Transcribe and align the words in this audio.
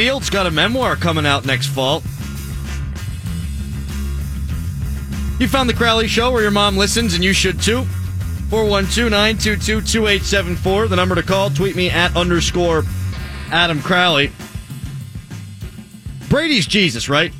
Fields 0.00 0.30
got 0.30 0.46
a 0.46 0.50
memoir 0.50 0.96
coming 0.96 1.26
out 1.26 1.44
next 1.44 1.66
fall. 1.66 1.96
You 5.38 5.46
found 5.46 5.68
the 5.68 5.74
Crowley 5.76 6.08
Show 6.08 6.30
where 6.30 6.40
your 6.40 6.50
mom 6.50 6.78
listens, 6.78 7.12
and 7.12 7.22
you 7.22 7.34
should 7.34 7.60
too. 7.60 7.84
412 8.48 9.10
922 9.10 9.82
2874, 9.82 10.88
the 10.88 10.96
number 10.96 11.14
to 11.16 11.22
call. 11.22 11.50
Tweet 11.50 11.76
me 11.76 11.90
at 11.90 12.16
underscore 12.16 12.84
Adam 13.52 13.82
Crowley. 13.82 14.32
Brady's 16.30 16.66
Jesus, 16.66 17.10
right? 17.10 17.34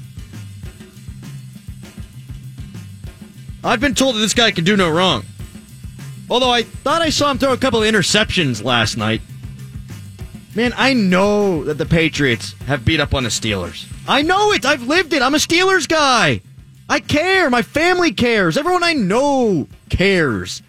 I've 3.64 3.80
been 3.80 3.94
told 3.94 4.16
that 4.16 4.20
this 4.20 4.34
guy 4.34 4.50
can 4.50 4.64
do 4.64 4.76
no 4.76 4.90
wrong. 4.90 5.24
Although 6.28 6.50
I 6.50 6.64
thought 6.64 7.00
I 7.00 7.08
saw 7.08 7.30
him 7.30 7.38
throw 7.38 7.54
a 7.54 7.56
couple 7.56 7.82
of 7.82 7.88
interceptions 7.88 8.62
last 8.62 8.98
night. 8.98 9.22
Man, 10.54 10.72
I 10.76 10.94
know 10.94 11.62
that 11.64 11.78
the 11.78 11.86
Patriots 11.86 12.54
have 12.66 12.84
beat 12.84 12.98
up 12.98 13.14
on 13.14 13.22
the 13.22 13.30
Steelers. 13.30 13.86
I 14.08 14.22
know 14.22 14.52
it. 14.52 14.64
I've 14.64 14.82
lived 14.82 15.12
it. 15.12 15.22
I'm 15.22 15.34
a 15.34 15.38
Steelers 15.38 15.88
guy. 15.88 16.40
I 16.88 16.98
care. 16.98 17.48
My 17.50 17.62
family 17.62 18.12
cares. 18.12 18.56
Everyone 18.56 18.82
I 18.82 18.94
know 18.94 19.68
cares. 19.90 20.60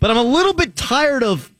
But 0.00 0.10
I'm 0.10 0.16
a 0.16 0.22
little 0.24 0.54
bit 0.54 0.74
tired 0.74 1.22
of 1.22 1.52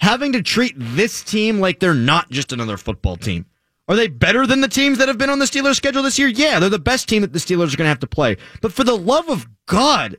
having 0.00 0.32
to 0.32 0.42
treat 0.42 0.74
this 0.76 1.22
team 1.22 1.60
like 1.60 1.78
they're 1.78 1.92
not 1.92 2.30
just 2.30 2.52
another 2.52 2.78
football 2.78 3.16
team. 3.16 3.44
Are 3.86 3.96
they 3.96 4.08
better 4.08 4.46
than 4.46 4.62
the 4.62 4.68
teams 4.68 4.96
that 4.96 5.08
have 5.08 5.18
been 5.18 5.28
on 5.28 5.40
the 5.40 5.44
Steelers 5.44 5.76
schedule 5.76 6.02
this 6.02 6.18
year? 6.18 6.28
Yeah, 6.28 6.58
they're 6.58 6.70
the 6.70 6.78
best 6.78 7.06
team 7.06 7.20
that 7.20 7.34
the 7.34 7.38
Steelers 7.38 7.74
are 7.74 7.76
going 7.76 7.84
to 7.84 7.88
have 7.88 8.00
to 8.00 8.06
play. 8.06 8.38
But 8.62 8.72
for 8.72 8.82
the 8.82 8.96
love 8.96 9.28
of 9.28 9.46
God, 9.66 10.16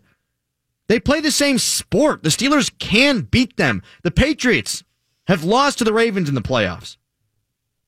they 0.88 1.00
play 1.00 1.20
the 1.20 1.32
same 1.32 1.58
sport. 1.58 2.22
The 2.22 2.30
Steelers 2.30 2.72
can 2.78 3.22
beat 3.22 3.58
them. 3.58 3.82
The 4.04 4.12
Patriots 4.12 4.84
have 5.28 5.44
lost 5.44 5.80
to 5.80 5.84
the 5.84 5.94
Ravens 5.94 6.30
in 6.30 6.36
the 6.36 6.42
playoffs. 6.42 6.98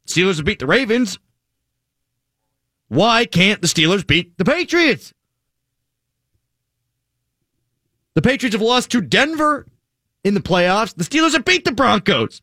Steelers 0.08 0.38
have 0.38 0.46
beat 0.46 0.60
the 0.60 0.68
Ravens. 0.68 1.20
Why 2.88 3.26
can't 3.26 3.62
the 3.62 3.68
Steelers 3.68 4.06
beat 4.06 4.38
the 4.38 4.46
Patriots? 4.46 5.14
The 8.14 8.22
Patriots 8.22 8.56
have 8.56 8.62
lost 8.62 8.92
to 8.92 9.02
Denver 9.02 9.68
in 10.24 10.34
the 10.34 10.40
playoffs. 10.40 10.96
The 10.96 11.04
Steelers 11.04 11.34
have 11.34 11.46
beat 11.46 11.66
the 11.66 11.72
Broncos. 11.72 12.42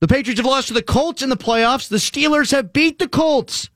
The 0.00 0.08
Patriots 0.08 0.38
have 0.38 0.46
lost 0.46 0.68
to 0.68 0.74
the 0.74 0.82
Colts 0.82 1.22
in 1.22 1.30
the 1.30 1.36
playoffs. 1.36 1.88
The 1.88 1.96
Steelers 1.96 2.52
have 2.52 2.72
beat 2.72 2.98
the 2.98 3.08
Colts. 3.08 3.70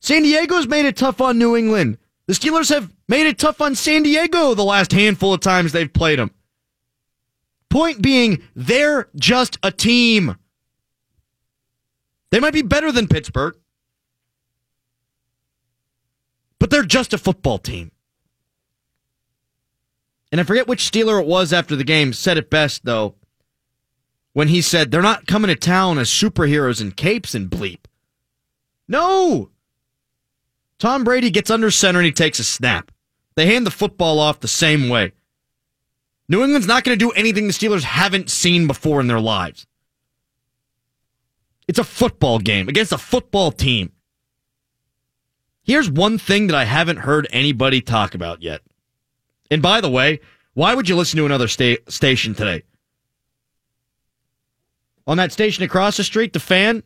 San 0.00 0.22
Diego's 0.22 0.68
made 0.68 0.86
it 0.86 0.96
tough 0.96 1.20
on 1.20 1.36
New 1.36 1.56
England. 1.56 1.98
The 2.26 2.32
Steelers 2.32 2.70
have 2.70 2.95
made 3.08 3.26
it 3.26 3.38
tough 3.38 3.60
on 3.60 3.74
San 3.74 4.02
Diego 4.02 4.54
the 4.54 4.64
last 4.64 4.92
handful 4.92 5.32
of 5.32 5.40
times 5.40 5.72
they've 5.72 5.92
played 5.92 6.18
them. 6.18 6.30
Point 7.68 8.02
being, 8.02 8.42
they're 8.54 9.08
just 9.16 9.58
a 9.62 9.70
team. 9.70 10.36
They 12.30 12.40
might 12.40 12.54
be 12.54 12.62
better 12.62 12.90
than 12.90 13.08
Pittsburgh, 13.08 13.56
but 16.58 16.70
they're 16.70 16.82
just 16.82 17.12
a 17.12 17.18
football 17.18 17.58
team. 17.58 17.92
And 20.32 20.40
I 20.40 20.44
forget 20.44 20.66
which 20.66 20.90
Steeler 20.90 21.20
it 21.20 21.26
was 21.26 21.52
after 21.52 21.76
the 21.76 21.84
game 21.84 22.12
said 22.12 22.36
it 22.36 22.50
best, 22.50 22.84
though, 22.84 23.14
when 24.32 24.48
he 24.48 24.60
said, 24.60 24.90
They're 24.90 25.00
not 25.00 25.26
coming 25.26 25.48
to 25.48 25.56
town 25.56 25.98
as 25.98 26.08
superheroes 26.08 26.80
in 26.80 26.92
capes 26.92 27.34
and 27.34 27.48
bleep. 27.48 27.84
No! 28.88 29.50
Tom 30.78 31.04
Brady 31.04 31.30
gets 31.30 31.50
under 31.50 31.70
center 31.70 32.00
and 32.00 32.06
he 32.06 32.12
takes 32.12 32.38
a 32.38 32.44
snap. 32.44 32.90
They 33.36 33.46
hand 33.46 33.66
the 33.66 33.70
football 33.70 34.18
off 34.18 34.40
the 34.40 34.48
same 34.48 34.88
way. 34.88 35.12
New 36.28 36.42
England's 36.42 36.66
not 36.66 36.82
going 36.82 36.98
to 36.98 37.04
do 37.04 37.12
anything 37.12 37.46
the 37.46 37.52
Steelers 37.52 37.84
haven't 37.84 38.30
seen 38.30 38.66
before 38.66 39.00
in 39.00 39.06
their 39.06 39.20
lives. 39.20 39.66
It's 41.68 41.78
a 41.78 41.84
football 41.84 42.38
game 42.38 42.68
against 42.68 42.92
a 42.92 42.98
football 42.98 43.52
team. 43.52 43.92
Here's 45.62 45.90
one 45.90 46.18
thing 46.18 46.46
that 46.46 46.56
I 46.56 46.64
haven't 46.64 46.98
heard 46.98 47.26
anybody 47.30 47.80
talk 47.80 48.14
about 48.14 48.42
yet. 48.42 48.62
And 49.50 49.62
by 49.62 49.80
the 49.80 49.90
way, 49.90 50.20
why 50.54 50.74
would 50.74 50.88
you 50.88 50.96
listen 50.96 51.18
to 51.18 51.26
another 51.26 51.48
sta- 51.48 51.78
station 51.88 52.34
today? 52.34 52.62
On 55.06 55.16
that 55.18 55.32
station 55.32 55.64
across 55.64 55.96
the 55.96 56.04
street, 56.04 56.32
the 56.32 56.40
fan, 56.40 56.82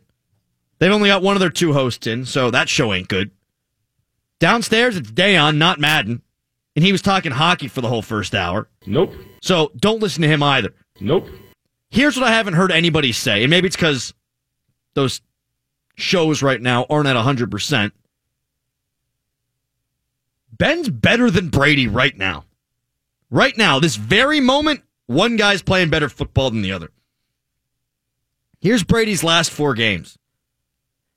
they've 0.77 0.91
only 0.91 1.09
got 1.09 1.23
one 1.23 1.35
of 1.35 1.39
their 1.39 1.49
two 1.49 1.73
hosts 1.73 2.05
in, 2.05 2.25
so 2.25 2.51
that 2.51 2.69
show 2.69 2.93
ain't 2.93 3.07
good. 3.07 3.31
Downstairs, 4.39 4.97
it's 4.97 5.11
Dayon, 5.11 5.57
not 5.57 5.79
Madden. 5.79 6.21
And 6.75 6.85
he 6.85 6.91
was 6.91 7.01
talking 7.01 7.31
hockey 7.31 7.67
for 7.67 7.81
the 7.81 7.87
whole 7.89 8.01
first 8.01 8.33
hour. 8.33 8.69
Nope. 8.85 9.13
So 9.41 9.71
don't 9.75 9.99
listen 9.99 10.21
to 10.21 10.27
him 10.27 10.41
either. 10.41 10.73
Nope. 10.99 11.27
Here's 11.89 12.15
what 12.15 12.25
I 12.25 12.31
haven't 12.31 12.53
heard 12.53 12.71
anybody 12.71 13.11
say, 13.11 13.43
and 13.43 13.49
maybe 13.49 13.67
it's 13.67 13.75
because 13.75 14.13
those 14.93 15.21
shows 15.95 16.41
right 16.41 16.61
now 16.61 16.85
aren't 16.89 17.07
at 17.07 17.17
100%. 17.17 17.91
Ben's 20.57 20.89
better 20.89 21.29
than 21.29 21.49
Brady 21.49 21.87
right 21.87 22.17
now. 22.17 22.45
Right 23.29 23.57
now, 23.57 23.79
this 23.79 23.95
very 23.95 24.39
moment, 24.39 24.83
one 25.07 25.35
guy's 25.35 25.61
playing 25.61 25.89
better 25.89 26.07
football 26.09 26.51
than 26.51 26.61
the 26.61 26.71
other. 26.71 26.91
Here's 28.59 28.83
Brady's 28.83 29.23
last 29.23 29.51
four 29.51 29.73
games 29.73 30.17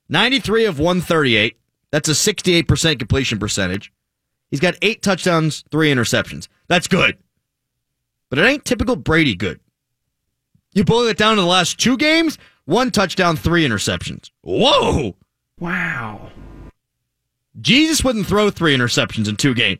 93 0.09 0.65
of 0.65 0.79
138. 0.79 1.57
That's 1.91 2.09
a 2.09 2.13
68% 2.13 2.99
completion 2.99 3.39
percentage. 3.39 3.93
He's 4.51 4.59
got 4.59 4.75
eight 4.81 5.01
touchdowns, 5.01 5.63
three 5.71 5.91
interceptions. 5.91 6.47
That's 6.67 6.87
good. 6.87 7.17
But 8.29 8.39
it 8.39 8.45
ain't 8.45 8.65
typical 8.65 8.95
Brady 8.95 9.35
good. 9.35 9.59
You 10.73 10.83
boil 10.83 11.07
it 11.07 11.17
down 11.17 11.35
to 11.35 11.41
the 11.41 11.47
last 11.47 11.79
two 11.79 11.97
games 11.97 12.37
one 12.65 12.89
touchdown, 12.89 13.37
three 13.37 13.65
interceptions. 13.65 14.31
Whoa! 14.41 15.15
Wow. 15.59 16.31
Jesus 17.61 18.03
wouldn't 18.03 18.27
throw 18.27 18.49
three 18.49 18.75
interceptions 18.75 19.29
in 19.29 19.37
two 19.37 19.53
games. 19.53 19.79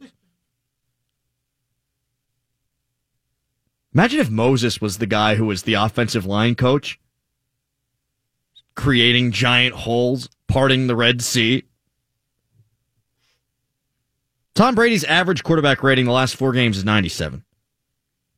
Imagine 3.93 4.19
if 4.19 4.29
Moses 4.29 4.79
was 4.79 4.97
the 4.97 5.07
guy 5.07 5.35
who 5.35 5.45
was 5.45 5.63
the 5.63 5.73
offensive 5.75 6.25
line 6.25 6.55
coach, 6.55 6.99
creating 8.75 9.31
giant 9.31 9.73
holes, 9.73 10.29
parting 10.47 10.87
the 10.87 10.95
Red 10.95 11.21
Sea. 11.21 11.63
Tom 14.55 14.73
Brady's 14.73 15.03
average 15.03 15.43
quarterback 15.43 15.83
rating 15.83 16.05
the 16.05 16.13
last 16.13 16.37
four 16.37 16.53
games 16.53 16.77
is 16.77 16.85
97. 16.85 17.43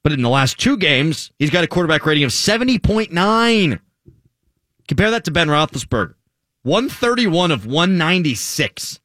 But 0.02 0.14
in 0.14 0.24
the 0.24 0.30
last 0.30 0.60
two 0.60 0.76
games, 0.78 1.32
he's 1.38 1.52
got 1.52 1.64
a 1.64 1.68
quarterback 1.68 2.06
rating 2.06 2.24
of 2.24 2.32
70.9. 2.32 3.80
Compare 4.88 5.12
that 5.12 5.26
to 5.26 5.32
Ben 5.32 5.48
Roethlisberger. 5.48 6.16
131 6.64 7.52
of 7.52 7.66
196. 7.66 9.00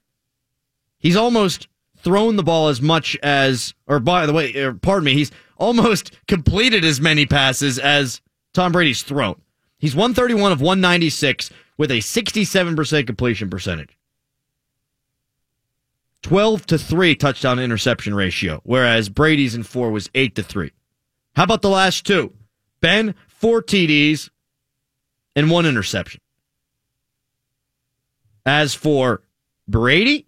He's 0.98 1.16
almost 1.16 1.68
thrown 1.98 2.36
the 2.36 2.42
ball 2.42 2.68
as 2.68 2.80
much 2.80 3.16
as, 3.22 3.74
or 3.86 4.00
by 4.00 4.24
the 4.24 4.32
way, 4.32 4.54
or 4.56 4.72
pardon 4.72 5.04
me, 5.04 5.12
he's 5.12 5.30
almost 5.58 6.12
completed 6.28 6.84
as 6.84 7.00
many 7.00 7.26
passes 7.26 7.78
as 7.78 8.22
Tom 8.54 8.72
Brady's 8.72 9.02
thrown. 9.02 9.40
He's 9.78 9.94
131 9.94 10.52
of 10.52 10.60
196 10.60 11.50
with 11.76 11.90
a 11.90 11.98
67% 11.98 13.06
completion 13.06 13.50
percentage. 13.50 13.98
12 16.22 16.66
to 16.66 16.78
3 16.78 17.14
touchdown 17.16 17.58
interception 17.58 18.14
ratio, 18.14 18.60
whereas 18.64 19.08
Brady's 19.08 19.54
in 19.54 19.62
4 19.62 19.90
was 19.90 20.08
8 20.14 20.34
to 20.36 20.42
3. 20.42 20.70
How 21.34 21.44
about 21.44 21.62
the 21.62 21.68
last 21.68 22.06
two? 22.06 22.32
Ben, 22.80 23.14
4 23.28 23.62
TDs 23.62 24.30
and 25.34 25.50
1 25.50 25.66
interception. 25.66 26.20
As 28.46 28.74
for 28.74 29.22
Brady, 29.68 30.26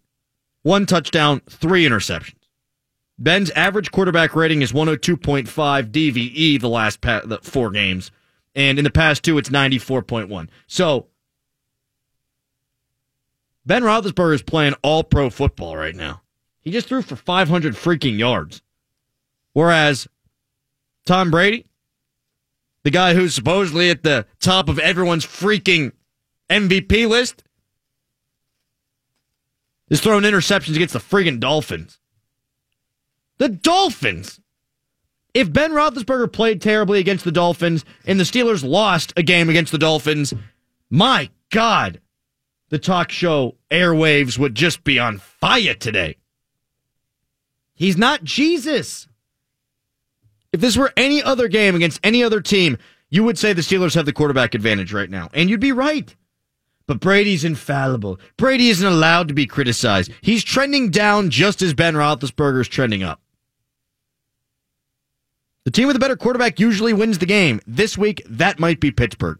1 0.62 0.86
touchdown, 0.86 1.42
3 1.48 1.84
interceptions. 1.84 2.34
Ben's 3.18 3.50
average 3.50 3.92
quarterback 3.92 4.34
rating 4.34 4.62
is 4.62 4.72
102.5 4.72 5.46
DVE 5.90 6.60
the 6.60 6.68
last 6.68 7.00
pa- 7.00 7.22
the 7.24 7.38
4 7.38 7.70
games, 7.70 8.10
and 8.56 8.78
in 8.78 8.84
the 8.84 8.90
past 8.90 9.22
two 9.22 9.38
it's 9.38 9.50
94.1. 9.50 10.48
So 10.66 11.06
Ben 13.66 13.82
Roethlisberger 13.82 14.34
is 14.34 14.42
playing 14.42 14.74
all 14.82 15.04
pro 15.04 15.30
football 15.30 15.76
right 15.76 15.94
now. 15.94 16.22
He 16.60 16.70
just 16.70 16.88
threw 16.88 17.02
for 17.02 17.16
500 17.16 17.74
freaking 17.74 18.18
yards. 18.18 18.62
Whereas 19.52 20.08
Tom 21.06 21.30
Brady, 21.30 21.66
the 22.82 22.90
guy 22.90 23.14
who's 23.14 23.34
supposedly 23.34 23.90
at 23.90 24.02
the 24.02 24.26
top 24.40 24.68
of 24.68 24.78
everyone's 24.78 25.26
freaking 25.26 25.92
MVP 26.50 27.08
list, 27.08 27.42
is 29.88 30.00
throwing 30.00 30.24
interceptions 30.24 30.76
against 30.76 30.94
the 30.94 31.00
friggin' 31.00 31.40
Dolphins. 31.40 31.98
The 33.38 33.48
Dolphins! 33.48 34.40
If 35.34 35.52
Ben 35.52 35.72
Roethlisberger 35.72 36.32
played 36.32 36.62
terribly 36.62 37.00
against 37.00 37.24
the 37.24 37.32
Dolphins 37.32 37.84
and 38.06 38.20
the 38.20 38.24
Steelers 38.24 38.66
lost 38.66 39.12
a 39.16 39.22
game 39.22 39.50
against 39.50 39.72
the 39.72 39.78
Dolphins, 39.78 40.32
my 40.90 41.28
God, 41.50 42.00
the 42.70 42.78
talk 42.78 43.10
show 43.10 43.56
airwaves 43.70 44.38
would 44.38 44.54
just 44.54 44.84
be 44.84 44.98
on 44.98 45.18
fire 45.18 45.74
today. 45.74 46.16
He's 47.74 47.96
not 47.96 48.24
Jesus. 48.24 49.08
If 50.52 50.60
this 50.60 50.76
were 50.76 50.92
any 50.96 51.22
other 51.22 51.48
game 51.48 51.74
against 51.74 52.00
any 52.04 52.22
other 52.22 52.40
team, 52.40 52.78
you 53.10 53.24
would 53.24 53.38
say 53.38 53.52
the 53.52 53.62
Steelers 53.62 53.94
have 53.94 54.06
the 54.06 54.12
quarterback 54.12 54.54
advantage 54.54 54.92
right 54.92 55.10
now. 55.10 55.28
And 55.34 55.50
you'd 55.50 55.60
be 55.60 55.72
right. 55.72 56.14
But 56.86 57.00
Brady's 57.00 57.44
infallible. 57.44 58.20
Brady 58.36 58.68
isn't 58.68 58.86
allowed 58.86 59.28
to 59.28 59.34
be 59.34 59.46
criticized. 59.46 60.12
He's 60.20 60.44
trending 60.44 60.90
down 60.90 61.30
just 61.30 61.62
as 61.62 61.74
Ben 61.74 61.94
Roethlisberger 61.94 62.60
is 62.60 62.68
trending 62.68 63.02
up. 63.02 63.20
The 65.64 65.70
team 65.70 65.86
with 65.86 65.96
a 65.96 66.00
better 66.00 66.16
quarterback 66.16 66.60
usually 66.60 66.92
wins 66.92 67.18
the 67.18 67.26
game. 67.26 67.60
This 67.66 67.96
week, 67.96 68.22
that 68.28 68.58
might 68.58 68.80
be 68.80 68.90
Pittsburgh. 68.90 69.38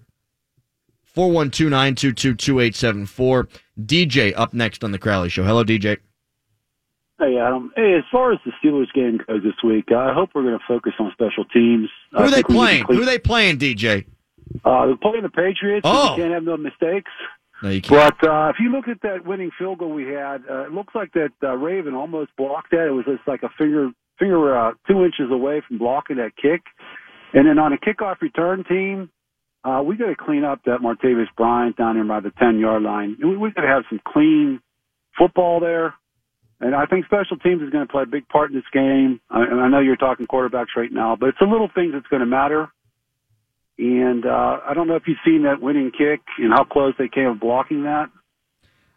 412 1.15 1.71
922 1.71 2.35
2874. 2.35 3.49
DJ 3.81 4.33
up 4.37 4.53
next 4.53 4.83
on 4.85 4.93
The 4.93 4.99
Crowley 4.99 5.29
Show. 5.29 5.45
Hello, 5.45 5.65
DJ. 5.65 5.99
Hey, 7.19 7.39
Adam. 7.39 7.73
Hey, 7.77 7.95
as 7.97 8.05
far 8.11 8.33
as 8.33 8.39
the 8.45 8.51
Steelers 8.63 8.93
game 8.93 9.21
goes 9.27 9.43
this 9.43 9.55
week, 9.63 9.93
I 9.93 10.13
hope 10.13 10.31
we're 10.35 10.43
going 10.43 10.59
to 10.59 10.65
focus 10.67 10.93
on 10.99 11.13
special 11.13 11.45
teams. 11.45 11.89
Who 12.13 12.19
are 12.19 12.31
they 12.31 12.43
playing? 12.43 12.87
Who 12.89 13.01
are 13.03 13.07
they 13.07 13.19
playing, 13.19 13.59
DJ? 13.59 14.07
Uh, 14.65 14.87
they're 14.87 14.97
playing 14.97 15.23
the 15.23 15.31
Patriots. 15.31 15.83
Oh. 15.85 16.17
You 16.17 16.23
can't 16.23 16.35
have 16.35 16.43
no 16.43 16.57
mistakes. 16.57 17.11
No, 17.63 17.71
you 17.71 17.81
can't. 17.81 18.15
But 18.21 18.29
uh, 18.29 18.49
if 18.49 18.57
you 18.59 18.73
look 18.73 18.89
at 18.89 19.01
that 19.03 19.25
winning 19.25 19.53
field 19.57 19.79
goal 19.79 19.93
we 19.93 20.07
had, 20.09 20.43
uh, 20.51 20.67
it 20.67 20.73
looks 20.73 20.95
like 20.95 21.13
that 21.13 21.31
uh, 21.43 21.57
Raven 21.57 21.95
almost 21.95 22.31
blocked 22.37 22.73
that. 22.73 22.87
It 22.89 22.91
was 22.91 23.05
just 23.05 23.27
like 23.27 23.45
a 23.45 23.51
finger 23.57 23.91
finger 24.19 24.57
uh, 24.57 24.73
two 24.89 25.05
inches 25.05 25.31
away 25.31 25.63
from 25.67 25.79
blocking 25.79 26.17
that 26.17 26.37
kick. 26.37 26.63
And 27.33 27.47
then 27.49 27.59
on 27.59 27.73
a 27.73 27.77
kickoff 27.77 28.21
return 28.21 28.65
team, 28.65 29.11
uh, 29.65 29.83
we 29.83 29.97
got 29.97 30.07
to 30.07 30.17
clean 30.17 30.45
up 30.45 30.61
that 30.67 30.81
Martavis 30.81 31.27
Bryant 31.37 31.77
down 31.77 31.95
there 31.95 32.05
by 32.05 32.21
the 32.21 32.31
10 32.39 32.59
yard 32.59 32.83
line. 32.83 33.17
We, 33.23 33.37
we 33.37 33.51
got 33.51 33.63
to 33.63 33.69
have 33.69 33.85
some 33.89 34.01
clean 34.07 34.61
football 35.19 35.61
there. 35.61 35.95
And 36.61 36.75
I 36.75 36.87
think 36.87 37.07
special 37.07 37.37
teams 37.39 37.63
is 37.63 37.71
going 37.71 37.87
to 37.87 37.91
play 37.91 38.03
a 38.03 38.07
big 38.07 38.29
part 38.29 38.51
in 38.51 38.57
this 38.57 38.65
game. 38.73 39.21
I, 39.31 39.43
and 39.43 39.61
I 39.61 39.69
know 39.69 39.81
you're 39.81 39.97
talking 39.97 40.27
quarterbacks 40.27 40.77
right 40.77 40.93
now, 40.93 41.17
but 41.17 41.31
it's 41.31 41.41
a 41.41 41.47
little 41.47 41.69
things 41.75 41.93
that's 41.95 42.07
going 42.07 42.21
to 42.21 42.27
matter. 42.27 42.69
And 43.79 44.25
uh, 44.25 44.61
I 44.65 44.73
don't 44.75 44.87
know 44.87 44.97
if 44.97 45.05
you've 45.07 45.19
seen 45.25 45.43
that 45.45 45.61
winning 45.61 45.91
kick 45.91 46.21
and 46.39 46.53
how 46.53 46.65
close 46.65 46.95
they 46.99 47.09
came 47.09 47.27
of 47.27 47.41
blocking 47.41 47.83
that. 47.85 48.11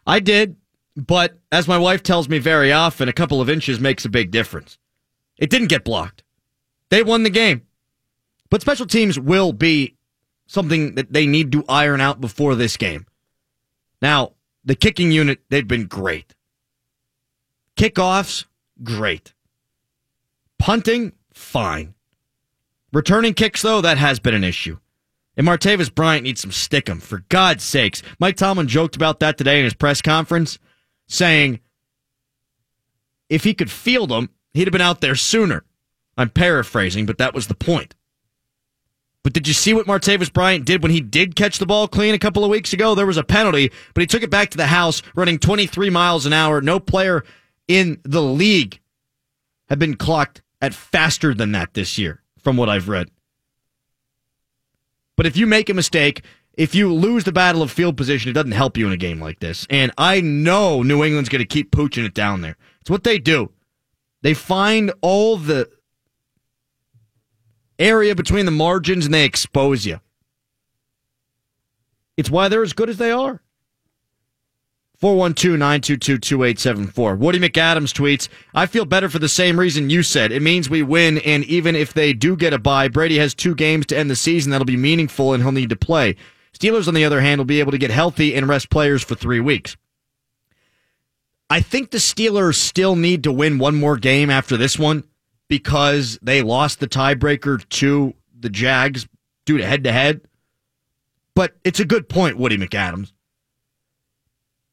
I 0.06 0.20
did, 0.20 0.56
but 0.96 1.38
as 1.50 1.66
my 1.66 1.78
wife 1.78 2.02
tells 2.02 2.28
me 2.28 2.38
very 2.38 2.72
often, 2.72 3.08
a 3.08 3.12
couple 3.12 3.40
of 3.40 3.50
inches 3.50 3.80
makes 3.80 4.04
a 4.04 4.08
big 4.08 4.30
difference. 4.30 4.78
It 5.36 5.50
didn't 5.50 5.68
get 5.68 5.84
blocked. 5.84 6.22
They 6.90 7.02
won 7.02 7.22
the 7.22 7.30
game. 7.30 7.62
But 8.50 8.60
special 8.60 8.86
teams 8.86 9.18
will 9.18 9.52
be 9.52 9.97
something 10.48 10.96
that 10.96 11.12
they 11.12 11.26
need 11.26 11.52
to 11.52 11.64
iron 11.68 12.00
out 12.00 12.20
before 12.20 12.56
this 12.56 12.76
game. 12.76 13.06
Now, 14.02 14.32
the 14.64 14.74
kicking 14.74 15.12
unit, 15.12 15.40
they've 15.50 15.68
been 15.68 15.86
great. 15.86 16.34
Kickoffs, 17.76 18.46
great. 18.82 19.34
Punting, 20.58 21.12
fine. 21.32 21.94
Returning 22.92 23.34
kicks, 23.34 23.62
though, 23.62 23.80
that 23.82 23.98
has 23.98 24.18
been 24.18 24.34
an 24.34 24.42
issue. 24.42 24.78
And 25.36 25.46
Martavis 25.46 25.94
Bryant 25.94 26.24
needs 26.24 26.40
some 26.40 26.50
stickum, 26.50 27.00
for 27.00 27.22
God's 27.28 27.62
sakes. 27.62 28.02
Mike 28.18 28.36
Tomlin 28.36 28.66
joked 28.66 28.96
about 28.96 29.20
that 29.20 29.38
today 29.38 29.58
in 29.58 29.64
his 29.64 29.74
press 29.74 30.02
conference, 30.02 30.58
saying 31.06 31.60
if 33.28 33.44
he 33.44 33.54
could 33.54 33.70
field 33.70 34.08
them, 34.08 34.30
he'd 34.54 34.66
have 34.66 34.72
been 34.72 34.80
out 34.80 35.00
there 35.00 35.14
sooner. 35.14 35.64
I'm 36.16 36.30
paraphrasing, 36.30 37.06
but 37.06 37.18
that 37.18 37.34
was 37.34 37.46
the 37.46 37.54
point. 37.54 37.94
But 39.28 39.34
did 39.34 39.46
you 39.46 39.52
see 39.52 39.74
what 39.74 39.84
Martavis 39.84 40.32
Bryant 40.32 40.64
did 40.64 40.82
when 40.82 40.90
he 40.90 41.02
did 41.02 41.36
catch 41.36 41.58
the 41.58 41.66
ball 41.66 41.86
clean 41.86 42.14
a 42.14 42.18
couple 42.18 42.44
of 42.44 42.50
weeks 42.50 42.72
ago? 42.72 42.94
There 42.94 43.04
was 43.04 43.18
a 43.18 43.22
penalty, 43.22 43.70
but 43.92 44.00
he 44.00 44.06
took 44.06 44.22
it 44.22 44.30
back 44.30 44.48
to 44.52 44.56
the 44.56 44.68
house 44.68 45.02
running 45.14 45.38
23 45.38 45.90
miles 45.90 46.24
an 46.24 46.32
hour. 46.32 46.62
No 46.62 46.80
player 46.80 47.24
in 47.66 48.00
the 48.04 48.22
league 48.22 48.80
have 49.68 49.78
been 49.78 49.96
clocked 49.98 50.40
at 50.62 50.72
faster 50.72 51.34
than 51.34 51.52
that 51.52 51.74
this 51.74 51.98
year, 51.98 52.22
from 52.42 52.56
what 52.56 52.70
I've 52.70 52.88
read. 52.88 53.10
But 55.14 55.26
if 55.26 55.36
you 55.36 55.46
make 55.46 55.68
a 55.68 55.74
mistake, 55.74 56.24
if 56.54 56.74
you 56.74 56.90
lose 56.90 57.24
the 57.24 57.30
battle 57.30 57.60
of 57.60 57.70
field 57.70 57.98
position, 57.98 58.30
it 58.30 58.32
doesn't 58.32 58.52
help 58.52 58.78
you 58.78 58.86
in 58.86 58.94
a 58.94 58.96
game 58.96 59.20
like 59.20 59.40
this. 59.40 59.66
And 59.68 59.92
I 59.98 60.22
know 60.22 60.82
New 60.82 61.04
England's 61.04 61.28
going 61.28 61.42
to 61.42 61.46
keep 61.46 61.70
pooching 61.70 62.06
it 62.06 62.14
down 62.14 62.40
there. 62.40 62.56
It's 62.80 62.88
what 62.88 63.04
they 63.04 63.18
do. 63.18 63.52
They 64.22 64.32
find 64.32 64.90
all 65.02 65.36
the 65.36 65.68
area 67.78 68.14
between 68.14 68.46
the 68.46 68.52
margins 68.52 69.04
and 69.04 69.14
they 69.14 69.24
expose 69.24 69.86
you. 69.86 70.00
It's 72.16 72.30
why 72.30 72.48
they're 72.48 72.62
as 72.62 72.72
good 72.72 72.90
as 72.90 72.98
they 72.98 73.10
are. 73.10 73.40
412 74.98 75.56
922 75.56 76.18
2874. 76.18 77.14
Woody 77.14 77.38
McAdams 77.38 77.92
tweets, 77.92 78.28
I 78.52 78.66
feel 78.66 78.84
better 78.84 79.08
for 79.08 79.20
the 79.20 79.28
same 79.28 79.58
reason 79.58 79.90
you 79.90 80.02
said. 80.02 80.32
It 80.32 80.42
means 80.42 80.68
we 80.68 80.82
win, 80.82 81.18
and 81.18 81.44
even 81.44 81.76
if 81.76 81.94
they 81.94 82.12
do 82.12 82.34
get 82.34 82.52
a 82.52 82.58
bye, 82.58 82.88
Brady 82.88 83.18
has 83.18 83.32
two 83.32 83.54
games 83.54 83.86
to 83.86 83.96
end 83.96 84.10
the 84.10 84.16
season 84.16 84.50
that'll 84.50 84.64
be 84.64 84.76
meaningful 84.76 85.32
and 85.32 85.42
he'll 85.42 85.52
need 85.52 85.70
to 85.70 85.76
play. 85.76 86.16
Steelers, 86.52 86.88
on 86.88 86.94
the 86.94 87.04
other 87.04 87.20
hand, 87.20 87.38
will 87.38 87.44
be 87.44 87.60
able 87.60 87.70
to 87.70 87.78
get 87.78 87.92
healthy 87.92 88.34
and 88.34 88.48
rest 88.48 88.70
players 88.70 89.04
for 89.04 89.14
three 89.14 89.38
weeks. 89.38 89.76
I 91.48 91.60
think 91.60 91.92
the 91.92 91.98
Steelers 91.98 92.56
still 92.56 92.96
need 92.96 93.22
to 93.22 93.32
win 93.32 93.58
one 93.58 93.76
more 93.76 93.96
game 93.96 94.30
after 94.30 94.56
this 94.56 94.76
one 94.76 95.04
because 95.48 96.18
they 96.22 96.42
lost 96.42 96.80
the 96.80 96.88
tiebreaker 96.88 97.66
to 97.68 98.14
the 98.38 98.50
Jags 98.50 99.08
due 99.44 99.58
to 99.58 99.66
head 99.66 99.84
to 99.84 99.92
head. 99.92 100.22
But 101.34 101.56
it's 101.64 101.80
a 101.80 101.84
good 101.84 102.08
point, 102.08 102.38
Woody 102.38 102.58
McAdams. 102.58 103.12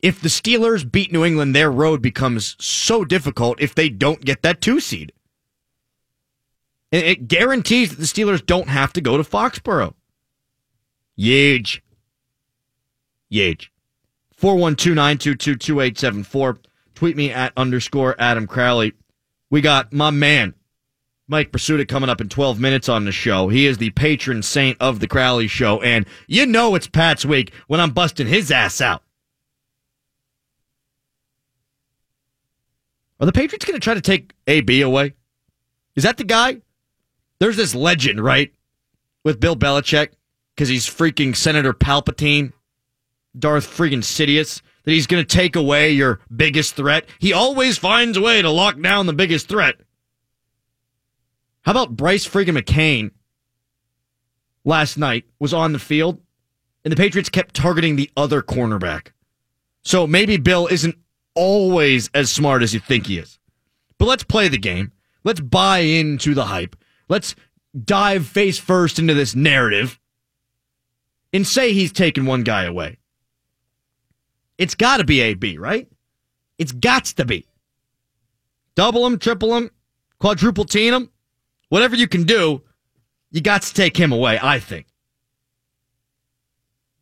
If 0.02 0.22
the 0.22 0.30
Steelers 0.30 0.90
beat 0.90 1.12
New 1.12 1.26
England, 1.26 1.56
their 1.56 1.72
road 1.72 2.02
becomes 2.02 2.56
so 2.60 3.06
difficult 3.06 3.60
if 3.60 3.74
they 3.74 3.90
don't 3.90 4.24
get 4.24 4.44
that 4.44 4.62
two 4.62 4.80
seed. 4.80 5.12
It 6.92 7.28
guarantees 7.28 7.90
that 7.90 7.98
the 7.98 8.06
Steelers 8.06 8.46
don't 8.46 8.70
have 8.70 8.94
to 8.94 9.02
go 9.02 9.18
to 9.18 9.24
Foxborough. 9.24 9.96
Huge. 11.16 11.82
Huge. 13.30 13.72
412-922-2874. 14.40 16.58
Tweet 16.94 17.18
me 17.18 17.32
at 17.32 17.54
underscore 17.58 18.16
Adam 18.20 18.46
Crowley. 18.48 18.94
We 19.50 19.62
got 19.62 19.94
my 19.94 20.12
man, 20.12 20.54
Mike 21.28 21.52
Prisuta, 21.52 21.88
coming 21.88 22.10
up 22.10 22.22
in 22.22 22.30
12 22.30 22.60
minutes 22.60 22.88
on 22.88 23.06
the 23.06 23.12
show. 23.12 23.50
He 23.50 23.66
is 23.66 23.80
the 23.80 23.90
patron 23.92 24.44
saint 24.44 24.78
of 24.80 25.00
the 25.00 25.08
Crowley 25.08 25.48
show, 25.48 25.82
and 25.82 26.06
you 26.28 26.46
know 26.46 26.76
it's 26.76 26.88
Pat's 26.88 27.26
week 27.26 27.52
when 27.68 27.80
I'm 27.80 27.92
busting 27.92 28.28
his 28.28 28.52
ass 28.52 28.80
out. 28.80 29.02
Are 33.20 33.26
the 33.26 33.32
Patriots 33.32 33.66
going 33.66 33.80
to 33.80 33.84
try 33.84 33.96
to 33.96 34.02
take 34.02 34.34
AB 34.46 34.82
away? 34.82 35.14
Is 35.96 36.04
that 36.04 36.18
the 36.18 36.24
guy? 36.24 36.62
There's 37.40 37.58
this 37.58 37.74
legend, 37.74 38.24
right? 38.24 38.54
With 39.24 39.40
Bill 39.40 39.56
Belichick, 39.56 40.10
because 40.56 40.70
he's 40.70 40.88
freaking 40.88 41.36
Senator 41.36 41.74
Palpatine, 41.74 42.54
Darth 43.38 43.66
freaking 43.66 44.04
Sidious, 44.04 44.62
that 44.84 44.92
he's 44.92 45.08
going 45.08 45.26
to 45.26 45.36
take 45.36 45.56
away 45.56 45.92
your 45.92 46.20
biggest 46.36 46.76
threat. 46.76 47.08
He 47.18 47.34
always 47.34 47.80
finds 47.80 48.18
a 48.18 48.22
way 48.22 48.42
to 48.44 48.50
lock 48.52 48.80
down 48.80 49.08
the 49.08 49.14
biggest 49.14 49.48
threat. 49.48 49.78
How 51.66 51.72
about 51.72 51.96
Bryce 51.96 52.28
freaking 52.28 52.58
McCain 52.58 53.10
last 54.64 54.98
night 54.98 55.26
was 55.40 55.54
on 55.54 55.74
the 55.74 55.80
field, 55.80 56.22
and 56.84 56.92
the 56.92 56.96
Patriots 56.96 57.30
kept 57.30 57.56
targeting 57.56 57.96
the 57.96 58.12
other 58.16 58.44
cornerback. 58.44 59.08
So 59.82 60.06
maybe 60.06 60.38
Bill 60.38 60.68
isn't 60.68 60.96
always 61.34 62.10
as 62.14 62.32
smart 62.32 62.62
as 62.62 62.74
you 62.74 62.80
think 62.80 63.08
he 63.08 63.18
is. 63.18 63.40
But 63.98 64.08
let's 64.08 64.24
play 64.24 64.48
the 64.48 64.60
game. 64.60 64.92
Let's 65.24 65.40
buy 65.40 65.80
into 65.80 66.36
the 66.36 66.46
hype. 66.46 66.76
Let's 67.10 67.36
dive 67.84 68.28
face 68.28 68.60
first 68.60 69.00
into 69.00 69.16
this 69.16 69.34
narrative 69.34 70.00
and 71.34 71.48
say 71.48 71.74
he's 71.74 71.92
taken 71.92 72.26
one 72.26 72.44
guy 72.44 72.66
away. 72.66 73.00
It's 74.60 74.76
got 74.76 74.98
to 74.98 75.04
be 75.04 75.20
AB, 75.20 75.58
right? 75.58 75.88
It's 76.60 76.72
got 76.72 77.06
to 77.06 77.26
be. 77.26 77.48
Double 78.76 79.06
him, 79.06 79.18
triple 79.18 79.58
him, 79.58 79.72
quadruple 80.20 80.66
team 80.66 80.94
him, 80.94 81.10
whatever 81.76 81.98
you 81.98 82.08
can 82.08 82.24
do, 82.24 82.62
you 83.32 83.42
got 83.42 83.62
to 83.64 83.74
take 83.74 83.98
him 83.98 84.14
away, 84.14 84.40
I 84.42 84.60
think. 84.60 84.88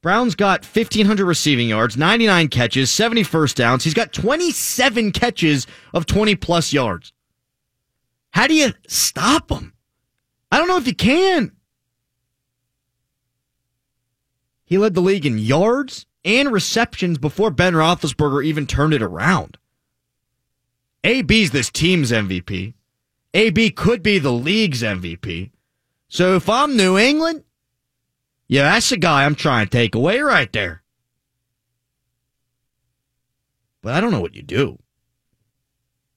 Brown's 0.02 0.34
got 0.34 0.66
1,500 0.66 1.24
receiving 1.24 1.70
yards, 1.70 1.96
99 1.96 2.48
catches, 2.48 2.90
70 2.90 3.22
first 3.22 3.56
downs. 3.56 3.84
He's 3.84 3.94
got 3.94 4.12
27 4.14 5.12
catches 5.12 5.68
of 5.94 6.08
20 6.08 6.34
plus 6.38 6.74
yards. 6.74 7.14
How 8.32 8.48
do 8.48 8.56
you 8.56 8.74
stop 8.88 9.52
him? 9.52 9.74
I 10.52 10.58
don't 10.58 10.68
know 10.68 10.78
if 10.78 10.88
you 10.88 10.96
can. 10.96 11.52
He 14.66 14.80
led 14.80 14.96
the 14.96 15.02
league 15.02 15.28
in 15.28 15.38
yards 15.38 16.08
and 16.26 16.52
receptions 16.52 17.20
before 17.20 17.52
Ben 17.52 17.74
Roethlisberger 17.74 18.44
even 18.44 18.66
turned 18.66 18.96
it 18.96 19.04
around. 19.04 19.60
AB's 21.04 21.52
this 21.52 21.70
team's 21.70 22.12
MVP. 22.12 22.74
AB 23.34 23.72
could 23.72 24.04
be 24.04 24.20
the 24.20 24.32
league's 24.32 24.84
MVP. 24.84 25.52
So 26.08 26.36
if 26.36 26.48
I'm 26.50 26.78
New 26.78 26.98
England, 26.98 27.44
yeah, 28.48 28.64
that's 28.64 28.90
the 28.90 28.98
guy 28.98 29.26
I'm 29.26 29.36
trying 29.36 29.66
to 29.66 29.72
take 29.72 29.96
away 29.96 30.20
right 30.20 30.52
there. 30.52 30.84
But 33.82 33.96
I 33.96 34.02
don't 34.02 34.12
know 34.12 34.22
what 34.22 34.36
you 34.36 34.44
do. 34.44 34.80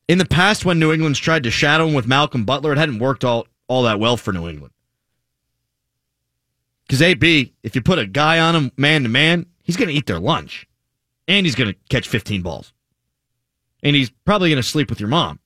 In 0.09 0.19
the 0.19 0.25
past, 0.25 0.65
when 0.65 0.79
New 0.79 0.93
England's 0.93 1.19
tried 1.19 1.43
to 1.45 1.51
shadow 1.51 1.89
him 1.89 1.95
with 1.95 2.07
Malcolm 2.07 2.45
Butler, 2.45 2.73
it 2.73 2.79
hadn't 2.79 3.01
worked 3.01 3.25
all 3.25 3.47
all 3.69 3.83
that 3.83 3.99
well 3.99 4.17
for 4.17 4.33
New 4.33 4.49
England. 4.49 4.73
Because 6.87 7.03
AB, 7.03 7.53
if 7.65 7.75
you 7.75 7.83
put 7.83 7.99
a 7.99 8.07
guy 8.07 8.39
on 8.39 8.55
him 8.55 8.73
man 8.77 9.03
to 9.03 9.09
man, 9.09 9.47
he's 9.63 9.77
going 9.77 9.89
to 9.89 9.95
eat 9.95 10.07
their 10.07 10.21
lunch. 10.21 10.69
And 11.27 11.45
he's 11.45 11.57
going 11.57 11.73
to 11.73 11.79
catch 11.89 12.07
15 12.07 12.43
balls. 12.43 12.73
And 13.83 13.97
he's 13.97 14.11
probably 14.25 14.51
going 14.51 14.63
to 14.63 14.69
sleep 14.69 14.89
with 14.89 15.01
your 15.01 15.09
mom. 15.09 15.41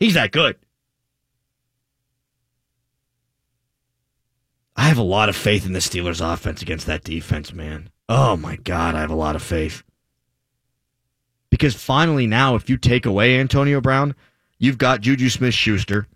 He's 0.00 0.14
that 0.14 0.32
good. 0.32 0.56
I 4.74 4.84
have 4.84 4.96
a 4.96 5.02
lot 5.02 5.28
of 5.28 5.36
faith 5.36 5.66
in 5.66 5.74
the 5.74 5.78
Steelers' 5.78 6.22
offense 6.22 6.62
against 6.62 6.86
that 6.86 7.04
defense, 7.04 7.52
man. 7.52 7.90
Oh 8.08 8.34
my 8.34 8.56
God, 8.56 8.94
I 8.94 9.00
have 9.00 9.10
a 9.10 9.14
lot 9.14 9.36
of 9.36 9.42
faith. 9.42 9.82
Because 11.50 11.74
finally, 11.74 12.26
now, 12.26 12.54
if 12.54 12.70
you 12.70 12.78
take 12.78 13.04
away 13.04 13.38
Antonio 13.38 13.82
Brown, 13.82 14.14
you've 14.58 14.78
got 14.78 15.02
Juju 15.02 15.28
Smith 15.28 15.52
Schuster. 15.52 16.08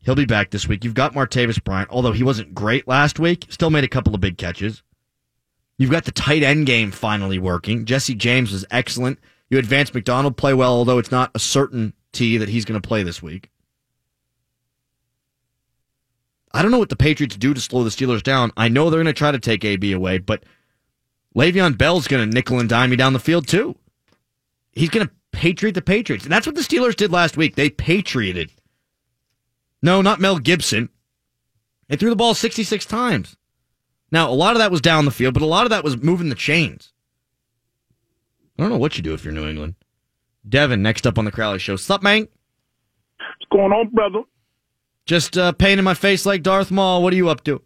He'll 0.00 0.14
be 0.14 0.26
back 0.26 0.50
this 0.50 0.68
week. 0.68 0.84
You've 0.84 0.94
got 0.94 1.14
Martavis 1.14 1.62
Bryant, 1.62 1.90
although 1.90 2.12
he 2.12 2.22
wasn't 2.22 2.54
great 2.54 2.86
last 2.86 3.18
week, 3.18 3.46
still 3.48 3.70
made 3.70 3.84
a 3.84 3.88
couple 3.88 4.14
of 4.14 4.20
big 4.20 4.38
catches. 4.38 4.84
You've 5.76 5.90
got 5.90 6.04
the 6.04 6.12
tight 6.12 6.44
end 6.44 6.66
game 6.66 6.92
finally 6.92 7.40
working. 7.40 7.84
Jesse 7.84 8.14
James 8.14 8.52
was 8.52 8.64
excellent. 8.70 9.18
You 9.50 9.56
had 9.56 9.66
Vance 9.66 9.92
McDonald 9.92 10.36
play 10.36 10.54
well, 10.54 10.72
although 10.72 10.98
it's 10.98 11.10
not 11.10 11.32
a 11.34 11.40
certainty 12.18 12.38
that 12.38 12.48
he's 12.48 12.64
going 12.64 12.80
to 12.80 12.86
play 12.86 13.02
this 13.02 13.22
week. 13.22 13.50
I 16.52 16.62
don't 16.62 16.70
know 16.70 16.78
what 16.78 16.88
the 16.88 16.96
Patriots 16.96 17.36
do 17.36 17.54
to 17.54 17.60
slow 17.60 17.84
the 17.84 17.90
Steelers 17.90 18.22
down. 18.22 18.52
I 18.56 18.68
know 18.68 18.90
they're 18.90 19.02
going 19.02 19.06
to 19.06 19.12
try 19.12 19.30
to 19.30 19.38
take 19.38 19.64
AB 19.64 19.92
away, 19.92 20.18
but 20.18 20.44
Le'Veon 21.36 21.76
Bell's 21.76 22.08
going 22.08 22.28
to 22.28 22.34
nickel 22.34 22.58
and 22.58 22.68
dime 22.68 22.90
me 22.90 22.96
down 22.96 23.12
the 23.12 23.18
field 23.18 23.46
too. 23.46 23.76
He's 24.72 24.88
going 24.88 25.06
to 25.06 25.12
patriot 25.32 25.72
the 25.72 25.82
Patriots. 25.82 26.24
And 26.24 26.32
that's 26.32 26.46
what 26.46 26.56
the 26.56 26.62
Steelers 26.62 26.96
did 26.96 27.12
last 27.12 27.36
week. 27.36 27.54
They 27.54 27.70
patrioted. 27.70 28.50
No, 29.82 30.00
not 30.00 30.20
Mel 30.20 30.38
Gibson. 30.38 30.88
They 31.88 31.96
threw 31.96 32.10
the 32.10 32.16
ball 32.16 32.34
66 32.34 32.84
times. 32.86 33.36
Now, 34.10 34.30
a 34.30 34.32
lot 34.32 34.52
of 34.52 34.58
that 34.58 34.70
was 34.70 34.80
down 34.80 35.04
the 35.04 35.10
field, 35.10 35.34
but 35.34 35.42
a 35.42 35.46
lot 35.46 35.64
of 35.64 35.70
that 35.70 35.84
was 35.84 35.98
moving 35.98 36.30
the 36.30 36.34
chains. 36.34 36.92
I 38.58 38.62
don't 38.62 38.70
know 38.70 38.78
what 38.78 38.96
you 38.96 39.02
do 39.02 39.12
if 39.12 39.22
you're 39.22 39.34
New 39.34 39.46
England. 39.46 39.74
Devin, 40.46 40.82
next 40.82 41.06
up 41.06 41.18
on 41.18 41.24
the 41.24 41.32
Crowley 41.32 41.58
Show. 41.58 41.76
Sup, 41.76 42.02
man? 42.02 42.28
What's 43.18 43.50
going 43.50 43.72
on, 43.72 43.88
brother? 43.90 44.22
Just 45.06 45.38
uh, 45.38 45.52
painting 45.52 45.84
my 45.84 45.94
face 45.94 46.26
like 46.26 46.42
Darth 46.42 46.70
Maul. 46.70 47.02
What 47.02 47.12
are 47.12 47.16
you 47.16 47.28
up 47.28 47.44
to? 47.44 47.62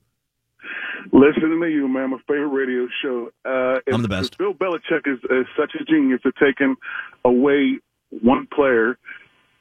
Listening 1.12 1.60
to 1.60 1.68
you, 1.68 1.88
man. 1.88 2.10
My 2.10 2.18
favorite 2.28 2.48
radio 2.48 2.86
show. 3.02 3.30
Uh, 3.44 3.80
if, 3.86 3.92
I'm 3.92 4.02
the 4.02 4.08
best. 4.08 4.38
Bill 4.38 4.54
Belichick 4.54 5.06
is, 5.06 5.18
is 5.24 5.46
such 5.58 5.72
a 5.78 5.84
genius 5.84 6.20
at 6.24 6.32
taking 6.42 6.76
away 7.24 7.78
one 8.10 8.46
player. 8.54 8.96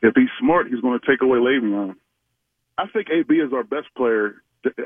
If 0.01 0.13
he's 0.15 0.29
smart, 0.39 0.67
he's 0.67 0.79
going 0.79 0.99
to 0.99 1.05
take 1.05 1.21
away 1.21 1.39
Le'Veon. 1.39 1.95
I 2.77 2.85
think 2.93 3.07
AB 3.09 3.33
is 3.35 3.51
our 3.53 3.63
best 3.63 3.87
player. 3.97 4.35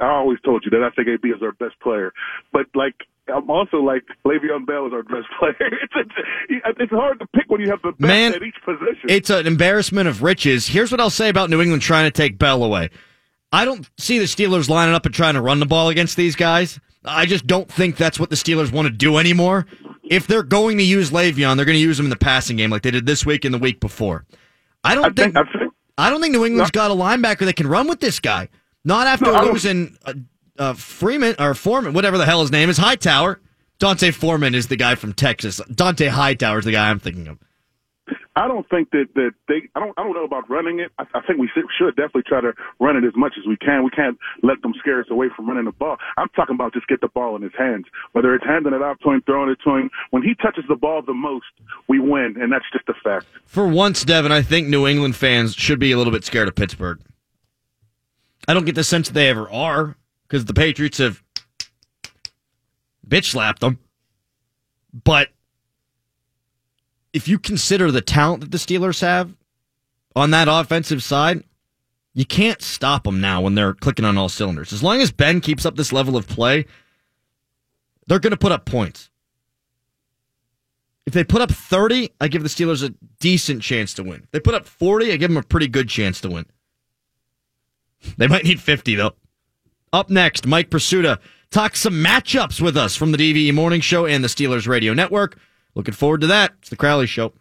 I 0.01 0.07
always 0.07 0.39
told 0.41 0.63
you 0.65 0.71
that 0.71 0.83
I 0.83 0.89
think 0.95 1.07
AB 1.07 1.27
is 1.29 1.41
our 1.41 1.51
best 1.51 1.79
player. 1.81 2.13
But 2.51 2.65
like, 2.73 2.95
I'm 3.33 3.49
also 3.49 3.77
like 3.77 4.03
Le'Veon 4.25 4.65
Bell 4.65 4.87
is 4.87 4.93
our 4.93 5.03
best 5.03 5.27
player. 5.39 5.55
It's 5.97 6.11
it's, 6.49 6.77
it's 6.79 6.91
hard 6.91 7.19
to 7.19 7.27
pick 7.27 7.45
when 7.49 7.61
you 7.61 7.69
have 7.69 7.81
the 7.81 7.91
best 7.91 8.01
Man, 8.01 8.33
at 8.35 8.43
each 8.43 8.55
position. 8.63 9.09
It's 9.09 9.29
an 9.29 9.47
embarrassment 9.47 10.07
of 10.07 10.21
riches. 10.23 10.67
Here's 10.67 10.91
what 10.91 10.99
I'll 11.01 11.09
say 11.09 11.29
about 11.29 11.49
New 11.49 11.61
England 11.61 11.81
trying 11.81 12.05
to 12.05 12.11
take 12.11 12.37
Bell 12.37 12.63
away. 12.63 12.89
I 13.51 13.65
don't 13.65 13.89
see 13.97 14.19
the 14.19 14.25
Steelers 14.25 14.69
lining 14.69 14.93
up 14.93 15.05
and 15.05 15.15
trying 15.15 15.35
to 15.35 15.41
run 15.41 15.59
the 15.59 15.65
ball 15.65 15.89
against 15.89 16.17
these 16.17 16.35
guys. 16.35 16.79
I 17.03 17.25
just 17.25 17.47
don't 17.47 17.71
think 17.71 17.97
that's 17.97 18.19
what 18.19 18.29
the 18.29 18.35
Steelers 18.35 18.71
want 18.71 18.87
to 18.87 18.93
do 18.93 19.17
anymore. 19.17 19.65
If 20.03 20.27
they're 20.27 20.43
going 20.43 20.77
to 20.77 20.83
use 20.83 21.11
Le'Veon, 21.11 21.55
they're 21.55 21.65
going 21.65 21.77
to 21.77 21.81
use 21.81 21.99
him 21.99 22.05
in 22.05 22.09
the 22.11 22.15
passing 22.17 22.57
game 22.57 22.69
like 22.69 22.83
they 22.83 22.91
did 22.91 23.05
this 23.05 23.25
week 23.25 23.45
and 23.45 23.53
the 23.53 23.59
week 23.59 23.79
before. 23.79 24.25
I 24.83 24.93
don't 24.93 25.05
I 25.05 25.23
think, 25.23 25.33
think, 25.33 25.47
I 25.97 26.09
don't 26.09 26.21
think 26.21 26.33
New 26.33 26.45
England's 26.45 26.71
got 26.71 26.91
a 26.91 26.93
linebacker 26.93 27.45
that 27.45 27.55
can 27.55 27.67
run 27.67 27.87
with 27.87 27.99
this 28.01 28.19
guy. 28.19 28.49
Not 28.83 29.07
after 29.07 29.31
No, 29.31 29.43
losing 29.45 29.97
uh, 30.05 30.13
uh, 30.57 30.73
Freeman 30.73 31.35
or 31.39 31.53
Foreman, 31.53 31.93
whatever 31.93 32.17
the 32.17 32.25
hell 32.25 32.41
his 32.41 32.51
name 32.51 32.69
is, 32.69 32.77
Hightower. 32.77 33.39
Dante 33.79 34.11
Foreman 34.11 34.55
is 34.55 34.67
the 34.67 34.77
guy 34.77 34.95
from 34.95 35.13
Texas. 35.13 35.59
Dont'a 35.69 36.07
Hightower 36.09 36.59
is 36.59 36.65
the 36.65 36.71
guy 36.71 36.89
I'm 36.89 36.99
thinking 36.99 37.27
of. 37.27 37.37
I 38.37 38.49
don't 38.49 38.67
think 38.69 38.91
that 38.91 39.07
that 39.15 39.31
they. 39.47 39.69
I 39.75 39.79
don't. 39.79 39.93
I 39.97 40.03
don't 40.03 40.13
know 40.13 40.25
about 40.25 40.49
running 40.49 40.79
it. 40.79 40.91
I, 40.99 41.05
I 41.13 41.21
think 41.25 41.39
we 41.39 41.49
should, 41.53 41.63
should 41.77 41.95
definitely 41.95 42.23
try 42.27 42.41
to 42.41 42.53
run 42.81 42.97
it 42.97 43.05
as 43.07 43.13
much 43.15 43.33
as 43.39 43.47
we 43.47 43.55
can. 43.55 43.83
We 43.85 43.89
can't 43.91 44.17
let 44.43 44.61
them 44.61 44.73
scare 44.77 44.99
us 44.99 45.07
away 45.09 45.27
from 45.33 45.47
running 45.47 45.63
the 45.65 45.71
ball. 45.71 45.97
I'm 46.17 46.27
talking 46.35 46.53
about 46.55 46.73
just 46.73 46.87
get 46.87 46.99
the 46.99 47.07
ball 47.07 47.37
in 47.37 47.41
his 47.41 47.53
hands. 47.57 47.85
Whether 48.11 48.35
it's 48.35 48.43
handing 48.45 48.73
it 48.73 48.81
out 48.81 48.99
to 49.03 49.11
him, 49.11 49.21
throwing 49.25 49.49
it 49.49 49.59
to 49.63 49.75
him. 49.75 49.89
When 50.11 50.21
he 50.21 50.35
touches 50.35 50.65
the 50.67 50.75
ball 50.75 51.01
the 51.01 51.13
most, 51.13 51.45
we 51.87 51.99
win, 51.99 52.35
and 52.37 52.51
that's 52.51 52.65
just 52.73 52.89
a 52.89 52.93
fact. 53.01 53.25
For 53.45 53.65
once, 53.65 54.03
Devin, 54.03 54.33
I 54.33 54.41
think 54.41 54.67
New 54.67 54.85
England 54.85 55.15
fans 55.15 55.55
should 55.55 55.79
be 55.79 55.93
a 55.93 55.97
little 55.97 56.11
bit 56.11 56.25
scared 56.25 56.49
of 56.49 56.55
Pittsburgh. 56.55 56.99
I 58.49 58.53
don't 58.53 58.65
get 58.65 58.75
the 58.75 58.83
sense 58.83 59.07
that 59.07 59.13
they 59.13 59.29
ever 59.29 59.49
are 59.49 59.95
because 60.27 60.45
the 60.45 60.53
Patriots 60.53 60.97
have 60.97 61.23
bitch 63.07 63.31
slapped 63.31 63.61
them. 63.61 63.79
But 65.03 65.29
if 67.13 67.27
you 67.27 67.39
consider 67.39 67.91
the 67.91 68.01
talent 68.01 68.41
that 68.41 68.51
the 68.51 68.57
Steelers 68.57 69.01
have 69.01 69.33
on 70.15 70.31
that 70.31 70.47
offensive 70.49 71.03
side, 71.03 71.43
you 72.13 72.25
can't 72.25 72.61
stop 72.61 73.03
them 73.03 73.19
now 73.19 73.41
when 73.41 73.55
they're 73.55 73.73
clicking 73.73 74.05
on 74.05 74.17
all 74.17 74.29
cylinders. 74.29 74.71
As 74.71 74.81
long 74.81 75.01
as 75.01 75.11
Ben 75.11 75.41
keeps 75.41 75.65
up 75.65 75.75
this 75.75 75.91
level 75.91 76.15
of 76.15 76.27
play, 76.27 76.65
they're 78.07 78.19
going 78.19 78.31
to 78.31 78.37
put 78.37 78.51
up 78.51 78.65
points. 78.65 79.09
If 81.05 81.13
they 81.13 81.23
put 81.23 81.41
up 81.41 81.51
30, 81.51 82.11
I 82.19 82.27
give 82.29 82.41
the 82.41 82.49
Steelers 82.49 82.83
a 82.83 82.93
decent 83.19 83.61
chance 83.61 83.93
to 83.95 84.03
win. 84.03 84.21
If 84.23 84.31
they 84.31 84.39
put 84.39 84.55
up 84.55 84.65
40, 84.65 85.11
I 85.11 85.17
give 85.17 85.29
them 85.29 85.37
a 85.37 85.43
pretty 85.43 85.67
good 85.67 85.87
chance 85.89 86.19
to 86.21 86.29
win. 86.29 86.45
They 88.17 88.27
might 88.27 88.43
need 88.43 88.61
50, 88.61 88.95
though. 88.95 89.13
Up 89.95 90.09
next, 90.09 90.45
Mike 90.45 90.69
Prisuta 90.69 91.19
talks 91.51 91.79
some 91.79 92.03
matchups 92.03 92.59
with 92.59 92.75
us 92.75 92.97
from 92.97 93.13
the 93.13 93.17
DVE 93.17 93.53
Morning 93.53 93.79
Show 93.79 94.05
and 94.05 94.21
the 94.21 94.27
Steelers 94.27 94.67
Radio 94.67 94.93
Network. 94.93 95.37
Looking 95.73 95.93
forward 95.93 96.19
to 96.19 96.27
that. 96.27 96.51
It's 96.59 96.69
the 96.69 96.75
Crowley 96.75 97.07
Show. 97.07 97.31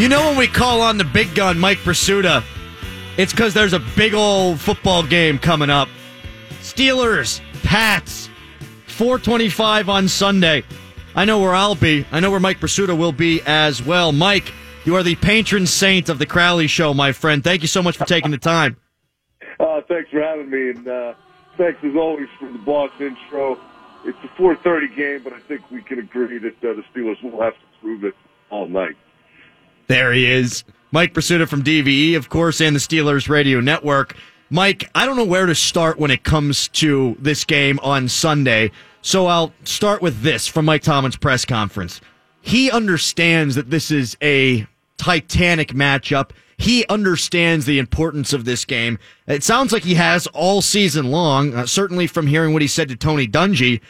You 0.00 0.08
know 0.08 0.30
when 0.30 0.36
we 0.36 0.48
call 0.48 0.82
on 0.82 0.98
the 0.98 1.04
big 1.04 1.32
gun, 1.36 1.60
Mike 1.60 1.78
Prisuta, 1.78 2.42
it's 3.16 3.32
because 3.32 3.54
there's 3.54 3.72
a 3.72 3.82
big 3.94 4.14
old 4.14 4.58
football 4.58 5.04
game 5.04 5.38
coming 5.38 5.70
up. 5.70 5.88
Steelers, 6.60 7.40
Pats, 7.62 8.29
425 9.00 9.88
on 9.88 10.08
Sunday. 10.08 10.62
I 11.14 11.24
know 11.24 11.40
where 11.40 11.54
I'll 11.54 11.74
be. 11.74 12.04
I 12.12 12.20
know 12.20 12.30
where 12.30 12.38
Mike 12.38 12.60
Prisuta 12.60 12.94
will 12.94 13.12
be 13.12 13.40
as 13.46 13.82
well. 13.82 14.12
Mike, 14.12 14.52
you 14.84 14.94
are 14.94 15.02
the 15.02 15.14
patron 15.14 15.66
saint 15.66 16.10
of 16.10 16.18
the 16.18 16.26
Crowley 16.26 16.66
Show, 16.66 16.92
my 16.92 17.12
friend. 17.12 17.42
Thank 17.42 17.62
you 17.62 17.68
so 17.68 17.82
much 17.82 17.96
for 17.96 18.04
taking 18.04 18.30
the 18.30 18.36
time. 18.36 18.76
Uh, 19.58 19.80
thanks 19.88 20.10
for 20.10 20.20
having 20.20 20.50
me, 20.50 20.68
and 20.72 20.86
uh, 20.86 21.14
thanks 21.56 21.82
as 21.82 21.96
always 21.96 22.28
for 22.38 22.52
the 22.52 22.58
boss 22.58 22.90
intro. 23.00 23.58
It's 24.04 24.18
a 24.22 24.28
4:30 24.38 24.94
game, 24.94 25.22
but 25.24 25.32
I 25.32 25.38
think 25.38 25.70
we 25.70 25.80
can 25.80 25.98
agree 25.98 26.36
that 26.36 26.62
uh, 26.62 26.74
the 26.74 26.84
Steelers 26.92 27.22
will 27.22 27.40
have 27.40 27.54
to 27.54 27.66
prove 27.80 28.04
it 28.04 28.14
all 28.50 28.68
night. 28.68 28.98
There 29.86 30.12
he 30.12 30.30
is. 30.30 30.62
Mike 30.90 31.14
Prisuta 31.14 31.48
from 31.48 31.62
DVE, 31.64 32.18
of 32.18 32.28
course, 32.28 32.60
and 32.60 32.76
the 32.76 32.80
Steelers 32.80 33.30
Radio 33.30 33.60
Network. 33.60 34.14
Mike, 34.50 34.90
I 34.94 35.06
don't 35.06 35.16
know 35.16 35.24
where 35.24 35.46
to 35.46 35.54
start 35.54 35.98
when 35.98 36.10
it 36.10 36.22
comes 36.24 36.66
to 36.68 37.16
this 37.20 37.44
game 37.44 37.78
on 37.84 38.08
Sunday, 38.08 38.72
so 39.02 39.26
I'll 39.26 39.52
start 39.64 40.02
with 40.02 40.22
this 40.22 40.46
from 40.46 40.64
Mike 40.64 40.82
Tomlin's 40.82 41.16
press 41.16 41.44
conference. 41.44 42.00
He 42.40 42.70
understands 42.70 43.54
that 43.54 43.70
this 43.70 43.90
is 43.90 44.16
a 44.22 44.66
titanic 44.96 45.68
matchup. 45.68 46.30
He 46.56 46.86
understands 46.88 47.64
the 47.64 47.78
importance 47.78 48.32
of 48.32 48.44
this 48.44 48.64
game. 48.64 48.98
It 49.26 49.42
sounds 49.42 49.72
like 49.72 49.82
he 49.82 49.94
has 49.94 50.26
all 50.28 50.60
season 50.60 51.10
long, 51.10 51.54
uh, 51.54 51.66
certainly 51.66 52.06
from 52.06 52.26
hearing 52.26 52.52
what 52.52 52.62
he 52.62 52.68
said 52.68 52.88
to 52.88 52.96
Tony 52.96 53.26
Dungy. 53.26 53.80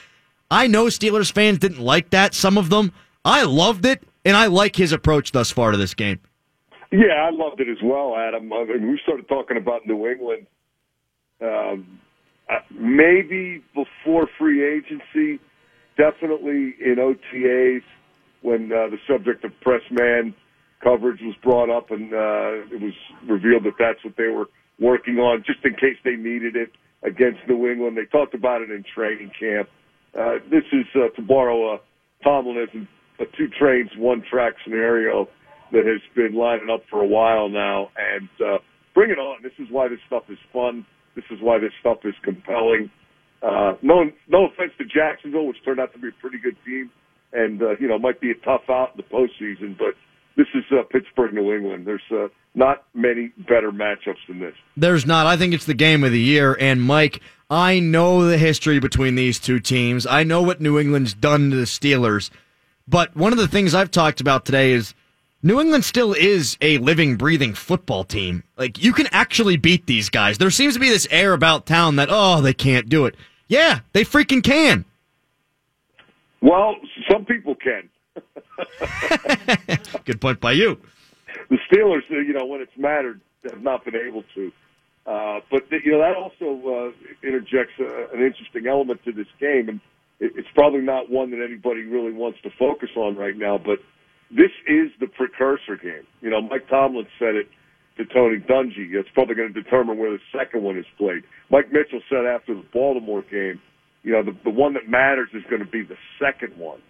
I 0.51 0.67
know 0.67 0.87
Steelers 0.87 1.33
fans 1.33 1.59
didn't 1.59 1.81
like 1.81 2.11
that, 2.11 2.35
some 2.35 2.57
of 2.57 2.71
them. 2.71 2.93
I 3.25 3.43
loved 3.43 3.87
it, 3.87 4.03
and 4.25 4.37
I 4.37 4.47
like 4.47 4.77
his 4.77 4.93
approach 4.93 5.33
thus 5.33 5.51
far 5.51 5.73
to 5.73 5.77
this 5.77 5.95
game. 5.95 6.21
Yeah, 6.93 7.15
I 7.15 7.31
loved 7.31 7.61
it 7.61 7.69
as 7.69 7.79
well, 7.83 8.17
Adam. 8.17 8.53
I 8.53 8.65
mean, 8.65 8.91
we 8.91 9.01
started 9.03 9.29
talking 9.29 9.57
about 9.57 9.87
New 9.87 10.09
England 10.09 10.47
um, 11.41 12.01
maybe 12.71 13.63
before 13.75 14.29
free 14.39 14.65
agency, 14.65 15.41
definitely 15.97 16.75
in 16.81 16.97
OTAs 16.99 17.83
when 18.43 18.73
uh, 18.73 18.89
the 18.89 18.99
subject 19.09 19.45
of 19.45 19.53
press 19.61 19.83
man 19.91 20.35
coverage 20.83 21.21
was 21.23 21.35
brought 21.43 21.69
up 21.69 21.91
and 21.91 22.13
uh, 22.13 22.75
it 22.75 22.81
was 22.81 22.95
revealed 23.29 23.65
that 23.65 23.75
that's 23.79 24.03
what 24.05 24.17
they 24.17 24.29
were 24.29 24.47
working 24.81 25.19
on, 25.19 25.45
just 25.47 25.59
in 25.65 25.75
case 25.75 25.97
they 26.05 26.17
needed 26.17 26.57
it 26.57 26.71
against 27.03 27.41
New 27.49 27.71
England. 27.71 27.97
They 27.97 28.07
talked 28.07 28.35
about 28.35 28.63
it 28.63 28.71
in 28.71 28.85
training 28.95 29.31
camp. 29.39 29.69
Uh, 30.19 30.39
this 30.51 30.65
is, 30.73 30.87
uh, 30.97 31.09
to 31.17 31.23
borrow 31.23 31.75
a 31.75 31.81
Tomlinism, 32.25 32.89
a 33.21 33.25
two 33.37 33.49
trains, 33.59 33.91
one 33.97 34.23
track 34.29 34.55
scenario 34.65 35.29
that 35.73 35.85
has 35.87 36.01
been 36.17 36.35
lining 36.35 36.69
up 36.71 36.83
for 36.91 37.03
a 37.03 37.07
while 37.07 37.49
now. 37.49 37.91
And 37.97 38.29
uh, 38.45 38.59
bring 38.95 39.11
it 39.11 39.19
on. 39.19 39.43
This 39.43 39.53
is 39.59 39.69
why 39.71 39.89
this 39.89 40.01
stuff 40.07 40.25
is 40.29 40.39
fun. 40.53 40.85
This 41.15 41.25
is 41.31 41.39
why 41.41 41.59
this 41.59 41.73
stuff 41.81 41.99
is 42.05 42.15
compelling. 42.23 42.91
Uh, 43.43 43.75
no, 43.83 44.05
no 44.29 44.47
offense 44.47 44.73
to 44.79 44.85
Jacksonville, 44.85 45.47
which 45.47 45.57
turned 45.65 45.81
out 45.81 45.93
to 45.93 45.99
be 45.99 46.09
a 46.09 46.21
pretty 46.21 46.39
good 46.39 46.57
team, 46.65 46.91
and 47.33 47.63
uh, 47.63 47.77
you 47.79 47.89
know 47.89 47.99
might 47.99 48.21
be 48.21 48.31
a 48.31 48.35
tough 48.45 48.63
out 48.69 48.93
in 48.95 48.99
the 48.99 49.03
postseason, 49.03 49.77
but 49.79 49.95
this 50.37 50.47
is 50.55 50.65
uh, 50.73 50.83
Pittsburgh, 50.91 51.35
New 51.35 51.53
England. 51.53 51.87
There's 51.87 52.03
uh, 52.11 52.29
not 52.55 52.85
many 52.95 53.33
better 53.37 53.71
matchups 53.71 54.27
than 54.29 54.41
this. 54.41 54.55
There's 54.77 55.07
not. 55.07 55.27
I 55.27 55.37
think 55.37 55.55
it's 55.55 55.67
the 55.67 55.75
game 55.75 56.05
of 56.05 56.13
the 56.13 56.21
year. 56.21 56.57
And 56.59 56.83
Mike, 56.83 57.21
I 57.51 57.81
know 57.81 58.27
the 58.27 58.39
history 58.39 58.79
between 58.79 59.17
these 59.17 59.39
two 59.39 59.61
teams. 59.61 60.07
I 60.07 60.23
know 60.23 60.43
what 60.43 60.61
New 60.61 60.79
England's 60.79 61.15
done 61.15 61.51
to 61.51 61.57
the 61.57 61.65
Steelers. 61.65 62.31
But 62.89 63.15
one 63.17 63.33
of 63.33 63.39
the 63.39 63.49
things 63.49 63.75
I've 63.75 63.91
talked 63.91 64.21
about 64.21 64.45
today 64.45 64.73
is 64.73 64.95
New 65.43 65.59
England 65.59 65.85
still 65.87 66.13
is 66.13 66.59
a 66.61 66.77
living, 66.79 67.17
breathing 67.17 67.55
football 67.55 68.05
team. 68.05 68.43
Like, 68.59 68.83
you 68.83 68.93
can 68.93 69.07
actually 69.11 69.57
beat 69.57 69.87
these 69.87 70.11
guys. 70.11 70.37
There 70.37 70.51
seems 70.51 70.75
to 70.75 70.81
be 70.81 70.91
this 70.91 71.09
air 71.11 71.33
about 71.33 71.65
town 71.65 71.97
that, 71.97 72.09
oh, 72.11 72.43
they 72.43 72.53
can't 72.53 72.91
do 72.91 73.07
it. 73.07 73.15
Yeah, 73.49 73.81
they 73.95 74.05
freaking 74.05 74.45
can. 74.45 74.85
Well, 76.43 76.77
some 77.11 77.25
people 77.25 77.55
can. 77.55 77.89
Good 80.05 80.21
point 80.21 80.41
by 80.41 80.53
you. 80.53 80.79
The 81.49 81.59
Steelers, 81.71 82.03
uh, 82.11 82.19
you 82.19 82.35
know, 82.35 82.45
when 82.45 82.61
it's 82.61 82.77
mattered, 82.77 83.21
have 83.51 83.63
not 83.63 83.85
been 83.85 83.97
able 83.97 84.25
to. 84.35 84.53
Uh, 85.07 85.41
but 85.51 85.65
you 85.71 85.93
know 85.93 85.99
that 85.99 86.15
also 86.15 86.93
uh, 86.93 87.27
interjects 87.27 87.73
a, 87.81 88.15
an 88.15 88.23
interesting 88.23 88.67
element 88.67 89.03
to 89.05 89.13
this 89.13 89.27
game, 89.41 89.69
and 89.69 89.81
it, 90.21 90.33
it's 90.37 90.49
probably 90.55 90.83
not 90.83 91.11
one 91.11 91.31
that 91.31 91.43
anybody 91.43 91.83
really 91.83 92.13
wants 92.13 92.39
to 92.43 92.51
focus 92.59 92.91
on 92.97 93.17
right 93.17 93.37
now. 93.37 93.59
But 93.59 93.81
this 94.31 94.51
is 94.67 94.91
the 95.01 95.07
precursor 95.07 95.77
game. 95.77 96.07
You 96.21 96.31
know, 96.31 96.41
Mike 96.41 96.69
Tomlin 96.69 97.07
said 97.19 97.35
it 97.35 97.49
to 97.97 98.05
Tony 98.05 98.39
Dungy. 98.39 98.95
It's 98.95 99.09
probably 99.13 99.35
going 99.35 99.53
to 99.53 99.63
determine 99.63 99.99
where 99.99 100.11
the 100.11 100.23
second 100.37 100.63
one 100.63 100.79
is 100.79 100.87
played. 100.97 101.23
Mike 101.51 101.73
Mitchell 101.73 102.01
said 102.09 102.27
after 102.27 102.55
the 102.55 102.65
Baltimore 102.73 103.23
game, 103.23 103.61
you 104.03 104.13
know, 104.13 104.23
the, 104.23 104.37
the 104.45 104.51
one 104.51 104.75
that 104.75 104.89
matters 104.89 105.29
is 105.35 105.43
going 105.51 105.65
to 105.65 105.71
be 105.71 105.83
the 105.83 105.97
second 106.19 106.57
one. 106.57 106.81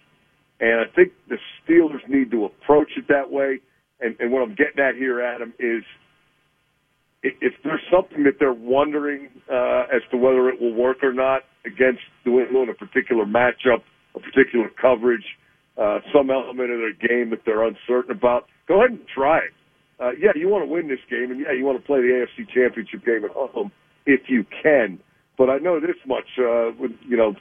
And 0.59 0.79
I 0.79 0.85
think 0.95 1.11
the 1.27 1.37
Steelers 1.59 2.07
need 2.07 2.31
to 2.31 2.45
approach 2.45 2.91
it 2.95 3.07
that 3.09 3.31
way. 3.31 3.59
And, 3.99 4.15
and 4.19 4.31
what 4.31 4.41
I'm 4.43 4.55
getting 4.55 4.79
at 4.79 4.95
here, 4.95 5.21
Adam, 5.21 5.53
is 5.59 5.83
if 7.23 7.53
there's 7.63 7.81
something 7.91 8.23
that 8.23 8.35
they're 8.39 8.53
wondering 8.53 9.29
uh, 9.51 9.83
as 9.93 10.01
to 10.11 10.17
whether 10.17 10.49
it 10.49 10.61
will 10.61 10.73
work 10.73 11.03
or 11.03 11.13
not 11.13 11.41
against 11.65 12.01
New 12.25 12.39
England, 12.39 12.69
a 12.69 12.73
particular 12.73 13.25
matchup, 13.25 13.83
a 14.15 14.19
particular 14.19 14.69
coverage, 14.81 15.25
uh, 15.81 15.99
some 16.13 16.29
element 16.29 16.69
of 16.69 16.77
their 16.77 16.93
game 16.93 17.31
that 17.31 17.41
they're 17.45 17.65
uncertain 17.65 18.11
about, 18.11 18.45
go 18.67 18.79
ahead 18.79 18.91
and 18.91 19.07
try 19.07 19.39
it. 19.39 19.53
Uh, 19.99 20.11
yeah, 20.19 20.31
you 20.35 20.47
want 20.47 20.63
to 20.63 20.71
win 20.71 20.87
this 20.87 21.01
game, 21.09 21.31
and 21.31 21.39
yeah, 21.39 21.51
you 21.51 21.65
want 21.65 21.79
to 21.79 21.85
play 21.85 21.99
the 22.01 22.25
AFC 22.25 22.47
Championship 22.53 23.05
game 23.05 23.25
at 23.25 23.31
home 23.31 23.71
if 24.05 24.21
you 24.27 24.45
can. 24.61 24.99
But 25.37 25.49
I 25.49 25.57
know 25.57 25.79
this 25.79 25.97
much: 26.05 26.25
uh, 26.37 26.69
when 26.77 26.97
you 27.07 27.17
know 27.17 27.35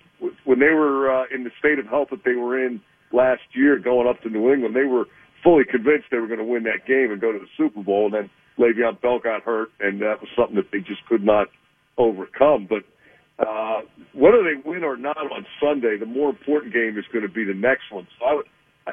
when 0.45 0.59
they 0.59 0.73
were 0.73 1.11
uh, 1.13 1.25
in 1.35 1.45
the 1.45 1.51
state 1.59 1.79
of 1.79 1.87
health 1.87 2.09
that 2.11 2.25
they 2.25 2.35
were 2.35 2.59
in 2.59 2.81
last 3.13 3.43
year, 3.53 3.79
going 3.79 4.09
up 4.09 4.23
to 4.23 4.31
New 4.31 4.53
England, 4.53 4.77
they 4.77 4.85
were 4.85 5.05
fully 5.43 5.65
convinced 5.65 6.07
they 6.11 6.19
were 6.19 6.27
going 6.27 6.39
to 6.39 6.45
win 6.45 6.65
that 6.65 6.87
game 6.87 7.11
and 7.11 7.21
go 7.21 7.33
to 7.33 7.39
the 7.39 7.49
Super 7.57 7.83
Bowl. 7.83 8.07
And 8.07 8.15
then 8.15 8.31
Le'Veon 8.59 9.01
Bell 9.01 9.19
got 9.19 9.43
hurt, 9.43 9.69
and 9.81 10.01
that 10.01 10.21
was 10.21 10.29
something 10.37 10.57
that 10.57 10.71
they 10.73 10.81
just 10.81 11.05
could 11.07 11.25
not 11.25 11.49
overcome. 11.99 12.67
But 12.69 12.85
uh, 13.41 13.81
whether 14.13 14.43
they 14.43 14.61
win 14.69 14.85
or 14.85 14.97
not 14.97 15.17
on 15.17 15.47
Sunday, 15.61 15.97
the 15.99 16.07
more 16.07 16.31
important 16.31 16.73
game 16.73 16.97
is 16.99 17.05
going 17.13 17.27
to 17.27 17.33
be 17.33 17.45
the 17.45 17.55
next 17.55 17.91
one. 17.91 18.07
So 18.19 18.27
I 18.27 18.35
would, 18.35 18.47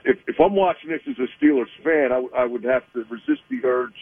if, 0.05 0.17
if 0.27 0.35
I'm 0.39 0.55
watching 0.55 0.89
this 0.89 1.01
as 1.09 1.15
a 1.19 1.27
Steelers 1.43 1.71
fan, 1.83 2.11
I, 2.11 2.21
w- 2.21 2.31
I 2.35 2.45
would 2.45 2.63
have 2.63 2.83
to 2.93 3.03
resist 3.09 3.43
the 3.49 3.59
urge 3.63 3.97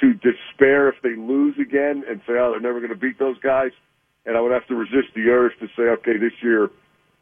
to 0.00 0.12
despair 0.14 0.88
if 0.88 0.96
they 1.02 1.14
lose 1.16 1.54
again 1.60 2.02
and 2.08 2.20
say, 2.26 2.34
oh, 2.34 2.50
they're 2.50 2.60
never 2.60 2.80
going 2.80 2.92
to 2.92 2.98
beat 2.98 3.18
those 3.18 3.38
guys. 3.40 3.70
And 4.26 4.36
I 4.36 4.40
would 4.40 4.52
have 4.52 4.66
to 4.68 4.74
resist 4.74 5.14
the 5.14 5.28
urge 5.30 5.52
to 5.60 5.66
say, 5.76 5.84
okay, 6.00 6.18
this 6.18 6.32
year 6.42 6.70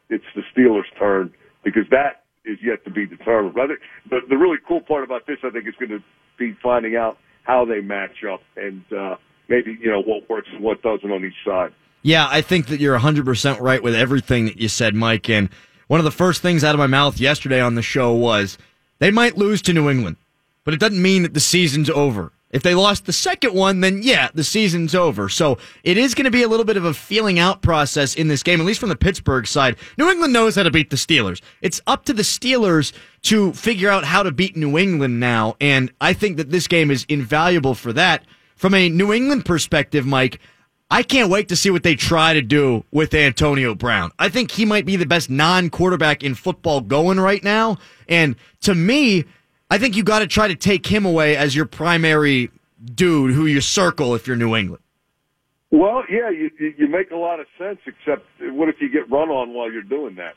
it's 0.09 0.25
the 0.35 0.41
Steelers' 0.55 0.89
turn 0.97 1.33
because 1.63 1.83
that 1.91 2.23
is 2.45 2.57
yet 2.63 2.83
to 2.85 2.91
be 2.91 3.05
determined. 3.05 3.55
Rather, 3.55 3.77
the, 4.09 4.19
the 4.29 4.37
really 4.37 4.57
cool 4.67 4.81
part 4.81 5.03
about 5.03 5.27
this, 5.27 5.37
I 5.43 5.49
think, 5.49 5.67
is 5.67 5.75
going 5.79 5.91
to 5.91 6.03
be 6.39 6.57
finding 6.63 6.95
out 6.95 7.17
how 7.43 7.65
they 7.65 7.81
match 7.81 8.23
up 8.31 8.39
and 8.55 8.83
uh, 8.91 9.15
maybe 9.49 9.77
you 9.79 9.91
know 9.91 10.01
what 10.01 10.29
works 10.29 10.47
and 10.51 10.63
what 10.63 10.81
doesn't 10.81 11.11
on 11.11 11.23
each 11.23 11.33
side. 11.45 11.71
Yeah, 12.03 12.27
I 12.29 12.41
think 12.41 12.67
that 12.67 12.79
you're 12.79 12.99
100% 12.99 13.59
right 13.61 13.81
with 13.81 13.95
everything 13.95 14.45
that 14.45 14.59
you 14.59 14.67
said, 14.67 14.93
Mike. 14.93 15.29
And 15.29 15.49
one 15.87 15.99
of 15.99 16.03
the 16.03 16.11
first 16.11 16.41
things 16.41 16.63
out 16.63 16.75
of 16.75 16.79
my 16.79 16.87
mouth 16.87 17.19
yesterday 17.19 17.61
on 17.61 17.75
the 17.75 17.81
show 17.81 18.13
was 18.13 18.57
they 18.99 19.09
might 19.09 19.37
lose 19.37 19.61
to 19.63 19.73
New 19.73 19.89
England, 19.89 20.17
but 20.65 20.73
it 20.73 20.79
doesn't 20.79 21.01
mean 21.01 21.23
that 21.23 21.33
the 21.33 21.39
season's 21.39 21.89
over. 21.89 22.33
If 22.51 22.61
they 22.61 22.75
lost 22.75 23.07
the 23.07 23.13
second 23.13 23.55
one, 23.55 23.79
then 23.79 24.01
yeah, 24.03 24.29
the 24.33 24.43
season's 24.43 24.93
over. 24.93 25.27
So 25.27 25.57
it 25.83 25.97
is 25.97 26.13
going 26.13 26.25
to 26.25 26.31
be 26.31 26.43
a 26.43 26.47
little 26.47 26.65
bit 26.65 26.77
of 26.77 26.85
a 26.85 26.93
feeling 26.93 27.39
out 27.39 27.63
process 27.63 28.13
in 28.13 28.27
this 28.27 28.43
game, 28.43 28.59
at 28.59 28.67
least 28.67 28.79
from 28.79 28.89
the 28.89 28.95
Pittsburgh 28.95 29.47
side. 29.47 29.75
New 29.97 30.07
England 30.07 30.33
knows 30.33 30.55
how 30.55 30.61
to 30.61 30.69
beat 30.69 30.91
the 30.91 30.95
Steelers. 30.95 31.41
It's 31.61 31.81
up 31.87 32.05
to 32.05 32.13
the 32.13 32.21
Steelers 32.21 32.93
to 33.23 33.53
figure 33.53 33.89
out 33.89 34.03
how 34.03 34.21
to 34.21 34.31
beat 34.31 34.55
New 34.55 34.77
England 34.77 35.19
now. 35.19 35.55
And 35.59 35.91
I 35.99 36.13
think 36.13 36.37
that 36.37 36.51
this 36.51 36.67
game 36.67 36.91
is 36.91 37.05
invaluable 37.09 37.73
for 37.73 37.91
that. 37.93 38.23
From 38.55 38.75
a 38.75 38.87
New 38.87 39.11
England 39.11 39.45
perspective, 39.45 40.05
Mike, 40.05 40.39
I 40.93 41.01
can't 41.01 41.31
wait 41.31 41.47
to 41.47 41.55
see 41.55 41.71
what 41.71 41.81
they 41.81 41.95
try 41.95 42.33
to 42.33 42.41
do 42.43 42.85
with 42.91 43.15
Antonio 43.15 43.73
Brown. 43.73 44.11
I 44.19 44.29
think 44.29 44.51
he 44.51 44.63
might 44.63 44.85
be 44.85 44.95
the 44.95 45.07
best 45.07 45.27
non 45.27 45.71
quarterback 45.71 46.23
in 46.23 46.35
football 46.35 46.81
going 46.81 47.19
right 47.19 47.43
now. 47.43 47.79
And 48.07 48.35
to 48.61 48.75
me, 48.75 49.25
I 49.71 49.79
think 49.79 49.95
you 49.95 50.03
got 50.03 50.19
to 50.19 50.27
try 50.27 50.47
to 50.47 50.55
take 50.55 50.85
him 50.85 51.03
away 51.03 51.35
as 51.35 51.55
your 51.55 51.65
primary 51.65 52.51
dude 52.85 53.33
who 53.33 53.47
you 53.47 53.59
circle 53.59 54.13
if 54.13 54.27
you're 54.27 54.35
New 54.35 54.55
England. 54.55 54.83
Well, 55.71 56.03
yeah, 56.11 56.29
you, 56.29 56.51
you 56.59 56.87
make 56.87 57.09
a 57.09 57.15
lot 57.15 57.39
of 57.39 57.47
sense, 57.57 57.79
except 57.87 58.27
what 58.39 58.69
if 58.69 58.75
you 58.79 58.87
get 58.87 59.09
run 59.09 59.29
on 59.29 59.51
while 59.55 59.71
you're 59.71 59.81
doing 59.81 60.13
that? 60.17 60.35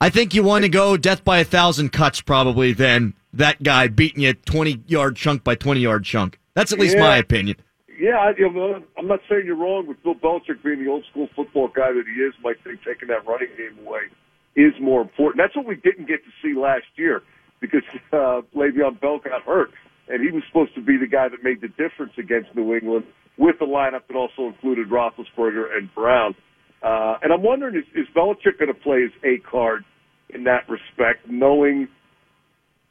I 0.00 0.08
think 0.08 0.32
you 0.32 0.42
want 0.42 0.64
to 0.64 0.70
go 0.70 0.96
death 0.96 1.22
by 1.22 1.40
a 1.40 1.44
thousand 1.44 1.92
cuts 1.92 2.22
probably 2.22 2.72
than 2.72 3.12
that 3.34 3.62
guy 3.62 3.88
beating 3.88 4.22
you 4.22 4.32
20 4.32 4.84
yard 4.86 5.16
chunk 5.16 5.44
by 5.44 5.54
20 5.54 5.80
yard 5.80 6.06
chunk. 6.06 6.40
That's 6.54 6.72
at 6.72 6.78
least 6.78 6.96
yeah. 6.96 7.02
my 7.02 7.18
opinion. 7.18 7.56
Yeah, 7.98 8.30
you 8.36 8.52
know, 8.52 8.82
I'm 8.98 9.08
not 9.08 9.20
saying 9.28 9.42
you're 9.46 9.56
wrong 9.56 9.86
with 9.86 10.02
Bill 10.02 10.14
Belichick 10.14 10.62
being 10.62 10.84
the 10.84 10.90
old 10.90 11.04
school 11.10 11.28
football 11.34 11.68
guy 11.68 11.92
that 11.92 12.04
he 12.04 12.20
is. 12.20 12.34
Might 12.42 12.56
think 12.62 12.80
taking 12.84 13.08
that 13.08 13.26
running 13.26 13.48
game 13.56 13.86
away 13.86 14.12
is 14.54 14.72
more 14.80 15.00
important. 15.00 15.40
That's 15.40 15.56
what 15.56 15.66
we 15.66 15.76
didn't 15.76 16.06
get 16.06 16.20
to 16.24 16.32
see 16.42 16.58
last 16.58 16.84
year 16.96 17.22
because 17.60 17.82
uh, 18.12 18.44
Le'Veon 18.54 19.00
Bell 19.00 19.18
got 19.18 19.42
hurt, 19.42 19.70
and 20.08 20.20
he 20.22 20.30
was 20.30 20.42
supposed 20.48 20.74
to 20.74 20.82
be 20.82 20.96
the 20.96 21.06
guy 21.06 21.28
that 21.28 21.42
made 21.42 21.60
the 21.60 21.68
difference 21.68 22.12
against 22.18 22.54
New 22.54 22.74
England 22.74 23.04
with 23.38 23.56
the 23.58 23.66
lineup 23.66 24.06
that 24.08 24.16
also 24.16 24.48
included 24.48 24.88
Roethlisberger 24.88 25.76
and 25.76 25.92
Brown. 25.94 26.34
Uh, 26.82 27.16
and 27.22 27.32
I'm 27.32 27.42
wondering, 27.42 27.76
is, 27.76 27.84
is 27.94 28.06
Belichick 28.14 28.58
going 28.58 28.72
to 28.72 28.80
play 28.80 29.02
his 29.02 29.12
A 29.24 29.40
card 29.48 29.84
in 30.30 30.44
that 30.44 30.68
respect, 30.68 31.28
knowing 31.28 31.88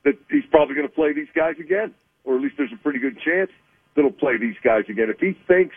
that 0.03 0.13
he's 0.29 0.45
probably 0.49 0.75
going 0.75 0.87
to 0.87 0.93
play 0.93 1.13
these 1.13 1.29
guys 1.35 1.55
again, 1.59 1.93
or 2.23 2.35
at 2.37 2.41
least 2.41 2.55
there's 2.57 2.73
a 2.73 2.81
pretty 2.81 2.99
good 2.99 3.17
chance 3.21 3.51
that 3.95 4.01
he'll 4.01 4.11
play 4.11 4.37
these 4.37 4.55
guys 4.63 4.83
again. 4.89 5.09
If 5.09 5.19
he 5.19 5.37
thinks 5.47 5.75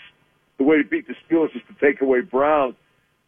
the 0.58 0.64
way 0.64 0.76
to 0.76 0.84
beat 0.84 1.06
the 1.06 1.14
Steelers 1.28 1.54
is 1.54 1.62
to 1.68 1.74
take 1.80 2.00
away 2.00 2.20
Brown, 2.20 2.74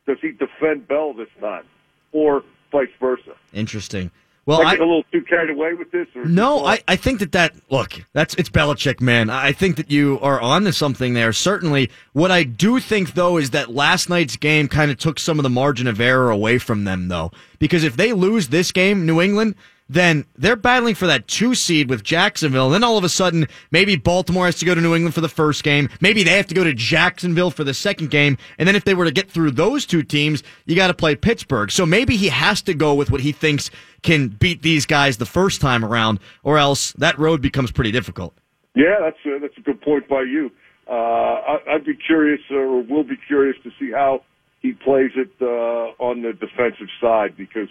does 0.07 0.18
he 0.20 0.33
defend 0.33 0.88
Bell 0.88 1.14
this 1.14 1.29
time, 1.40 1.64
or 2.12 2.42
vice 2.72 2.88
versa? 3.00 3.35
Interesting. 3.53 4.11
Well, 4.46 4.62
I 4.62 4.72
get 4.72 4.81
a 4.81 4.85
little 4.85 5.05
too 5.12 5.22
carried 5.22 5.50
away 5.50 5.74
with 5.74 5.92
this. 5.92 6.09
no, 6.14 6.64
I, 6.64 6.81
I 6.88 6.96
think 6.96 7.20
that 7.20 7.31
that 7.33 7.55
look 7.70 8.05
that's 8.14 8.35
it's 8.35 8.48
Belichick, 8.48 9.00
man. 9.00 9.31
I 9.31 9.53
think 9.53 9.76
that 9.76 9.90
you 9.90 10.18
are 10.22 10.40
on 10.40 10.64
to 10.64 10.72
something 10.72 11.14
there. 11.14 11.33
Certainly, 11.33 11.90
what 12.14 12.33
I 12.33 12.42
do 12.42 12.81
think 12.81 13.14
though 13.14 13.37
is 13.37 13.50
that 13.50 13.70
last 13.70 14.09
night's 14.09 14.37
game 14.37 14.66
kind 14.66 14.90
of 14.90 14.96
took 14.96 15.20
some 15.20 15.38
of 15.38 15.44
the 15.44 15.50
margin 15.50 15.87
of 15.87 16.00
error 16.00 16.31
away 16.31 16.59
from 16.59 16.85
them, 16.85 17.09
though, 17.09 17.31
because 17.61 17.85
if 17.85 17.96
they 17.96 18.12
lose 18.12 18.48
this 18.48 18.72
game, 18.72 19.07
New 19.07 19.20
England, 19.20 19.55
then 19.90 20.24
they're 20.38 20.55
battling 20.55 20.94
for 20.94 21.09
that 21.09 21.26
two 21.26 21.53
seed 21.57 21.90
with 21.90 22.05
Jacksonville. 22.05 22.66
And 22.66 22.74
then 22.74 22.85
all 22.85 22.96
of 22.96 23.03
a 23.03 23.09
sudden, 23.09 23.48
maybe 23.72 23.96
Baltimore 23.96 24.44
has 24.44 24.57
to 24.61 24.64
go 24.64 24.72
to 24.72 24.81
New 24.81 24.94
England 24.94 25.16
for 25.16 25.20
the 25.20 25.29
first 25.29 25.64
game. 25.64 25.88
Maybe 26.00 26.22
they 26.22 26.37
have 26.37 26.46
to 26.46 26.55
go 26.55 26.62
to 26.62 26.72
Jacksonville 26.72 27.50
for 27.50 27.64
the 27.64 27.74
second 27.74 28.09
game. 28.11 28.38
And 28.57 28.68
then 28.68 28.76
if 28.76 28.85
they 28.85 28.94
were 28.94 29.05
to 29.05 29.11
get 29.11 29.29
through 29.29 29.50
those 29.50 29.85
two 29.85 30.05
teams, 30.05 30.44
you 30.64 30.76
got 30.76 30.87
to 30.87 30.94
play 30.94 31.16
Pittsburgh. 31.16 31.72
So 31.72 31.85
maybe 31.85 32.16
he 32.16 32.29
has 32.29 32.62
to 32.62 32.74
go 32.74 32.94
with 32.94 33.11
what 33.11 33.20
he 33.20 33.33
thinks 33.33 33.68
can 34.03 34.29
beat 34.29 34.62
these 34.62 34.87
guys 34.87 35.16
the 35.16 35.26
first 35.26 35.61
time 35.61 35.85
around, 35.85 36.20
or 36.44 36.57
else 36.57 36.92
that 36.92 37.18
road 37.18 37.42
becomes 37.42 37.72
pretty 37.72 37.90
difficult. 37.90 38.33
Yeah, 38.76 38.96
that's 39.00 39.18
a, 39.26 39.40
that's 39.40 39.59
a 39.59 39.62
good 39.62 39.83
point 39.83 40.09
by 40.09 40.22
you. 40.22 40.53
Uh, 40.88 40.92
I, 40.92 41.57
I'd 41.74 41.85
be 41.85 41.96
curious, 42.07 42.40
or 42.53 42.81
will 42.83 43.03
be 43.03 43.18
curious, 43.26 43.57
to 43.64 43.70
see 43.81 43.90
how 43.90 44.22
he 44.61 44.72
plays 44.72 45.11
it 45.16 45.31
uh, 45.42 46.00
on 46.03 46.22
the 46.22 46.33
defensive 46.33 46.88
side 47.00 47.37
because 47.37 47.68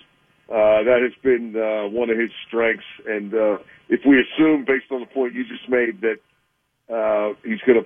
uh, 0.50 0.84
that 0.84 1.00
has 1.02 1.14
been 1.22 1.56
uh, 1.56 1.88
one 1.90 2.10
of 2.10 2.18
his 2.18 2.32
strengths. 2.48 2.86
And 3.06 3.34
uh, 3.34 3.58
if 3.88 4.02
we 4.06 4.20
assume, 4.20 4.66
based 4.66 4.92
on 4.92 5.02
the 5.02 5.06
point 5.06 5.34
you 5.34 5.46
just 5.48 5.70
made, 5.70 6.02
that 6.02 6.20
uh, 6.94 7.36
he's 7.44 7.60
going 7.62 7.84
to 7.84 7.86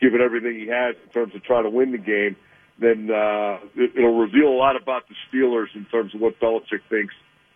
give 0.00 0.14
it 0.14 0.20
everything 0.20 0.54
he 0.54 0.68
has 0.68 0.94
in 1.02 1.10
terms 1.12 1.34
of 1.34 1.42
trying 1.42 1.64
to 1.64 1.70
win 1.70 1.92
the 1.92 1.98
game, 1.98 2.36
then 2.78 3.10
uh, 3.10 3.58
it, 3.74 3.92
it'll 3.96 4.18
reveal 4.18 4.48
a 4.48 4.58
lot 4.58 4.80
about 4.80 5.04
the 5.08 5.14
Steelers 5.28 5.74
in 5.74 5.84
terms 5.86 6.14
of 6.14 6.20
what 6.20 6.38
Belichick 6.40 6.80
thinks 6.88 7.14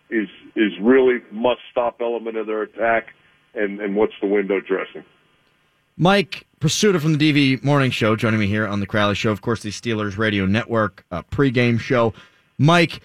is 0.09 0.29
is 0.55 0.71
really 0.81 1.19
must 1.31 1.59
stop 1.69 1.97
element 2.01 2.37
of 2.37 2.47
their 2.47 2.61
attack, 2.61 3.13
and 3.53 3.79
and 3.81 3.95
what's 3.95 4.13
the 4.21 4.27
window 4.27 4.59
dressing. 4.61 5.03
Mike 5.97 6.45
Prisuta 6.59 7.01
from 7.01 7.17
the 7.17 7.33
DVE 7.33 7.63
Morning 7.63 7.91
Show 7.91 8.15
joining 8.15 8.39
me 8.39 8.47
here 8.47 8.67
on 8.67 8.79
the 8.79 8.85
Crowley 8.85 9.15
Show. 9.15 9.31
Of 9.31 9.41
course, 9.41 9.63
the 9.63 9.69
Steelers 9.69 10.17
Radio 10.17 10.45
Network 10.45 11.05
uh, 11.11 11.23
pregame 11.23 11.79
show. 11.79 12.13
Mike, 12.57 13.01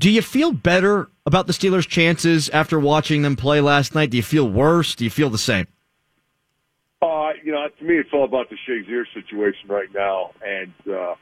do 0.00 0.10
you 0.10 0.22
feel 0.22 0.52
better 0.52 1.10
about 1.26 1.46
the 1.46 1.52
Steelers' 1.52 1.86
chances 1.86 2.48
after 2.48 2.80
watching 2.80 3.20
them 3.20 3.36
play 3.36 3.60
last 3.60 3.94
night? 3.94 4.10
Do 4.10 4.16
you 4.16 4.22
feel 4.22 4.48
worse? 4.48 4.94
Do 4.94 5.04
you 5.04 5.10
feel 5.10 5.28
the 5.28 5.38
same? 5.38 5.66
Uh, 7.02 7.30
you 7.44 7.52
know, 7.52 7.66
to 7.78 7.84
me, 7.84 7.96
it's 7.96 8.08
all 8.12 8.24
about 8.24 8.48
the 8.48 8.56
Shazier 8.66 9.04
situation 9.12 9.68
right 9.68 9.88
now, 9.94 10.30
and 10.42 10.72
uh, 10.90 11.14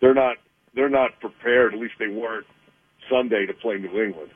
they're 0.00 0.14
not 0.14 0.36
they're 0.74 0.90
not 0.90 1.18
prepared. 1.20 1.72
At 1.72 1.80
least 1.80 1.94
they 1.98 2.08
weren't 2.08 2.46
Sunday 3.10 3.46
to 3.46 3.54
play 3.54 3.78
New 3.78 4.02
England. 4.02 4.30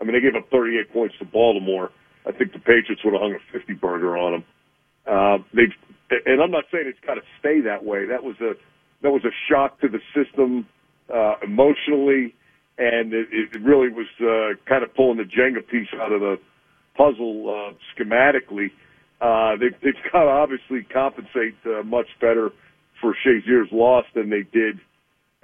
I 0.00 0.04
mean, 0.04 0.14
they 0.14 0.20
gave 0.20 0.34
up 0.34 0.50
38 0.50 0.92
points 0.92 1.14
to 1.20 1.24
Baltimore. 1.24 1.90
I 2.26 2.32
think 2.32 2.52
the 2.52 2.58
Patriots 2.58 3.02
would 3.04 3.14
have 3.14 3.22
hung 3.22 3.34
a 3.34 3.52
50 3.52 3.72
burger 3.74 4.16
on 4.16 4.32
them. 4.32 4.44
Uh, 5.06 5.38
they 5.54 5.70
and 6.26 6.42
I'm 6.42 6.50
not 6.50 6.64
saying 6.72 6.84
it's 6.86 7.06
got 7.06 7.14
to 7.14 7.22
stay 7.38 7.60
that 7.60 7.84
way. 7.84 8.04
That 8.06 8.24
was 8.24 8.34
a 8.40 8.54
that 9.02 9.10
was 9.10 9.24
a 9.24 9.34
shock 9.48 9.80
to 9.80 9.88
the 9.88 10.00
system 10.12 10.66
uh, 11.12 11.34
emotionally, 11.42 12.34
and 12.78 13.12
it, 13.12 13.28
it 13.32 13.60
really 13.62 13.88
was 13.88 14.06
uh, 14.20 14.56
kind 14.68 14.82
of 14.82 14.94
pulling 14.94 15.18
the 15.18 15.24
Jenga 15.24 15.66
piece 15.66 15.88
out 16.00 16.12
of 16.12 16.20
the 16.20 16.36
puzzle 16.96 17.48
uh, 17.48 17.74
schematically. 17.94 18.70
Uh, 19.20 19.56
they've, 19.56 19.78
they've 19.82 20.12
got 20.12 20.24
to 20.24 20.30
obviously 20.30 20.82
compensate 20.92 21.54
uh, 21.66 21.82
much 21.82 22.08
better 22.20 22.50
for 23.00 23.14
Shazier's 23.24 23.70
loss 23.72 24.04
than 24.14 24.30
they 24.30 24.42
did 24.52 24.80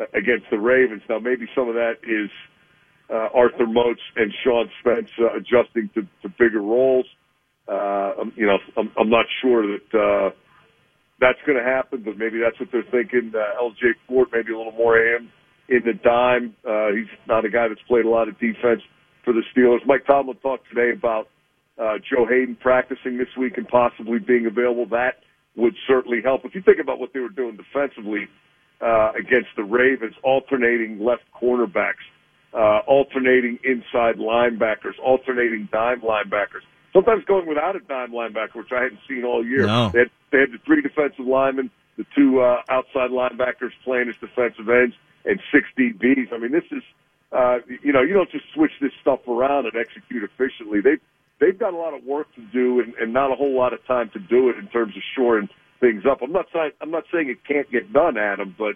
uh, 0.01 0.05
against 0.14 0.47
the 0.51 0.59
Ravens. 0.59 1.03
Now, 1.09 1.19
maybe 1.19 1.47
some 1.55 1.69
of 1.69 1.75
that 1.75 1.99
is 2.03 2.31
uh, 3.11 3.29
Arthur 3.35 3.67
Moats 3.67 4.01
and 4.17 4.33
Sean 4.43 4.69
Spence 4.81 5.11
uh, 5.19 5.37
adjusting 5.37 5.91
to, 5.95 6.03
to 6.23 6.29
bigger 6.38 6.61
roles. 6.61 7.07
Uh, 7.69 8.23
I'm, 8.23 8.33
you 8.37 8.47
know, 8.47 8.59
I'm, 8.77 8.91
I'm 8.99 9.11
not 9.11 9.27
sure 9.43 9.62
that 9.67 9.95
uh, 9.95 10.31
that's 11.21 11.38
going 11.47 11.59
to 11.59 11.64
happen, 11.64 12.03
but 12.05 12.17
maybe 12.17 12.38
that's 12.38 12.59
what 12.59 12.71
they're 12.73 12.83
thinking. 12.91 13.33
Uh, 13.35 13.61
L.J. 13.62 13.95
Fort, 14.07 14.29
maybe 14.33 14.53
a 14.53 14.57
little 14.57 14.73
more 14.73 14.97
him 14.97 15.31
in 15.69 15.83
the 15.85 15.93
dime. 15.93 16.55
Uh, 16.67 16.93
he's 16.93 17.09
not 17.27 17.45
a 17.45 17.51
guy 17.51 17.69
that's 17.69 17.83
played 17.83 18.05
a 18.05 18.09
lot 18.09 18.29
of 18.29 18.39
defense 18.39 18.83
for 19.25 19.33
the 19.33 19.43
Steelers. 19.55 19.85
Mike 19.87 20.07
Tomlin 20.07 20.37
talked 20.39 20.69
today 20.69 20.91
about 20.93 21.29
uh, 21.79 21.99
Joe 21.99 22.27
Haden 22.27 22.57
practicing 22.57 23.19
this 23.19 23.29
week 23.37 23.57
and 23.57 23.69
possibly 23.69 24.19
being 24.19 24.47
available. 24.47 24.87
That 24.87 25.21
would 25.57 25.75
certainly 25.87 26.21
help. 26.23 26.45
If 26.45 26.55
you 26.55 26.63
think 26.63 26.79
about 26.81 26.99
what 26.99 27.13
they 27.13 27.21
were 27.21 27.29
doing 27.29 27.57
defensively 27.57 28.29
uh, 28.81 29.13
against 29.19 29.49
the 29.57 29.65
Ravens, 29.65 30.15
alternating 30.23 31.05
left 31.05 31.23
cornerbacks, 31.41 32.07
uh, 32.55 32.79
alternating 32.87 33.59
inside 33.65 34.17
linebackers, 34.17 34.99
alternating 35.03 35.69
dime 35.71 36.01
linebackers 36.01 36.63
sometimes 36.93 37.25
going 37.25 37.47
without 37.47 37.77
a 37.77 37.81
dime 37.81 38.13
linebacker, 38.13 38.57
which 38.57 38.73
I 38.73 38.83
hadn't 38.83 39.01
seen 39.09 39.25
all 39.25 39.45
year. 39.45 39.67
No. 39.67 39.91
They, 39.93 40.01
had, 40.01 40.11
they 40.33 40.39
had 40.41 40.53
the 40.53 40.59
three 40.65 40.83
defensive 40.83 41.27
linemen, 41.27 41.71
the 41.97 42.05
two 42.17 42.41
uh, 42.41 42.63
outside 42.69 43.11
linebackers 43.11 43.73
playing 43.85 44.09
as 44.09 44.15
defensive 44.21 44.69
ends, 44.69 44.95
and 45.29 45.38
six 45.53 45.69
DBs. 45.79 46.33
I 46.33 46.38
mean, 46.38 46.51
this 46.51 46.64
is, 46.73 46.83
uh, 47.31 47.59
you 47.83 47.93
know, 47.93 48.01
you 48.01 48.14
don't 48.14 48.31
just 48.31 48.47
switch 48.55 48.73
this 48.81 48.93
stuff 49.01 49.21
around 49.29 49.67
and 49.67 49.77
execute 49.77 50.25
efficiently. 50.25 50.81
They've 50.81 51.01
they've 51.38 51.59
got 51.59 51.75
a 51.75 51.77
lot 51.77 51.95
of 51.95 52.03
work 52.03 52.35
to 52.35 52.43
do, 52.53 52.81
and, 52.81 52.95
and 52.95 53.12
not 53.12 53.31
a 53.31 53.37
whole 53.37 53.57
lot 53.57 53.73
of 53.73 53.85
time 53.87 54.11
to 54.14 54.19
do 54.19 54.49
it 54.49 54.57
in 54.57 54.67
terms 54.69 54.97
of 54.97 55.03
shoring 55.14 55.49
things 55.81 56.05
up. 56.11 56.23
I'm 56.23 56.33
not 56.33 56.47
saying 56.53 56.73
I'm 56.81 56.91
not 56.91 57.05
saying 57.12 57.29
it 57.29 57.45
can't 57.47 57.71
get 57.71 57.93
done, 57.93 58.17
Adam, 58.17 58.57
but 58.59 58.75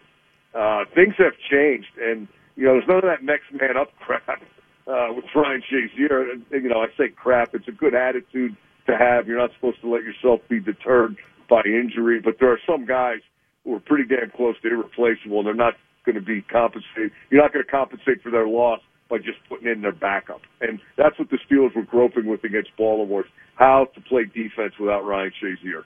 uh, 0.56 0.84
things 0.94 1.14
have 1.18 1.32
changed, 1.50 1.96
and 1.98 2.28
you 2.54 2.66
know, 2.66 2.74
there's 2.74 2.86
none 2.86 2.98
of 2.98 3.04
that 3.04 3.24
next 3.24 3.50
man 3.50 3.76
up 3.80 3.88
crap 3.98 4.42
uh, 4.86 5.08
with 5.16 5.24
Ryan 5.34 5.62
Shazier. 5.72 6.42
You 6.50 6.68
know, 6.68 6.80
I 6.80 6.88
say 6.98 7.08
crap. 7.08 7.54
It's 7.54 7.68
a 7.68 7.72
good 7.72 7.94
attitude 7.94 8.56
to 8.86 8.96
have. 8.96 9.26
You're 9.26 9.38
not 9.38 9.50
supposed 9.54 9.80
to 9.80 9.88
let 9.88 10.02
yourself 10.02 10.40
be 10.50 10.60
deterred 10.60 11.16
by 11.48 11.62
injury, 11.64 12.20
but 12.20 12.36
there 12.38 12.52
are 12.52 12.60
some 12.66 12.84
guys 12.84 13.20
who 13.64 13.74
are 13.74 13.80
pretty 13.80 14.04
damn 14.04 14.30
close 14.30 14.56
to 14.62 14.68
irreplaceable, 14.68 15.38
and 15.38 15.46
they're 15.46 15.54
not 15.54 15.74
going 16.04 16.16
to 16.16 16.20
be 16.20 16.42
compensated. 16.42 17.12
You're 17.30 17.42
not 17.42 17.52
going 17.52 17.64
to 17.64 17.70
compensate 17.70 18.22
for 18.22 18.30
their 18.30 18.46
loss 18.46 18.80
by 19.08 19.18
just 19.18 19.38
putting 19.48 19.68
in 19.68 19.82
their 19.82 19.92
backup. 19.92 20.40
And 20.60 20.80
that's 20.96 21.18
what 21.18 21.28
the 21.30 21.38
Steelers 21.48 21.74
were 21.76 21.82
groping 21.82 22.26
with 22.26 22.44
against 22.44 22.70
Baltimore, 22.76 23.24
how 23.56 23.88
to 23.94 24.00
play 24.00 24.24
defense 24.24 24.72
without 24.80 25.04
Ryan 25.04 25.32
Shazier. 25.42 25.84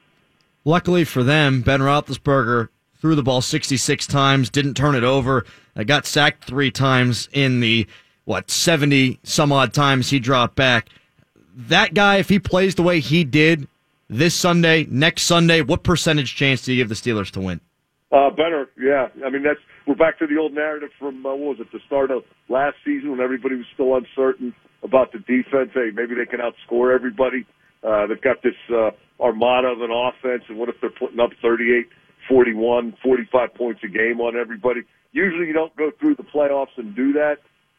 Luckily 0.65 1.05
for 1.05 1.23
them, 1.23 1.63
Ben 1.63 1.81
Roethlisberger 1.81 2.69
threw 3.01 3.15
the 3.15 3.23
ball 3.23 3.41
66 3.41 4.07
times, 4.07 4.51
didn't 4.51 4.75
turn 4.75 4.95
it 4.95 5.05
over, 5.05 5.45
uh, 5.77 5.83
got 5.83 6.07
sacked 6.07 6.45
three 6.45 6.71
times 6.71 7.29
in 7.33 7.61
the 7.61 7.87
what, 8.25 8.51
70 8.51 9.21
some 9.23 9.53
odd 9.53 9.73
times 9.73 10.11
he 10.11 10.19
dropped 10.19 10.57
back. 10.57 10.89
That 11.55 11.95
guy, 11.95 12.17
if 12.17 12.29
he 12.29 12.39
plays 12.39 12.75
the 12.75 12.83
way 12.83 13.01
he 13.01 13.25
did 13.25 13.69
this 14.09 14.35
Sunday, 14.35 14.87
next 14.91 15.23
Sunday, 15.23 15.63
what 15.63 15.83
percentage 15.83 16.35
chance 16.35 16.63
do 16.63 16.73
you 16.73 16.83
give 16.83 16.89
the 16.89 16.95
Steelers 16.95 17.31
to 17.33 17.41
win? 17.41 17.61
Uh, 18.13 18.31
better, 18.31 18.69
yeah. 18.81 19.09
I 19.25 19.31
mean, 19.31 19.43
that's 19.43 19.61
we're 19.87 19.95
back 19.95 20.19
to 20.19 20.27
the 20.27 20.37
old 20.37 20.53
narrative 20.53 20.91
from 20.99 21.25
uh, 21.25 21.31
what 21.31 21.59
was 21.59 21.61
it, 21.61 21.73
the 21.73 21.79
start 21.87 22.11
of 22.11 22.25
last 22.49 22.77
season 22.85 23.13
when 23.13 23.21
everybody 23.21 23.55
was 23.55 23.67
still 23.73 23.97
uncertain 23.97 24.53
about 24.83 25.13
the 25.13 25.19
defense. 25.19 25.71
Hey, 25.73 25.91
maybe 25.95 26.15
they 26.15 26.27
can 26.27 26.41
outscore 26.41 26.95
everybody. 26.95 27.47
Uh, 27.83 28.07
they've 28.07 28.21
got 28.21 28.43
this 28.43 28.57
uh, 28.71 28.91
armada 29.21 29.69
of 29.69 29.81
an 29.81 29.91
offense, 29.91 30.43
and 30.49 30.59
what 30.59 30.69
if 30.69 30.75
they're 30.81 30.91
putting 30.91 31.21
up 31.21 31.31
38, 31.41 31.89
41, 32.29 32.97
45 33.03 33.55
points 33.55 33.81
a 33.85 33.89
game 33.89 34.21
on 34.21 34.37
everybody? 34.37 34.81
Usually, 35.13 35.47
you 35.47 35.53
don't 35.53 35.75
go 35.77 35.93
through 36.01 36.17
the 36.17 36.25
playoffs 36.25 36.77
and 36.77 36.95
do 36.95 37.13
that. 37.13 37.39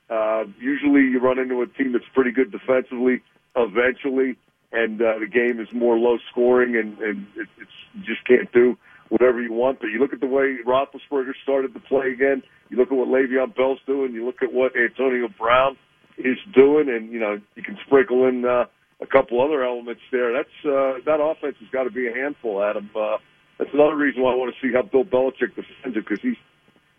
Uh, 0.09 0.45
usually 0.59 1.01
you 1.01 1.19
run 1.19 1.37
into 1.37 1.61
a 1.61 1.67
team 1.67 1.91
that's 1.91 2.07
pretty 2.13 2.31
good 2.31 2.51
defensively 2.51 3.21
eventually, 3.57 4.37
and 4.71 5.01
uh, 5.01 5.19
the 5.19 5.27
game 5.27 5.59
is 5.59 5.67
more 5.73 5.97
low 5.97 6.17
scoring, 6.31 6.77
and, 6.77 6.97
and 6.99 7.27
it, 7.35 7.47
it's 7.59 8.05
just 8.05 8.25
can't 8.25 8.49
do 8.53 8.77
whatever 9.09 9.41
you 9.41 9.53
want. 9.53 9.79
But 9.79 9.87
you 9.87 9.99
look 9.99 10.13
at 10.13 10.19
the 10.19 10.27
way 10.27 10.57
Roethlisberger 10.65 11.33
started 11.43 11.73
to 11.73 11.79
play 11.81 12.11
again. 12.13 12.43
You 12.69 12.77
look 12.77 12.91
at 12.91 12.97
what 12.97 13.07
Le'Veon 13.07 13.55
Bell's 13.55 13.79
doing. 13.85 14.13
You 14.13 14.25
look 14.25 14.41
at 14.41 14.51
what 14.51 14.73
Antonio 14.75 15.29
Brown 15.39 15.77
is 16.17 16.37
doing, 16.53 16.89
and 16.89 17.11
you 17.11 17.19
know 17.19 17.39
you 17.55 17.63
can 17.63 17.77
sprinkle 17.85 18.27
in 18.27 18.45
uh, 18.45 18.65
a 19.01 19.07
couple 19.07 19.43
other 19.43 19.63
elements 19.63 20.01
there. 20.11 20.33
That's 20.33 20.57
uh, 20.65 20.99
that 21.05 21.21
offense 21.21 21.55
has 21.59 21.69
got 21.71 21.83
to 21.83 21.91
be 21.91 22.07
a 22.07 22.13
handful, 22.13 22.63
Adam. 22.63 22.89
Uh, 22.95 23.17
that's 23.57 23.69
another 23.73 23.95
reason 23.95 24.21
why 24.21 24.31
I 24.31 24.35
want 24.35 24.53
to 24.53 24.67
see 24.67 24.73
how 24.73 24.83
Bill 24.83 25.03
Belichick 25.03 25.55
defends 25.55 25.97
it 25.97 26.05
because 26.05 26.19
he's 26.21 26.37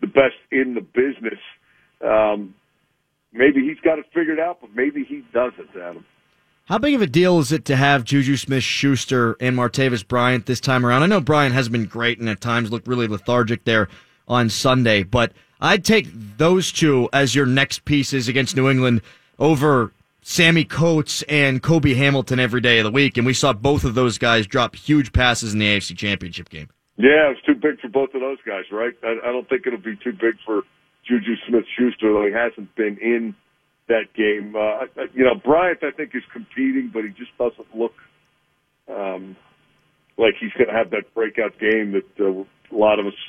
the 0.01 0.07
best 0.07 0.35
in 0.51 0.75
the 0.75 0.81
business. 0.81 1.39
Um, 2.03 2.55
maybe 3.33 3.61
he's 3.61 3.79
got 3.83 3.99
it 3.99 4.05
figured 4.13 4.39
out, 4.39 4.59
but 4.61 4.71
maybe 4.75 5.05
he 5.07 5.23
doesn't, 5.33 5.69
Adam. 5.75 6.05
How 6.69 6.77
big 6.77 6.93
of 6.93 7.01
a 7.01 7.07
deal 7.07 7.39
is 7.39 7.51
it 7.51 7.65
to 7.65 7.75
have 7.75 8.03
Juju 8.03 8.37
Smith 8.37 8.61
Schuster 8.61 9.35
and 9.39 9.57
Martavis 9.57 10.07
Bryant 10.07 10.45
this 10.45 10.59
time 10.59 10.85
around? 10.85 11.01
I 11.01 11.07
know 11.07 11.19
Bryant 11.19 11.55
has 11.55 11.67
been 11.67 11.85
great 11.85 12.19
and 12.19 12.29
at 12.29 12.41
times 12.41 12.69
looked 12.69 12.87
really 12.87 13.07
lethargic 13.07 13.63
there 13.63 13.89
on 14.27 14.49
Sunday, 14.49 15.01
but 15.01 15.31
I'd 15.59 15.83
take 15.83 16.05
those 16.13 16.71
two 16.71 17.09
as 17.11 17.33
your 17.33 17.47
next 17.47 17.85
pieces 17.85 18.27
against 18.27 18.55
New 18.55 18.69
England 18.69 19.01
over 19.39 19.91
Sammy 20.21 20.63
Coates 20.63 21.23
and 21.23 21.63
Cobi 21.63 21.95
Hamilton 21.95 22.39
every 22.39 22.61
day 22.61 22.77
of 22.77 22.83
the 22.83 22.91
week. 22.91 23.17
And 23.17 23.25
we 23.25 23.33
saw 23.33 23.51
both 23.51 23.83
of 23.83 23.95
those 23.95 24.19
guys 24.19 24.45
drop 24.45 24.75
huge 24.75 25.11
passes 25.11 25.53
in 25.53 25.59
the 25.59 25.65
AFC 25.65 25.97
Championship 25.97 26.49
game. 26.49 26.69
Yeah, 26.97 27.31
it's 27.31 27.41
too 27.47 27.55
big 27.55 27.79
for 27.79 27.87
both 27.87 28.13
of 28.13 28.21
those 28.21 28.37
guys, 28.45 28.65
right? 28.71 28.93
I, 29.03 29.15
I 29.27 29.31
don't 29.31 29.49
think 29.49 29.65
it'll 29.65 29.79
be 29.79 29.95
too 29.95 30.11
big 30.11 30.35
for 30.45 30.61
Juju 31.03 31.33
Smith 31.47 31.65
Schuster, 31.75 32.13
though 32.13 32.27
he 32.27 32.31
hasn't 32.31 32.75
been 32.75 32.99
in 33.01 33.33
that 33.89 34.13
game. 34.15 34.55
Uh, 34.55 34.85
you 35.13 35.25
know, 35.25 35.35
Bryant, 35.35 35.79
I 35.83 35.91
think, 35.91 36.15
is 36.15 36.23
competing, 36.31 36.89
but 36.93 37.03
he 37.03 37.09
just 37.09 37.35
doesn't 37.37 37.75
look 37.75 37.93
um, 38.87 39.35
like 40.17 40.35
he's 40.39 40.53
going 40.53 40.69
to 40.69 40.73
have 40.73 40.89
that 40.91 41.13
breakout 41.13 41.59
game 41.59 41.93
that 41.93 42.09
uh, 42.19 42.41
a 42.41 42.77
lot 42.77 42.99
of 42.99 43.05
us 43.05 43.19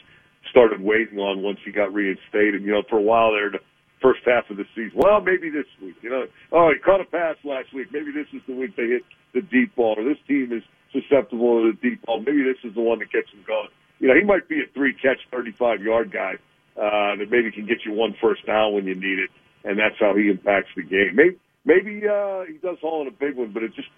started 0.51 0.81
waiting 0.81 1.19
on 1.19 1.43
once 1.43 1.59
he 1.65 1.73
got 1.73 1.93
reinstated. 1.93 2.63
You 2.63 2.73
know, 2.73 2.83
for 2.89 2.99
a 2.99 3.03
while 3.03 3.33
there, 3.33 3.51
the 3.51 3.61
first 4.01 4.21
half 4.25 4.49
of 4.51 4.57
the 4.57 4.65
season. 4.75 4.97
Well, 4.97 5.21
maybe 5.21 5.51
this 5.51 5.69
week. 5.83 5.97
You 6.03 6.11
know, 6.11 6.25
oh, 6.53 6.71
he 6.73 6.81
caught 6.81 7.01
a 7.01 7.05
pass 7.05 7.37
last 7.45 7.75
week. 7.75 7.89
Maybe 7.93 8.13
this 8.13 8.29
is 8.33 8.41
the 8.47 8.55
week 8.55 8.77
they 8.77 8.89
hit 8.89 9.03
the 9.35 9.43
deep 9.43 9.75
ball, 9.77 9.95
or 9.99 10.05
this 10.05 10.21
team 10.27 10.53
is 10.53 10.63
susceptible 10.93 11.63
to 11.63 11.73
the 11.73 11.79
deep 11.81 12.05
ball. 12.07 12.21
Maybe 12.21 12.43
this 12.43 12.59
is 12.65 12.75
the 12.75 12.83
one 12.83 12.99
that 13.01 13.13
gets 13.13 13.31
him 13.31 13.45
going. 13.47 13.69
You 14.01 14.09
know, 14.09 14.15
he 14.15 14.25
might 14.25 14.49
be 14.49 14.61
a 14.61 14.69
three 14.73 14.95
catch, 14.95 15.21
35 15.31 15.83
yard 15.83 16.11
guy 16.11 16.35
uh, 16.77 17.17
that 17.21 17.29
maybe 17.31 17.53
can 17.53 17.67
get 17.67 17.85
you 17.85 17.93
one 17.93 18.17
first 18.21 18.47
down 18.47 18.73
when 18.73 18.87
you 18.87 18.95
need 18.95 19.19
it, 19.19 19.31
and 19.65 19.79
that's 19.79 19.97
how 19.99 20.15
he 20.17 20.29
impacts 20.29 20.71
the 20.77 20.83
game. 20.83 21.15
Maybe 21.15 21.39
maybe 21.65 22.03
uh, 22.07 22.45
he 22.45 22.59
does 22.59 22.79
haul 22.81 23.03
in 23.03 23.09
a 23.09 23.17
big 23.17 23.37
one, 23.37 23.53
but 23.53 23.63
it 23.63 23.75
just 23.75 23.89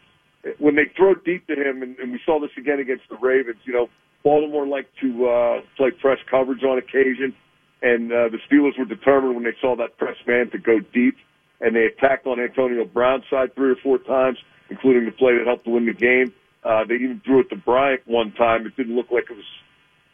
when 0.58 0.74
they 0.74 0.90
throw 0.96 1.14
deep 1.14 1.46
to 1.46 1.54
him, 1.54 1.82
and, 1.82 1.96
and 1.98 2.12
we 2.12 2.20
saw 2.26 2.40
this 2.40 2.50
again 2.58 2.80
against 2.80 3.04
the 3.08 3.16
Ravens. 3.16 3.58
You 3.64 3.72
know, 3.72 3.88
Baltimore 4.24 4.66
like 4.66 4.88
to 5.00 5.26
uh, 5.26 5.60
play 5.76 5.90
press 5.90 6.18
coverage 6.30 6.62
on 6.64 6.78
occasion, 6.78 7.34
and 7.82 8.12
uh, 8.12 8.28
the 8.28 8.38
Steelers 8.50 8.78
were 8.78 8.84
determined 8.84 9.34
when 9.34 9.44
they 9.44 9.56
saw 9.60 9.76
that 9.76 9.98
press 9.98 10.16
man 10.26 10.50
to 10.50 10.58
go 10.58 10.80
deep, 10.92 11.16
and 11.60 11.76
they 11.76 11.86
attacked 11.86 12.26
on 12.26 12.40
Antonio 12.40 12.84
Brown's 12.84 13.24
side 13.30 13.54
three 13.54 13.70
or 13.70 13.76
four 13.82 13.98
times, 13.98 14.38
including 14.70 15.04
the 15.06 15.12
play 15.12 15.36
that 15.38 15.46
helped 15.46 15.64
to 15.64 15.70
win 15.70 15.86
the 15.86 15.94
game. 15.94 16.32
Uh, 16.64 16.84
they 16.86 16.94
even 16.94 17.20
threw 17.24 17.40
it 17.40 17.50
to 17.50 17.56
Bryant 17.56 18.02
one 18.06 18.32
time. 18.32 18.66
It 18.66 18.76
didn't 18.76 18.94
look 18.94 19.10
like 19.10 19.24
it 19.30 19.36
was 19.36 19.44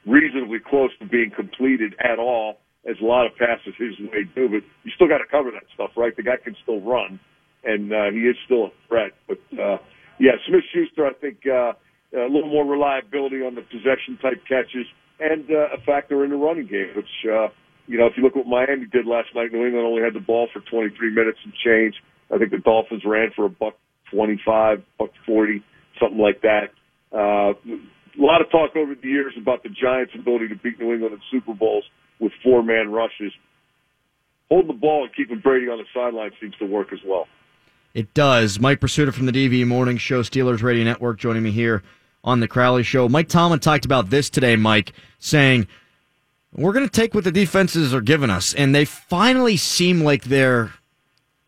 reasonably 0.07 0.59
close 0.59 0.91
to 1.01 1.07
being 1.07 1.31
completed 1.31 1.95
at 2.01 2.19
all, 2.19 2.57
as 2.89 2.97
a 3.01 3.05
lot 3.05 3.27
of 3.27 3.37
passes 3.37 3.75
his 3.77 3.99
way 4.01 4.25
do. 4.35 4.49
But 4.49 4.65
you 4.85 4.91
still 4.97 5.09
got 5.09 5.19
to 5.19 5.29
cover 5.31 5.51
that 5.53 5.69
stuff, 5.75 5.91
right? 5.97 6.17
The 6.17 6.23
guy 6.23 6.41
can 6.43 6.57
still 6.63 6.81
run, 6.81 7.21
and 7.65 7.93
uh, 7.93 8.11
he 8.11 8.25
is 8.25 8.37
still 8.47 8.67
a 8.67 8.73
threat. 8.89 9.13
But 9.29 9.41
uh, 9.53 9.79
yeah, 10.19 10.41
Smith 10.49 10.65
Schuster, 10.73 11.07
I 11.07 11.13
think 11.15 11.45
uh, 11.47 11.77
a 12.17 12.31
little 12.31 12.49
more 12.49 12.65
reliability 12.65 13.45
on 13.45 13.55
the 13.55 13.63
possession 13.63 14.19
type 14.21 14.41
catches, 14.49 14.87
and 15.21 15.45
uh, 15.51 15.77
a 15.77 15.81
factor 15.85 16.25
in 16.25 16.31
the 16.31 16.37
running 16.37 16.67
game, 16.67 16.95
which, 16.97 17.15
uh, 17.29 17.49
you 17.87 17.99
know, 17.99 18.07
if 18.07 18.15
you 18.17 18.23
look 18.23 18.33
at 18.33 18.47
what 18.47 18.49
Miami 18.49 18.87
did 18.87 19.07
last 19.07 19.29
night, 19.35 19.53
New 19.53 19.67
England 19.67 19.87
only 19.87 20.03
had 20.03 20.15
the 20.15 20.25
ball 20.25 20.49
for 20.53 20.61
23 20.71 21.13
minutes 21.13 21.39
and 21.45 21.53
change. 21.65 21.95
I 22.33 22.39
think 22.39 22.51
the 22.51 22.59
Dolphins 22.59 23.03
ran 23.05 23.31
for 23.35 23.47
a 23.47 23.51
buck 23.51 23.75
25, 24.11 24.83
buck 24.99 25.11
40, 25.27 25.63
something 26.01 26.19
like 26.19 26.43
that. 26.43 26.73
Uh, 27.13 27.53
a 27.57 28.23
lot 28.23 28.41
of 28.41 28.51
talk 28.51 28.77
over 28.77 28.95
the 28.95 29.09
years 29.09 29.33
about 29.41 29.63
the 29.63 29.71
Giants' 29.71 30.13
ability 30.19 30.49
to 30.49 30.57
beat 30.57 30.79
New 30.79 30.93
England 30.93 31.15
in 31.15 31.21
Super 31.31 31.55
Bowls 31.55 31.85
with 32.21 32.33
four-man 32.43 32.91
rushes. 32.91 33.33
Holding 34.49 34.69
the 34.69 34.73
ball 34.73 35.05
and 35.05 35.15
keeping 35.15 35.41
Brady 35.41 35.69
on 35.69 35.79
the 35.79 35.85
sideline 35.95 36.31
seems 36.41 36.57
to 36.57 36.67
work 36.67 36.93
as 36.93 37.01
well. 37.05 37.29
It 37.95 38.15
does. 38.15 38.61
Mike 38.61 38.81
Prisuta 38.81 39.13
from 39.13 39.27
the 39.27 39.33
DVE 39.33 39.67
Morning 39.67 39.97
Show, 39.97 40.23
Steelers 40.23 40.63
Radio 40.63 40.85
Network, 40.85 41.19
joining 41.19 41.43
me 41.43 41.51
here 41.51 41.83
on 42.25 42.41
the 42.41 42.49
Crowley 42.49 42.83
Show. 42.83 43.09
Mike 43.09 43.29
Tomlin 43.29 43.61
talked 43.61 43.85
about 43.85 44.11
this 44.11 44.31
today, 44.31 44.57
Mike, 44.57 44.93
saying, 45.19 45.67
We're 46.53 46.73
going 46.73 46.89
to 46.89 46.91
take 46.91 47.15
what 47.15 47.25
the 47.25 47.33
defenses 47.33 47.95
are 47.95 48.01
giving 48.01 48.31
us. 48.31 48.55
And 48.55 48.75
they 48.75 48.85
finally 48.85 49.57
seem 49.57 50.03
like 50.03 50.25
they're 50.25 50.73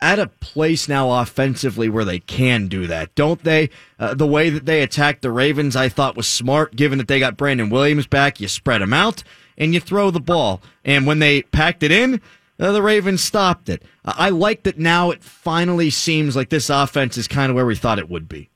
at 0.01 0.19
a 0.19 0.27
place 0.27 0.89
now 0.89 1.11
offensively 1.21 1.89
where 1.89 2.07
they 2.07 2.21
can 2.21 2.69
do 2.69 2.87
that, 2.87 3.15
don't 3.15 3.45
they? 3.45 3.69
Uh, 3.99 4.15
the 4.15 4.27
way 4.27 4.49
that 4.49 4.65
they 4.65 4.83
attacked 4.83 5.23
the 5.23 5.31
Ravens, 5.31 5.77
I 5.77 5.89
thought 5.91 6.17
was 6.17 6.27
smart, 6.27 6.75
given 6.75 6.99
that 6.99 7.09
they 7.09 7.21
got 7.21 7.37
Brandon 7.37 7.69
Williams 7.69 8.07
back. 8.07 8.41
You 8.41 8.49
spread 8.49 8.81
them 8.81 8.95
out 8.95 9.23
and 9.61 9.75
you 9.75 9.79
throw 9.79 10.11
the 10.11 10.19
ball. 10.19 10.61
And 10.85 11.07
when 11.07 11.21
they 11.21 11.43
packed 11.43 11.85
it 11.85 11.93
in, 11.93 12.21
uh, 12.59 12.73
the 12.73 12.83
Ravens 12.83 13.23
stopped 13.23 13.69
it. 13.69 13.85
I 14.05 14.31
like 14.31 14.65
that 14.65 14.79
now 14.79 15.11
it 15.11 15.23
finally 15.23 15.91
seems 15.91 16.35
like 16.35 16.49
this 16.49 16.69
offense 16.69 17.17
is 17.17 17.29
kind 17.29 17.51
of 17.51 17.55
where 17.55 17.67
we 17.67 17.77
thought 17.77 17.99
it 17.99 18.11
would 18.11 18.29
be. 18.29 18.51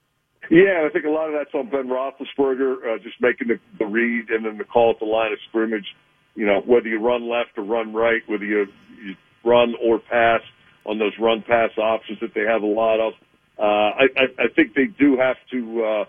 Yeah, 0.51 0.87
I 0.87 0.91
think 0.93 1.05
a 1.05 1.11
lot 1.11 1.29
of 1.29 1.35
that's 1.35 1.55
on 1.55 1.71
Ben 1.71 1.89
Roethlisberger, 1.89 2.97
uh, 2.97 2.99
just 2.99 3.21
making 3.21 3.49
the, 3.49 3.59
the 3.79 3.87
read 3.87 4.29
and 4.31 4.45
then 4.45 4.59
the 4.59 4.65
call 4.65 4.91
at 4.91 4.99
the 4.99 5.07
line 5.07 5.33
of 5.33 5.39
scrimmage. 5.49 5.87
You 6.35 6.47
know, 6.47 6.61
whether 6.67 6.89
you 6.89 7.01
run 7.01 7.31
left 7.31 7.57
or 7.57 7.65
run 7.65 7.95
right, 7.95 8.21
whether 8.27 8.45
you, 8.45 8.67
you 9.03 9.15
run 9.45 9.75
or 9.83 10.01
pass 10.01 10.41
on 10.85 10.99
those 10.99 11.13
run 11.19 11.43
pass 11.47 11.71
options 11.79 12.19
that 12.21 12.35
they 12.35 12.43
have 12.43 12.63
a 12.63 12.67
lot 12.67 13.01
of. 13.01 13.13
Uh, 13.59 13.63
I, 13.63 14.05
I, 14.17 14.45
I 14.45 14.49
think 14.55 14.75
they 14.75 14.87
do 14.87 15.17
have 15.17 15.37
to 15.53 15.85
uh, 15.85 16.05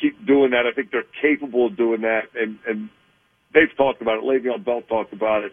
keep 0.00 0.26
doing 0.26 0.50
that. 0.50 0.66
I 0.66 0.74
think 0.74 0.90
they're 0.90 1.04
capable 1.20 1.66
of 1.66 1.76
doing 1.76 2.00
that, 2.00 2.22
and 2.34 2.58
and 2.66 2.88
they've 3.56 3.74
talked 3.76 4.02
about 4.02 4.20
it. 4.20 4.24
Le'Veon 4.24 4.64
Bell 4.64 4.82
talked 4.82 5.14
about 5.14 5.44
it 5.44 5.52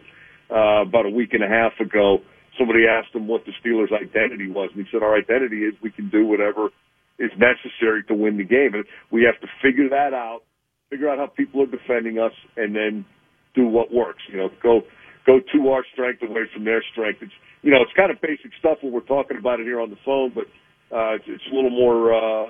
uh, 0.51 0.83
about 0.83 1.05
a 1.05 1.09
week 1.09 1.33
and 1.33 1.43
a 1.43 1.47
half 1.47 1.79
ago. 1.79 2.19
Somebody 2.59 2.85
asked 2.85 3.15
him 3.15 3.27
what 3.27 3.45
the 3.45 3.53
Steelers' 3.63 3.95
identity 3.95 4.51
was, 4.51 4.69
and 4.75 4.85
he 4.85 4.91
said, 4.91 5.01
"Our 5.01 5.15
identity 5.15 5.63
is 5.63 5.73
we 5.81 5.89
can 5.89 6.09
do 6.09 6.27
whatever 6.27 6.69
is 7.17 7.31
necessary 7.37 8.03
to 8.03 8.13
win 8.13 8.37
the 8.37 8.43
game, 8.43 8.73
and 8.73 8.83
we 9.09 9.23
have 9.23 9.39
to 9.41 9.47
figure 9.61 9.89
that 9.89 10.13
out, 10.13 10.41
figure 10.89 11.09
out 11.09 11.17
how 11.17 11.27
people 11.27 11.63
are 11.63 11.67
defending 11.67 12.19
us, 12.19 12.33
and 12.57 12.75
then 12.75 13.05
do 13.55 13.67
what 13.67 13.93
works. 13.93 14.21
You 14.29 14.37
know, 14.37 14.49
go 14.61 14.81
go 15.25 15.39
to 15.39 15.69
our 15.69 15.85
strength 15.93 16.21
away 16.21 16.43
from 16.53 16.65
their 16.65 16.83
strength. 16.91 17.23
It's 17.23 17.33
you 17.63 17.71
know, 17.71 17.81
it's 17.81 17.93
kind 17.95 18.11
of 18.11 18.19
basic 18.21 18.51
stuff 18.59 18.79
when 18.81 18.91
we're 18.91 18.99
talking 19.01 19.37
about 19.37 19.59
it 19.59 19.63
here 19.63 19.79
on 19.79 19.89
the 19.89 19.97
phone, 20.05 20.33
but 20.35 20.45
uh, 20.95 21.15
it's, 21.15 21.25
it's 21.27 21.43
a 21.51 21.55
little 21.55 21.71
more 21.71 22.13
uh, 22.13 22.47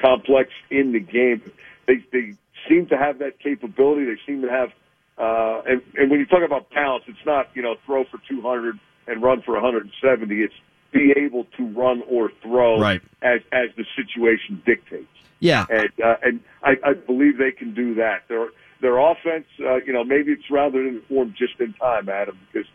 complex 0.00 0.50
in 0.70 0.92
the 0.92 1.00
game. 1.00 1.42
They 1.86 2.04
they 2.12 2.34
seem 2.68 2.86
to 2.88 2.96
have 2.96 3.18
that 3.18 3.38
capability. 3.40 4.04
They 4.04 4.18
seem 4.26 4.42
to 4.42 4.48
have, 4.48 4.70
uh, 5.18 5.62
and, 5.66 5.82
and 5.94 6.10
when 6.10 6.20
you 6.20 6.26
talk 6.26 6.42
about 6.44 6.70
balance, 6.70 7.04
it's 7.08 7.24
not 7.26 7.48
you 7.54 7.62
know 7.62 7.76
throw 7.84 8.04
for 8.04 8.20
200 8.28 8.78
and 9.06 9.22
run 9.22 9.42
for 9.42 9.54
170. 9.54 10.34
It's 10.34 10.54
be 10.92 11.12
able 11.16 11.44
to 11.56 11.66
run 11.68 12.02
or 12.08 12.30
throw 12.42 12.80
right. 12.80 13.02
as 13.22 13.40
as 13.52 13.68
the 13.76 13.84
situation 13.96 14.62
dictates. 14.64 15.06
Yeah, 15.40 15.66
and 15.68 15.90
uh, 16.02 16.16
and 16.22 16.40
I, 16.62 16.72
I 16.84 16.92
believe 16.94 17.38
they 17.38 17.52
can 17.52 17.74
do 17.74 17.94
that. 17.96 18.22
Their 18.28 18.48
their 18.80 18.98
offense, 18.98 19.46
uh, 19.60 19.76
you 19.86 19.92
know, 19.92 20.04
maybe 20.04 20.32
it's 20.32 20.50
rounded 20.50 20.86
into 20.86 21.06
form 21.06 21.34
just 21.36 21.60
in 21.60 21.72
time, 21.74 22.08
Adam, 22.08 22.38
because 22.52 22.68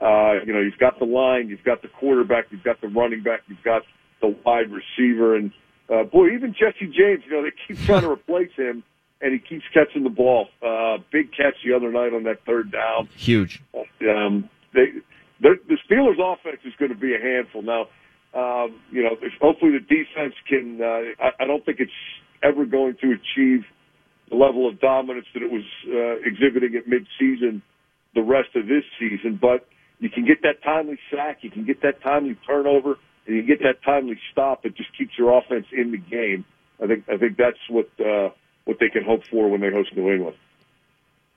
uh, 0.00 0.44
you 0.44 0.52
know 0.52 0.60
you've 0.60 0.78
got 0.78 0.98
the 0.98 1.04
line, 1.04 1.48
you've 1.48 1.64
got 1.64 1.82
the 1.82 1.88
quarterback, 1.88 2.46
you've 2.50 2.64
got 2.64 2.80
the 2.80 2.88
running 2.88 3.22
back, 3.22 3.40
you've 3.46 3.62
got 3.62 3.82
the 4.20 4.34
wide 4.44 4.70
receiver, 4.70 5.36
and 5.36 5.52
uh, 5.90 6.04
boy, 6.04 6.28
even 6.30 6.52
Jesse 6.52 6.86
James, 6.86 7.22
you 7.24 7.32
know, 7.32 7.42
they 7.42 7.52
keep 7.66 7.82
trying 7.84 8.02
to 8.02 8.10
replace 8.18 8.52
him, 8.56 8.82
and 9.20 9.32
he 9.32 9.38
keeps 9.38 9.64
catching 9.74 10.04
the 10.04 10.10
ball. 10.10 10.48
Uh, 10.62 10.98
big 11.10 11.30
catch 11.32 11.54
the 11.64 11.74
other 11.74 11.90
night 11.90 12.14
on 12.14 12.24
that 12.24 12.44
third 12.46 12.70
down. 12.70 13.08
Huge. 13.16 13.62
Um, 14.02 14.48
they, 14.74 14.86
the 15.40 15.76
Steelers' 15.88 16.18
offense 16.18 16.60
is 16.64 16.72
going 16.78 16.92
to 16.92 16.98
be 16.98 17.14
a 17.14 17.18
handful 17.18 17.62
now. 17.62 17.86
Um, 18.34 18.80
you 18.90 19.02
know, 19.02 19.16
hopefully 19.40 19.72
the 19.72 19.80
defense 19.80 20.34
can. 20.48 20.80
Uh, 20.80 21.24
I, 21.24 21.44
I 21.44 21.46
don't 21.46 21.64
think 21.64 21.80
it's 21.80 21.90
ever 22.42 22.64
going 22.66 22.96
to 23.00 23.12
achieve 23.12 23.64
the 24.30 24.36
level 24.36 24.68
of 24.68 24.80
dominance 24.80 25.26
that 25.34 25.42
it 25.42 25.50
was 25.50 25.64
uh, 25.88 26.20
exhibiting 26.24 26.76
at 26.76 26.84
midseason 26.86 27.62
the 28.14 28.22
rest 28.22 28.50
of 28.54 28.66
this 28.66 28.84
season, 28.98 29.38
but 29.40 29.66
you 29.98 30.10
can 30.10 30.26
get 30.26 30.42
that 30.42 30.62
timely 30.62 30.98
sack, 31.10 31.38
you 31.42 31.50
can 31.50 31.64
get 31.64 31.82
that 31.82 32.02
timely 32.02 32.36
turnover, 32.46 32.96
and 33.26 33.36
you 33.36 33.42
get 33.42 33.60
that 33.60 33.82
timely 33.84 34.18
stop. 34.32 34.64
It 34.64 34.76
just 34.76 34.96
keeps 34.96 35.12
your 35.18 35.36
offense 35.36 35.66
in 35.72 35.90
the 35.90 35.98
game. 35.98 36.44
I 36.82 36.86
think 36.86 37.04
I 37.08 37.16
think 37.16 37.36
that's 37.36 37.58
what 37.68 37.88
uh, 37.98 38.30
what 38.68 38.78
they 38.78 38.90
can 38.90 39.02
hope 39.02 39.24
for 39.30 39.48
when 39.48 39.62
they 39.62 39.70
host 39.70 39.96
New 39.96 40.12
England. 40.12 40.36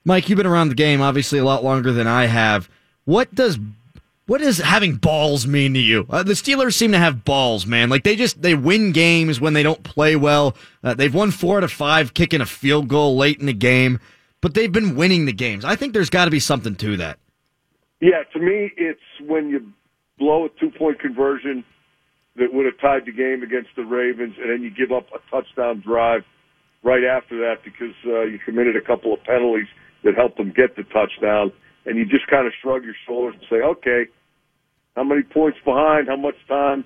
Mike, 0.04 0.28
you've 0.28 0.36
been 0.36 0.46
around 0.46 0.68
the 0.68 0.74
game 0.74 1.00
obviously 1.00 1.38
a 1.38 1.44
lot 1.44 1.64
longer 1.64 1.90
than 1.90 2.06
I 2.06 2.26
have. 2.26 2.68
What 3.06 3.34
does 3.34 3.58
what 4.26 4.42
does 4.42 4.58
having 4.58 4.96
balls 4.96 5.46
mean 5.46 5.72
to 5.72 5.80
you? 5.80 6.06
Uh, 6.10 6.22
the 6.22 6.34
Steelers 6.34 6.74
seem 6.74 6.92
to 6.92 6.98
have 6.98 7.24
balls, 7.24 7.66
man. 7.66 7.88
Like 7.88 8.04
they 8.04 8.16
just 8.16 8.42
they 8.42 8.54
win 8.54 8.92
games 8.92 9.40
when 9.40 9.54
they 9.54 9.62
don't 9.62 9.82
play 9.82 10.14
well. 10.14 10.54
Uh, 10.84 10.92
they've 10.92 11.14
won 11.14 11.30
four 11.30 11.56
out 11.56 11.64
of 11.64 11.72
five, 11.72 12.12
kicking 12.12 12.42
a 12.42 12.46
field 12.46 12.88
goal 12.88 13.16
late 13.16 13.40
in 13.40 13.46
the 13.46 13.54
game, 13.54 13.98
but 14.42 14.52
they've 14.52 14.70
been 14.70 14.94
winning 14.94 15.24
the 15.24 15.32
games. 15.32 15.64
I 15.64 15.74
think 15.74 15.94
there's 15.94 16.10
got 16.10 16.26
to 16.26 16.30
be 16.30 16.40
something 16.40 16.76
to 16.76 16.98
that. 16.98 17.18
Yeah, 18.00 18.24
to 18.34 18.38
me, 18.38 18.72
it's 18.76 19.00
when 19.26 19.48
you 19.48 19.72
blow 20.18 20.44
a 20.44 20.48
two 20.60 20.70
point 20.70 21.00
conversion 21.00 21.64
that 22.36 22.52
would 22.52 22.66
have 22.66 22.78
tied 22.78 23.06
the 23.06 23.12
game 23.12 23.42
against 23.42 23.70
the 23.74 23.84
Ravens, 23.84 24.34
and 24.38 24.50
then 24.50 24.62
you 24.62 24.70
give 24.70 24.92
up 24.92 25.06
a 25.14 25.30
touchdown 25.30 25.80
drive 25.80 26.24
right 26.82 27.04
after 27.04 27.38
that 27.38 27.64
because 27.64 27.94
uh, 28.06 28.22
you 28.22 28.38
committed 28.44 28.76
a 28.76 28.80
couple 28.80 29.12
of 29.14 29.22
penalties 29.24 29.68
that 30.04 30.14
helped 30.16 30.36
them 30.36 30.52
get 30.54 30.76
the 30.76 30.82
touchdown, 30.84 31.52
and 31.86 31.96
you 31.96 32.04
just 32.04 32.26
kind 32.28 32.46
of 32.46 32.52
shrug 32.60 32.84
your 32.84 32.94
shoulders 33.06 33.34
and 33.38 33.44
say, 33.48 33.62
okay, 33.64 34.10
how 34.96 35.04
many 35.04 35.22
points 35.22 35.58
behind? 35.64 36.08
How 36.08 36.16
much 36.16 36.34
time? 36.48 36.84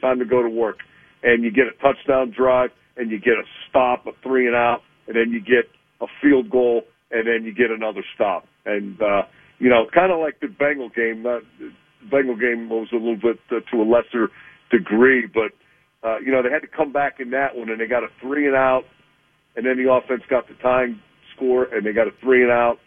Time 0.00 0.18
to 0.18 0.24
go 0.24 0.42
to 0.42 0.48
work. 0.48 0.78
And 1.22 1.42
you 1.42 1.50
get 1.50 1.66
a 1.66 1.76
touchdown 1.80 2.32
drive, 2.36 2.70
and 2.96 3.10
you 3.10 3.18
get 3.18 3.34
a 3.34 3.44
stop, 3.68 4.06
a 4.06 4.12
three 4.22 4.46
and 4.46 4.56
out, 4.56 4.80
and 5.06 5.16
then 5.16 5.30
you 5.30 5.40
get 5.40 5.70
a 6.00 6.06
field 6.20 6.50
goal, 6.50 6.82
and 7.10 7.26
then 7.26 7.44
you 7.44 7.54
get 7.54 7.70
another 7.70 8.04
stop. 8.14 8.46
And, 8.64 9.00
uh, 9.00 9.22
you 9.58 9.70
know, 9.70 9.86
kind 9.92 10.12
of 10.12 10.18
like 10.20 10.40
the 10.40 10.48
Bengal 10.48 10.90
game. 10.90 11.22
Not, 11.22 11.42
the 11.58 11.72
Bengal 12.10 12.36
game 12.36 12.68
was 12.68 12.88
a 12.92 12.96
little 12.96 13.16
bit 13.16 13.38
uh, 13.50 13.60
to 13.70 13.82
a 13.82 13.86
lesser 13.86 14.30
degree, 14.70 15.26
but, 15.26 15.52
uh, 16.06 16.18
you 16.18 16.30
know, 16.30 16.42
they 16.42 16.50
had 16.50 16.62
to 16.62 16.68
come 16.68 16.92
back 16.92 17.20
in 17.20 17.30
that 17.30 17.56
one, 17.56 17.70
and 17.70 17.80
they 17.80 17.86
got 17.86 18.02
a 18.02 18.08
three 18.20 18.46
and 18.46 18.56
out, 18.56 18.84
and 19.56 19.66
then 19.66 19.82
the 19.82 19.90
offense 19.90 20.22
got 20.28 20.48
the 20.48 20.54
time 20.62 21.00
score, 21.34 21.64
and 21.64 21.84
they 21.84 21.92
got 21.92 22.06
a 22.06 22.12
three 22.22 22.42
and 22.42 22.52
out, 22.52 22.78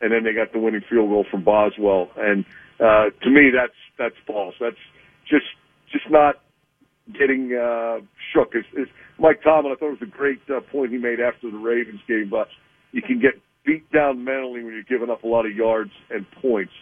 and 0.00 0.12
then 0.12 0.24
they 0.24 0.32
got 0.32 0.52
the 0.52 0.58
winning 0.58 0.82
field 0.88 1.08
goal 1.08 1.24
from 1.30 1.44
Boswell. 1.44 2.10
And, 2.16 2.44
uh, 2.80 3.10
to 3.22 3.30
me, 3.30 3.50
that's 3.54 3.76
that's 3.98 4.16
false. 4.26 4.54
That's 4.60 4.76
just 5.28 5.46
just 5.92 6.10
not 6.10 6.36
getting 7.12 7.54
uh, 7.54 8.04
shook. 8.32 8.52
It's, 8.54 8.66
it's 8.74 8.90
Mike 9.18 9.42
Tomlin. 9.42 9.72
I 9.72 9.76
thought 9.76 9.94
it 9.94 10.00
was 10.00 10.08
a 10.08 10.10
great 10.10 10.40
uh, 10.50 10.60
point 10.60 10.90
he 10.90 10.98
made 10.98 11.20
after 11.20 11.50
the 11.50 11.56
Ravens 11.56 12.00
game. 12.08 12.28
But 12.30 12.48
you 12.92 13.02
can 13.02 13.20
get 13.20 13.40
beat 13.64 13.90
down 13.92 14.24
mentally 14.24 14.62
when 14.62 14.74
you're 14.74 14.82
giving 14.82 15.10
up 15.10 15.22
a 15.22 15.28
lot 15.28 15.46
of 15.46 15.54
yards 15.54 15.92
and 16.10 16.26
points. 16.42 16.72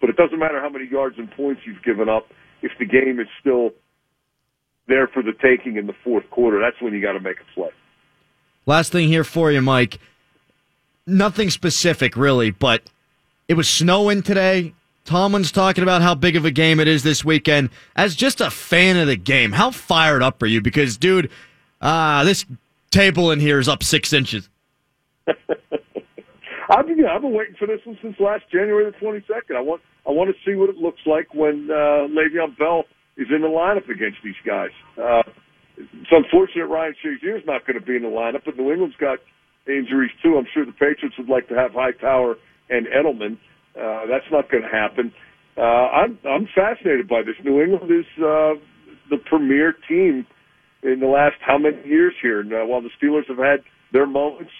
But 0.00 0.10
it 0.10 0.16
doesn't 0.16 0.38
matter 0.38 0.60
how 0.60 0.68
many 0.68 0.88
yards 0.90 1.16
and 1.18 1.30
points 1.30 1.62
you've 1.64 1.82
given 1.82 2.08
up 2.08 2.26
if 2.62 2.72
the 2.78 2.86
game 2.86 3.20
is 3.20 3.28
still 3.40 3.70
there 4.88 5.08
for 5.08 5.22
the 5.22 5.32
taking 5.42 5.76
in 5.76 5.86
the 5.86 5.94
fourth 6.04 6.28
quarter. 6.30 6.60
That's 6.60 6.80
when 6.82 6.92
you 6.92 7.00
got 7.00 7.12
to 7.12 7.20
make 7.20 7.36
a 7.40 7.54
play. 7.54 7.70
Last 8.66 8.92
thing 8.92 9.08
here 9.08 9.24
for 9.24 9.52
you, 9.52 9.60
Mike. 9.60 9.98
Nothing 11.06 11.50
specific, 11.50 12.16
really, 12.16 12.50
but 12.50 12.82
it 13.46 13.54
was 13.54 13.68
snowing 13.68 14.22
today. 14.22 14.72
Tomlin's 15.04 15.52
talking 15.52 15.82
about 15.82 16.00
how 16.00 16.14
big 16.14 16.34
of 16.34 16.46
a 16.46 16.50
game 16.50 16.80
it 16.80 16.88
is 16.88 17.02
this 17.02 17.24
weekend. 17.24 17.68
As 17.94 18.16
just 18.16 18.40
a 18.40 18.50
fan 18.50 18.96
of 18.96 19.06
the 19.06 19.16
game, 19.16 19.52
how 19.52 19.70
fired 19.70 20.22
up 20.22 20.42
are 20.42 20.46
you? 20.46 20.62
Because, 20.62 20.96
dude, 20.96 21.30
uh, 21.82 22.24
this 22.24 22.46
table 22.90 23.30
in 23.30 23.38
here 23.38 23.58
is 23.58 23.68
up 23.68 23.82
six 23.82 24.14
inches. 24.14 24.48
I've 25.26 26.86
been, 26.86 27.04
I've 27.04 27.20
been 27.20 27.34
waiting 27.34 27.56
for 27.58 27.66
this 27.66 27.80
one 27.84 27.98
since 28.00 28.16
last 28.18 28.44
January 28.50 28.90
the 28.90 28.96
22nd. 28.96 29.56
I 29.56 29.60
want, 29.60 29.82
I 30.06 30.10
want 30.10 30.34
to 30.34 30.50
see 30.50 30.56
what 30.56 30.70
it 30.70 30.76
looks 30.76 31.00
like 31.04 31.34
when 31.34 31.68
uh, 31.70 32.08
Le'Veon 32.08 32.56
Bell 32.56 32.84
is 33.18 33.26
in 33.30 33.42
the 33.42 33.48
lineup 33.48 33.90
against 33.90 34.18
these 34.24 34.34
guys. 34.46 34.70
Uh, 34.96 35.22
it's 35.76 36.10
unfortunate 36.10 36.66
Ryan 36.66 36.94
Shazier 37.04 37.36
is 37.36 37.46
not 37.46 37.66
going 37.66 37.78
to 37.78 37.84
be 37.84 37.96
in 37.96 38.02
the 38.02 38.08
lineup, 38.08 38.42
but 38.44 38.56
New 38.56 38.70
England's 38.70 38.96
got 38.96 39.18
injuries 39.66 40.12
too. 40.22 40.36
I'm 40.38 40.46
sure 40.52 40.64
the 40.64 40.72
Patriots 40.72 41.16
would 41.18 41.28
like 41.28 41.48
to 41.48 41.54
have 41.54 41.72
Hightower 41.72 42.36
and 42.70 42.86
Edelman. 42.86 43.38
Uh, 43.74 44.06
that's 44.06 44.26
not 44.30 44.50
going 44.50 44.62
to 44.62 44.68
happen. 44.68 45.12
Uh, 45.56 45.60
I'm 45.60 46.18
I'm 46.24 46.48
fascinated 46.54 47.08
by 47.08 47.22
this. 47.22 47.34
New 47.44 47.62
England 47.62 47.90
is 47.90 48.06
uh, 48.18 48.54
the 49.10 49.18
premier 49.26 49.74
team 49.88 50.26
in 50.82 51.00
the 51.00 51.06
last 51.06 51.36
how 51.40 51.58
many 51.58 51.76
years 51.86 52.14
here. 52.20 52.40
And 52.40 52.52
uh, 52.52 52.66
while 52.66 52.82
the 52.82 52.90
Steelers 53.00 53.26
have 53.28 53.38
had 53.38 53.64
their 53.92 54.06
moments 54.06 54.52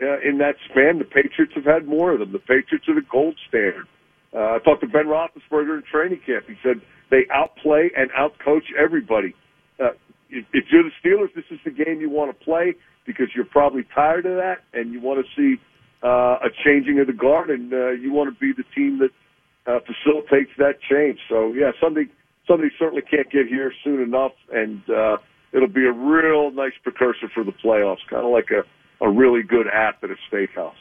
uh, 0.00 0.20
in 0.20 0.38
that 0.38 0.56
span, 0.70 0.98
the 0.98 1.04
Patriots 1.04 1.52
have 1.56 1.64
had 1.64 1.86
more 1.86 2.12
of 2.12 2.20
them. 2.20 2.32
The 2.32 2.38
Patriots 2.38 2.88
are 2.88 2.94
the 2.94 3.06
gold 3.10 3.36
standard. 3.48 3.86
Uh, 4.34 4.56
I 4.56 4.58
talked 4.64 4.80
to 4.82 4.88
Ben 4.88 5.06
Roethlisberger 5.06 5.76
in 5.76 5.82
training 5.90 6.20
camp. 6.26 6.44
He 6.48 6.56
said 6.62 6.80
they 7.10 7.26
outplay 7.32 7.90
and 7.96 8.10
outcoach 8.10 8.64
everybody. 8.78 9.34
If, 10.52 10.64
you're 10.70 10.82
the 10.82 10.90
Steelers, 11.02 11.34
this 11.34 11.44
is 11.50 11.58
the 11.64 11.70
game 11.70 12.00
you 12.00 12.10
want 12.10 12.36
to 12.36 12.44
play 12.44 12.74
because 13.06 13.28
you're 13.34 13.44
probably 13.44 13.84
tired 13.94 14.26
of 14.26 14.36
that 14.36 14.64
and 14.72 14.92
you 14.92 15.00
want 15.00 15.24
to 15.24 15.30
see 15.36 15.60
uh, 16.02 16.38
a 16.42 16.50
changing 16.64 16.98
of 17.00 17.06
the 17.06 17.12
guard 17.12 17.50
and 17.50 17.72
uh, 17.72 17.90
you 17.90 18.12
want 18.12 18.32
to 18.32 18.40
be 18.40 18.52
the 18.52 18.64
team 18.74 18.98
that 18.98 19.10
uh, 19.66 19.80
facilitates 19.80 20.50
that 20.58 20.80
change. 20.80 21.18
So 21.28 21.52
yeah, 21.52 21.70
something 21.80 22.08
somebody 22.46 22.70
certainly 22.78 23.02
can't 23.02 23.30
get 23.30 23.46
here 23.46 23.72
soon 23.82 24.02
enough, 24.02 24.32
and 24.52 24.82
uh, 24.90 25.16
it'll 25.52 25.68
be 25.68 25.86
a 25.86 25.92
real 25.92 26.50
nice 26.50 26.72
precursor 26.82 27.28
for 27.32 27.44
the 27.44 27.52
playoffs, 27.52 28.04
kind 28.10 28.24
of 28.24 28.32
like 28.32 28.50
a, 28.50 28.64
a 29.04 29.10
really 29.10 29.42
good 29.42 29.66
app 29.72 30.02
at 30.04 30.10
a 30.10 30.16
steakhouse. 30.30 30.74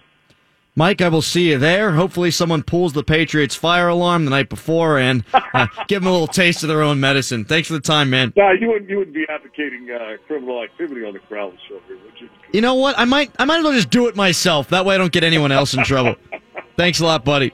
Mike, 0.75 1.01
I 1.01 1.07
will 1.09 1.21
see 1.21 1.51
you 1.51 1.59
there. 1.59 1.91
Hopefully, 1.91 2.31
someone 2.31 2.63
pulls 2.63 2.93
the 2.93 3.03
Patriots 3.03 3.53
fire 3.53 3.89
alarm 3.89 4.25
the 4.25 4.31
night 4.31 4.49
before 4.49 4.97
and 4.97 5.23
uh, 5.31 5.67
give 5.87 6.01
them 6.01 6.07
a 6.07 6.11
little 6.11 6.27
taste 6.27 6.63
of 6.63 6.69
their 6.69 6.81
own 6.81 6.99
medicine. 6.99 7.45
Thanks 7.45 7.67
for 7.67 7.75
the 7.75 7.79
time, 7.79 8.09
man. 8.09 8.33
Nah, 8.35 8.51
you 8.51 8.69
wouldn't 8.69 8.89
you 8.89 8.97
wouldn't 8.97 9.15
be 9.15 9.25
advocating 9.29 9.89
uh, 9.91 10.17
criminal 10.25 10.63
activity 10.63 11.05
on 11.05 11.13
the 11.13 11.19
Crowley 11.19 11.57
show 11.69 11.79
here, 11.87 11.97
would 12.03 12.19
you? 12.19 12.27
You 12.51 12.61
know 12.61 12.73
what? 12.73 12.97
I 12.97 13.05
might 13.05 13.31
I 13.37 13.45
might 13.45 13.59
as 13.59 13.63
well 13.63 13.73
just 13.73 13.91
do 13.91 14.07
it 14.07 14.15
myself. 14.15 14.69
That 14.69 14.83
way, 14.83 14.95
I 14.95 14.97
don't 14.97 15.11
get 15.11 15.23
anyone 15.23 15.51
else 15.51 15.75
in 15.75 15.83
trouble. 15.83 16.15
Thanks 16.77 16.99
a 16.99 17.05
lot, 17.05 17.23
buddy. 17.23 17.53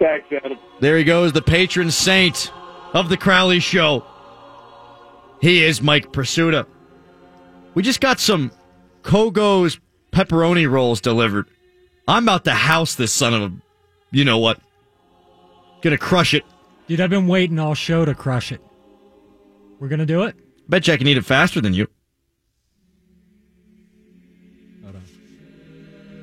Thanks, 0.00 0.26
Adam. 0.44 0.58
There 0.80 0.98
he 0.98 1.04
goes, 1.04 1.32
the 1.32 1.42
patron 1.42 1.92
saint 1.92 2.52
of 2.92 3.08
the 3.08 3.16
Crowley 3.16 3.60
Show. 3.60 4.04
He 5.40 5.64
is 5.64 5.80
Mike 5.80 6.12
Prisuta. 6.12 6.66
We 7.74 7.84
just 7.84 8.00
got 8.00 8.18
some 8.18 8.50
Kogo's 9.02 9.78
pepperoni 10.12 10.68
rolls 10.68 11.00
delivered. 11.00 11.48
I'm 12.08 12.24
about 12.24 12.44
to 12.46 12.52
house 12.54 12.94
this 12.96 13.12
son 13.12 13.34
of 13.34 13.42
a, 13.42 13.54
you 14.10 14.24
know 14.24 14.38
what? 14.38 14.58
Gonna 15.82 15.98
crush 15.98 16.34
it. 16.34 16.42
Dude, 16.88 17.00
I've 17.00 17.10
been 17.10 17.28
waiting 17.28 17.58
all 17.58 17.74
show 17.74 18.04
to 18.04 18.14
crush 18.14 18.50
it. 18.50 18.60
We're 19.78 19.88
gonna 19.88 20.06
do 20.06 20.22
it. 20.24 20.34
Bet 20.68 20.86
you 20.88 20.94
I 20.94 20.96
can 20.96 21.06
eat 21.06 21.16
it 21.18 21.24
faster 21.24 21.60
than 21.60 21.74
you. 21.74 21.86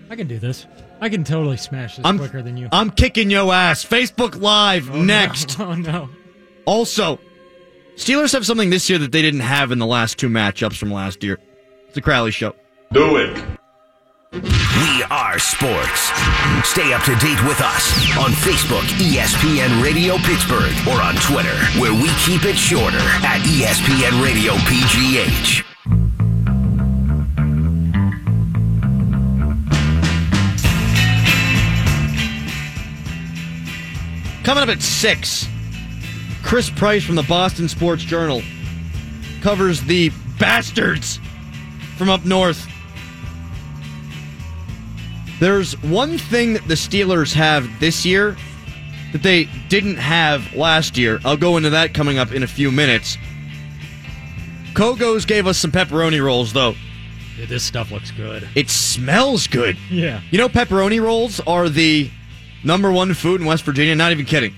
I 0.10 0.16
can 0.16 0.28
do 0.28 0.38
this. 0.40 0.66
I 1.02 1.10
can 1.10 1.24
totally 1.24 1.58
smash 1.58 1.98
this 1.98 2.06
I'm 2.06 2.18
quicker 2.18 2.42
than 2.42 2.58
you. 2.58 2.70
I'm 2.72 2.90
kicking 2.92 3.30
yo 3.30 3.52
ass. 3.52 3.84
Facebook 3.84 4.40
Live 4.40 4.90
Oh, 4.90 4.94
no. 4.98 5.04
next. 5.04 5.60
Oh 5.60 5.74
no. 5.74 6.10
Also, 6.66 7.20
Steelers 7.96 8.34
have 8.34 8.46
something 8.46 8.70
this 8.70 8.90
year 8.90 8.98
that 9.00 9.12
they 9.12 9.22
didn't 9.22 9.40
have 9.42 9.72
in 9.72 9.80
the 9.80 9.86
last 9.86 10.18
two 10.18 10.30
matchups 10.30 10.76
from 10.78 10.92
last 10.92 11.24
year. 11.24 11.38
It's 11.86 11.96
the 11.96 12.02
Crowley 12.02 12.32
Show. 12.32 12.56
Do 12.92 13.18
it. 13.18 13.44
We 14.36 15.04
are 15.10 15.40
sports. 15.40 16.12
Stay 16.68 16.92
up 16.92 17.04
to 17.04 17.16
date 17.16 17.42
with 17.48 17.62
us 17.62 17.96
on 18.18 18.32
Facebook, 18.32 18.84
ESPN 19.00 19.82
Radio 19.82 20.18
Pittsburgh, 20.18 20.74
or 20.86 21.02
on 21.02 21.16
Twitter, 21.16 21.56
where 21.80 21.94
we 21.94 22.10
keep 22.26 22.44
it 22.44 22.58
shorter 22.58 22.98
at 23.24 23.40
ESPN 23.46 24.22
Radio 24.22 24.52
PGH. 24.56 25.64
Coming 34.44 34.64
up 34.64 34.70
at 34.70 34.82
6, 34.82 35.48
Chris 36.44 36.70
Price 36.70 37.06
from 37.06 37.16
the 37.16 37.24
Boston 37.24 37.70
Sports 37.70 38.04
Journal 38.04 38.42
covers 39.42 39.80
the 39.80 40.12
bastards 40.38 41.22
from 41.98 42.10
up 42.10 42.26
north. 42.26 42.68
There's 45.40 45.82
one 45.84 46.18
thing 46.18 46.54
that 46.54 46.68
the 46.68 46.76
Steelers 46.76 47.34
have 47.34 47.68
this 47.80 48.06
year 48.06 48.36
that 49.12 49.22
they 49.24 49.46
didn't 49.70 49.98
have 49.98 50.54
last 50.54 50.98
year. 50.98 51.20
I'll 51.26 51.38
go 51.38 51.58
into 51.58 51.70
that 51.72 51.94
coming 51.94 52.18
up 52.18 52.32
in 52.32 52.44
a 52.44 52.48
few 52.48 52.72
minutes. 52.72 53.18
Kogo's 54.74 55.26
gave 55.26 55.48
us 55.48 55.58
some 55.58 55.72
pepperoni 55.72 56.24
rolls, 56.24 56.54
though. 56.54 56.76
Dude, 57.38 57.50
this 57.50 57.64
stuff 57.64 57.92
looks 57.92 58.12
good. 58.12 58.48
It 58.56 58.70
smells 58.70 59.48
good. 59.48 59.78
Yeah. 59.90 60.22
You 60.32 60.38
know, 60.38 60.50
pepperoni 60.50 61.02
rolls 61.02 61.40
are 61.42 61.70
the 61.70 62.10
number 62.64 62.92
one 62.92 63.14
food 63.14 63.42
in 63.42 63.48
West 63.48 63.64
Virginia. 63.64 63.96
Not 63.96 64.12
even 64.12 64.26
kidding. 64.26 64.54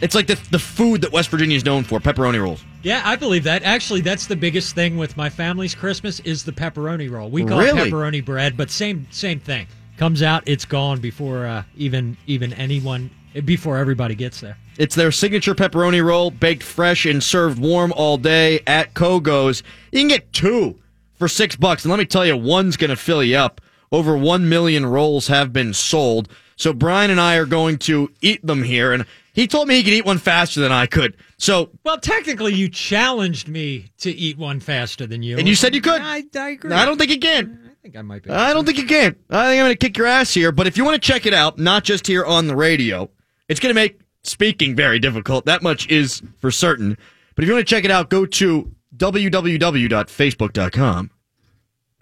It's 0.00 0.14
like 0.14 0.26
the, 0.26 0.38
the 0.50 0.58
food 0.58 1.02
that 1.02 1.12
West 1.12 1.28
Virginia 1.30 1.56
is 1.56 1.64
known 1.64 1.84
for 1.84 2.00
pepperoni 2.00 2.42
rolls. 2.42 2.64
Yeah, 2.82 3.02
I 3.04 3.16
believe 3.16 3.44
that. 3.44 3.62
Actually, 3.62 4.00
that's 4.00 4.26
the 4.26 4.36
biggest 4.36 4.74
thing 4.74 4.96
with 4.96 5.14
my 5.16 5.28
family's 5.28 5.74
Christmas 5.74 6.20
is 6.20 6.42
the 6.44 6.52
pepperoni 6.52 7.10
roll. 7.10 7.28
We 7.28 7.44
call 7.44 7.58
Really? 7.58 7.88
it 7.88 7.92
pepperoni 7.92 8.24
bread, 8.24 8.56
but 8.56 8.70
same 8.70 9.06
same 9.10 9.40
thing. 9.40 9.66
Comes 10.00 10.22
out, 10.22 10.44
it's 10.46 10.64
gone 10.64 10.98
before 10.98 11.44
uh, 11.44 11.64
even 11.76 12.16
even 12.26 12.54
anyone 12.54 13.10
before 13.44 13.76
everybody 13.76 14.14
gets 14.14 14.40
there. 14.40 14.56
It's 14.78 14.94
their 14.94 15.12
signature 15.12 15.54
pepperoni 15.54 16.02
roll, 16.02 16.30
baked 16.30 16.62
fresh 16.62 17.04
and 17.04 17.22
served 17.22 17.58
warm 17.58 17.92
all 17.94 18.16
day 18.16 18.60
at 18.66 18.94
Kogo's. 18.94 19.62
You 19.92 19.98
can 19.98 20.08
get 20.08 20.32
two 20.32 20.78
for 21.18 21.28
six 21.28 21.54
bucks. 21.54 21.84
And 21.84 21.90
let 21.90 21.98
me 21.98 22.06
tell 22.06 22.24
you, 22.24 22.34
one's 22.34 22.78
going 22.78 22.88
to 22.88 22.96
fill 22.96 23.22
you 23.22 23.36
up. 23.36 23.60
Over 23.92 24.16
one 24.16 24.48
million 24.48 24.86
rolls 24.86 25.26
have 25.26 25.52
been 25.52 25.74
sold. 25.74 26.30
So 26.56 26.72
Brian 26.72 27.10
and 27.10 27.20
I 27.20 27.36
are 27.36 27.44
going 27.44 27.76
to 27.80 28.10
eat 28.22 28.46
them 28.46 28.62
here. 28.62 28.94
And 28.94 29.04
he 29.34 29.46
told 29.46 29.68
me 29.68 29.74
he 29.74 29.82
could 29.82 29.92
eat 29.92 30.06
one 30.06 30.16
faster 30.16 30.60
than 30.60 30.72
I 30.72 30.86
could. 30.86 31.14
So, 31.36 31.72
Well, 31.84 31.98
technically, 31.98 32.54
you 32.54 32.70
challenged 32.70 33.48
me 33.48 33.90
to 33.98 34.10
eat 34.10 34.38
one 34.38 34.60
faster 34.60 35.06
than 35.06 35.22
you, 35.22 35.36
and 35.36 35.46
you 35.46 35.54
said 35.54 35.74
you 35.74 35.82
could. 35.82 36.00
I, 36.00 36.24
I 36.34 36.50
agree. 36.50 36.72
I 36.72 36.86
don't 36.86 36.96
think 36.96 37.10
you 37.10 37.18
can. 37.20 37.69
I 37.80 37.82
think 37.82 37.96
I 37.96 38.02
might 38.02 38.22
be. 38.22 38.30
I 38.30 38.52
don't 38.52 38.66
think 38.66 38.76
you 38.76 38.86
can. 38.86 39.16
I 39.30 39.48
think 39.48 39.60
I'm 39.60 39.66
going 39.66 39.72
to 39.72 39.76
kick 39.76 39.96
your 39.96 40.06
ass 40.06 40.34
here. 40.34 40.52
But 40.52 40.66
if 40.66 40.76
you 40.76 40.84
want 40.84 41.02
to 41.02 41.06
check 41.06 41.24
it 41.24 41.32
out, 41.32 41.58
not 41.58 41.82
just 41.82 42.06
here 42.06 42.26
on 42.26 42.46
the 42.46 42.54
radio, 42.54 43.08
it's 43.48 43.58
going 43.58 43.70
to 43.70 43.80
make 43.80 43.98
speaking 44.22 44.76
very 44.76 44.98
difficult. 44.98 45.46
That 45.46 45.62
much 45.62 45.88
is 45.88 46.20
for 46.40 46.50
certain. 46.50 46.98
But 47.34 47.44
if 47.44 47.48
you 47.48 47.54
want 47.54 47.66
to 47.66 47.74
check 47.74 47.86
it 47.86 47.90
out, 47.90 48.10
go 48.10 48.26
to 48.26 48.70
www.facebook.com 48.94 51.10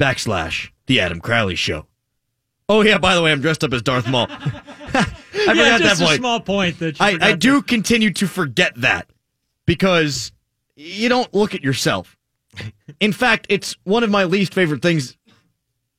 backslash 0.00 0.70
The 0.86 1.00
Adam 1.00 1.20
Crowley 1.20 1.54
Show. 1.54 1.86
Oh, 2.68 2.82
yeah, 2.82 2.98
by 2.98 3.14
the 3.14 3.22
way, 3.22 3.30
I'm 3.30 3.40
dressed 3.40 3.62
up 3.62 3.72
as 3.72 3.82
Darth 3.82 4.08
Maul. 4.08 4.26
I 4.30 5.12
yeah, 5.32 5.44
forgot 5.44 5.54
that 5.54 5.80
just 5.80 6.02
a 6.02 6.04
point. 6.04 6.18
small 6.18 6.40
point 6.40 6.80
that 6.80 6.98
you 6.98 7.04
I, 7.04 7.10
I 7.10 7.12
forgot 7.12 7.38
do 7.38 7.62
continue 7.62 8.12
to 8.14 8.26
forget 8.26 8.72
that 8.76 9.08
because 9.64 10.32
you 10.74 11.08
don't 11.08 11.32
look 11.32 11.54
at 11.54 11.62
yourself. 11.62 12.16
In 12.98 13.12
fact, 13.12 13.46
it's 13.48 13.76
one 13.84 14.02
of 14.02 14.10
my 14.10 14.24
least 14.24 14.54
favorite 14.54 14.82
things 14.82 15.16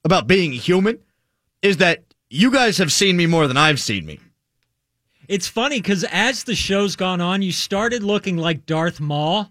about 0.03 0.27
being 0.27 0.51
human 0.51 0.99
is 1.62 1.77
that 1.77 2.03
you 2.29 2.51
guys 2.51 2.77
have 2.77 2.91
seen 2.91 3.17
me 3.17 3.25
more 3.25 3.47
than 3.47 3.57
I've 3.57 3.79
seen 3.79 4.05
me. 4.05 4.19
It's 5.27 5.47
funny 5.47 5.79
because 5.79 6.03
as 6.05 6.43
the 6.43 6.55
show's 6.55 6.95
gone 6.95 7.21
on, 7.21 7.41
you 7.41 7.51
started 7.51 8.03
looking 8.03 8.38
like 8.38 8.65
Darth 8.65 8.99
Maul, 8.99 9.49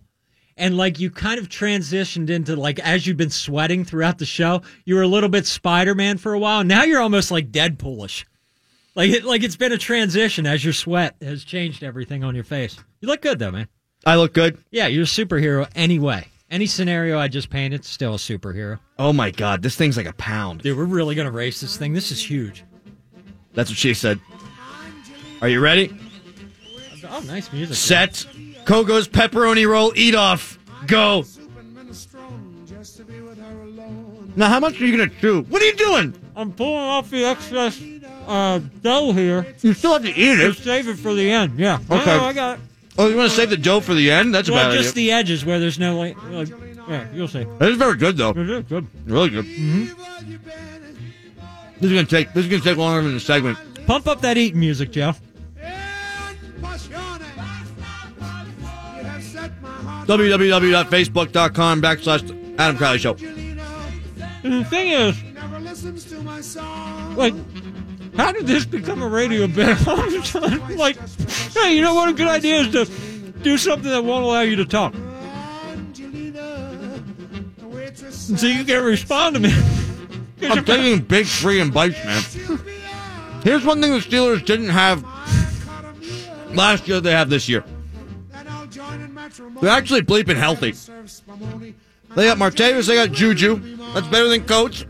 and 0.57 0.77
like 0.77 0.99
you 0.99 1.11
kind 1.11 1.39
of 1.39 1.49
transitioned 1.49 2.31
into 2.31 2.57
like 2.57 2.81
as 2.81 3.07
you've 3.07 3.17
been 3.17 3.31
sweating 3.31 3.85
throughout 3.85 4.19
the 4.19 4.27
show, 4.27 4.63
you 4.85 4.97
were 4.97 5.03
a 5.03 5.09
little 5.09 5.29
bit 5.29 5.47
Spider 5.47 5.95
Man 5.95 6.19
for 6.19 6.35
a 6.35 6.39
while. 6.39 6.65
Now 6.65 6.83
you're 6.83 7.01
almost 7.01 7.31
like 7.31 7.53
Deadpoolish. 7.53 8.25
Like 8.97 9.11
it, 9.11 9.25
like 9.25 9.45
it's 9.45 9.55
been 9.55 9.71
a 9.71 9.79
transition 9.79 10.47
as 10.47 10.65
your 10.65 10.73
sweat 10.73 11.15
has 11.23 11.45
changed 11.45 11.85
everything 11.85 12.25
on 12.25 12.35
your 12.35 12.43
face. 12.43 12.77
You 13.01 13.07
look 13.07 13.23
good 13.23 13.39
though, 13.39 13.53
man. 13.53 13.69
I 14.05 14.17
look 14.17 14.33
good. 14.35 14.59
Yeah, 14.73 14.89
you're 14.89 15.05
a 15.05 15.07
superhero 15.07 15.71
anyway. 15.77 16.27
Any 16.51 16.65
scenario 16.65 17.19
I 17.19 17.29
just 17.29 17.51
painted, 17.51 17.85
still 17.85 18.15
a 18.15 18.19
superhero. 18.19 18.79
Oh 18.99 19.13
my 19.13 19.31
god, 19.31 19.63
this 19.63 19.77
thing's 19.77 19.99
like 19.99 20.07
a 20.07 20.15
pound. 20.15 20.63
Dude, 20.63 20.79
we're 20.79 20.85
really 20.85 21.15
gonna 21.15 21.31
race 21.31 21.61
this 21.61 21.77
thing. 21.77 21.93
This 21.93 22.11
is 22.11 22.23
huge. 22.23 22.65
That's 23.53 23.69
what 23.69 23.79
she 23.79 23.93
said. 23.93 24.19
Are 25.43 25.49
you 25.49 25.61
ready? 25.61 25.95
Oh, 27.11 27.23
nice 27.27 27.53
music. 27.53 27.77
Set. 27.77 28.27
Kogo's 28.65 29.09
pepperoni 29.09 29.69
roll. 29.69 29.93
Eat 29.95 30.15
off. 30.15 30.59
Go. 30.87 31.25
Now, 34.37 34.49
how 34.49 34.61
much 34.61 34.81
are 34.81 34.87
you 34.87 34.97
gonna 34.97 35.11
chew? 35.21 35.43
What 35.43 35.61
are 35.61 35.67
you 35.67 35.75
doing? 35.75 36.15
I'm 36.35 36.53
pulling 36.53 36.77
off 36.77 37.11
the 37.11 37.25
excess 37.25 37.81
uh, 38.27 38.61
dough 38.83 39.13
here. 39.13 39.55
You 39.61 39.75
still 39.75 39.93
have 39.93 40.03
to 40.03 40.11
eat 40.11 40.39
it. 40.41 40.57
save 40.57 40.89
it 40.89 40.97
for 40.99 41.13
the 41.13 41.31
end. 41.31 41.59
Yeah. 41.59 41.79
Okay. 41.91 42.17
No, 42.17 42.25
I 42.25 42.33
got 42.33 42.59
it. 42.59 42.65
Oh, 43.01 43.07
you 43.09 43.17
want 43.17 43.31
to 43.31 43.37
save 43.37 43.51
the 43.51 43.57
dough 43.57 43.79
for 43.81 43.95
the 43.95 44.11
end? 44.11 44.35
That's 44.35 44.49
a 44.49 44.53
Well, 44.53 44.71
bad 44.71 44.77
just 44.77 44.91
idea. 44.97 45.13
the 45.13 45.13
edges 45.13 45.45
where 45.45 45.61
there's 45.61 45.79
no 45.79 45.97
like, 45.97 46.21
like 46.31 46.49
yeah, 46.89 47.07
you'll 47.15 47.29
see. 47.29 47.45
That 47.59 47.71
is 47.71 47.77
very 47.77 47.97
good 47.97 48.17
though. 48.17 48.31
It 48.31 48.39
is 48.51 48.65
good. 48.65 48.87
Really 49.07 49.31
good. 49.31 49.45
Mm-hmm. 49.45 49.85
This 51.81 51.91
is 51.91 51.93
gonna 51.93 52.05
take. 52.07 52.33
This 52.35 52.45
is 52.45 52.51
gonna 52.51 52.63
take 52.63 52.77
longer 52.77 53.03
than 53.03 53.15
the 53.15 53.21
segment. 53.21 53.57
Pump 53.87 54.09
up 54.09 54.21
that 54.23 54.37
eating 54.37 54.59
music, 54.61 54.91
Joe. 54.91 55.15
www.facebook.com 60.49 61.83
backslash 61.83 62.59
Adam 62.59 62.77
Crowley 62.77 62.99
Show. 62.99 63.15
And 64.43 64.53
the 64.61 64.65
thing 64.65 64.89
is, 64.93 65.17
like, 67.17 67.35
how 68.19 68.33
did 68.33 68.47
this 68.49 68.67
become 68.67 69.01
a 69.01 69.09
radio 69.09 69.47
bit? 69.47 69.79
Like, 70.77 70.99
hey, 71.55 71.75
you 71.75 71.83
know 71.83 71.95
what? 71.95 72.09
A 72.09 72.13
good 72.13 72.27
idea 72.29 72.61
is 72.61 72.69
to 72.73 72.85
do 73.43 73.57
something 73.57 73.91
that 73.91 74.05
won't 74.05 74.25
allow 74.25 74.41
you 74.41 74.57
to 74.57 74.65
talk. 74.65 74.93
So 78.11 78.47
you 78.47 78.65
can't 78.65 78.85
respond 78.85 79.35
to 79.37 79.41
me. 79.41 79.53
I'm 80.43 80.65
taking 80.65 81.01
big 81.05 81.27
free 81.27 81.61
and 81.61 81.73
bites, 81.73 82.05
man. 82.05 82.23
Here's 83.43 83.65
one 83.65 83.81
thing 83.81 83.93
the 83.93 83.99
Steelers 83.99 84.45
didn't 84.45 84.69
have 84.69 85.03
last 86.55 86.89
year. 86.89 87.01
They 87.01 87.13
have 87.13 87.31
this 87.31 87.49
year. 87.49 87.65
They're 89.61 89.71
actually 89.71 90.03
bleeping 90.03 90.37
healthy. 90.37 90.73
They 92.15 92.27
got 92.27 92.39
Martavis. 92.39 92.89
They 92.89 92.95
got 92.97 93.13
Juju. 93.13 93.77
That's 93.95 94.09
better 94.09 94.29
than 94.29 94.45
Coates. 94.45 94.85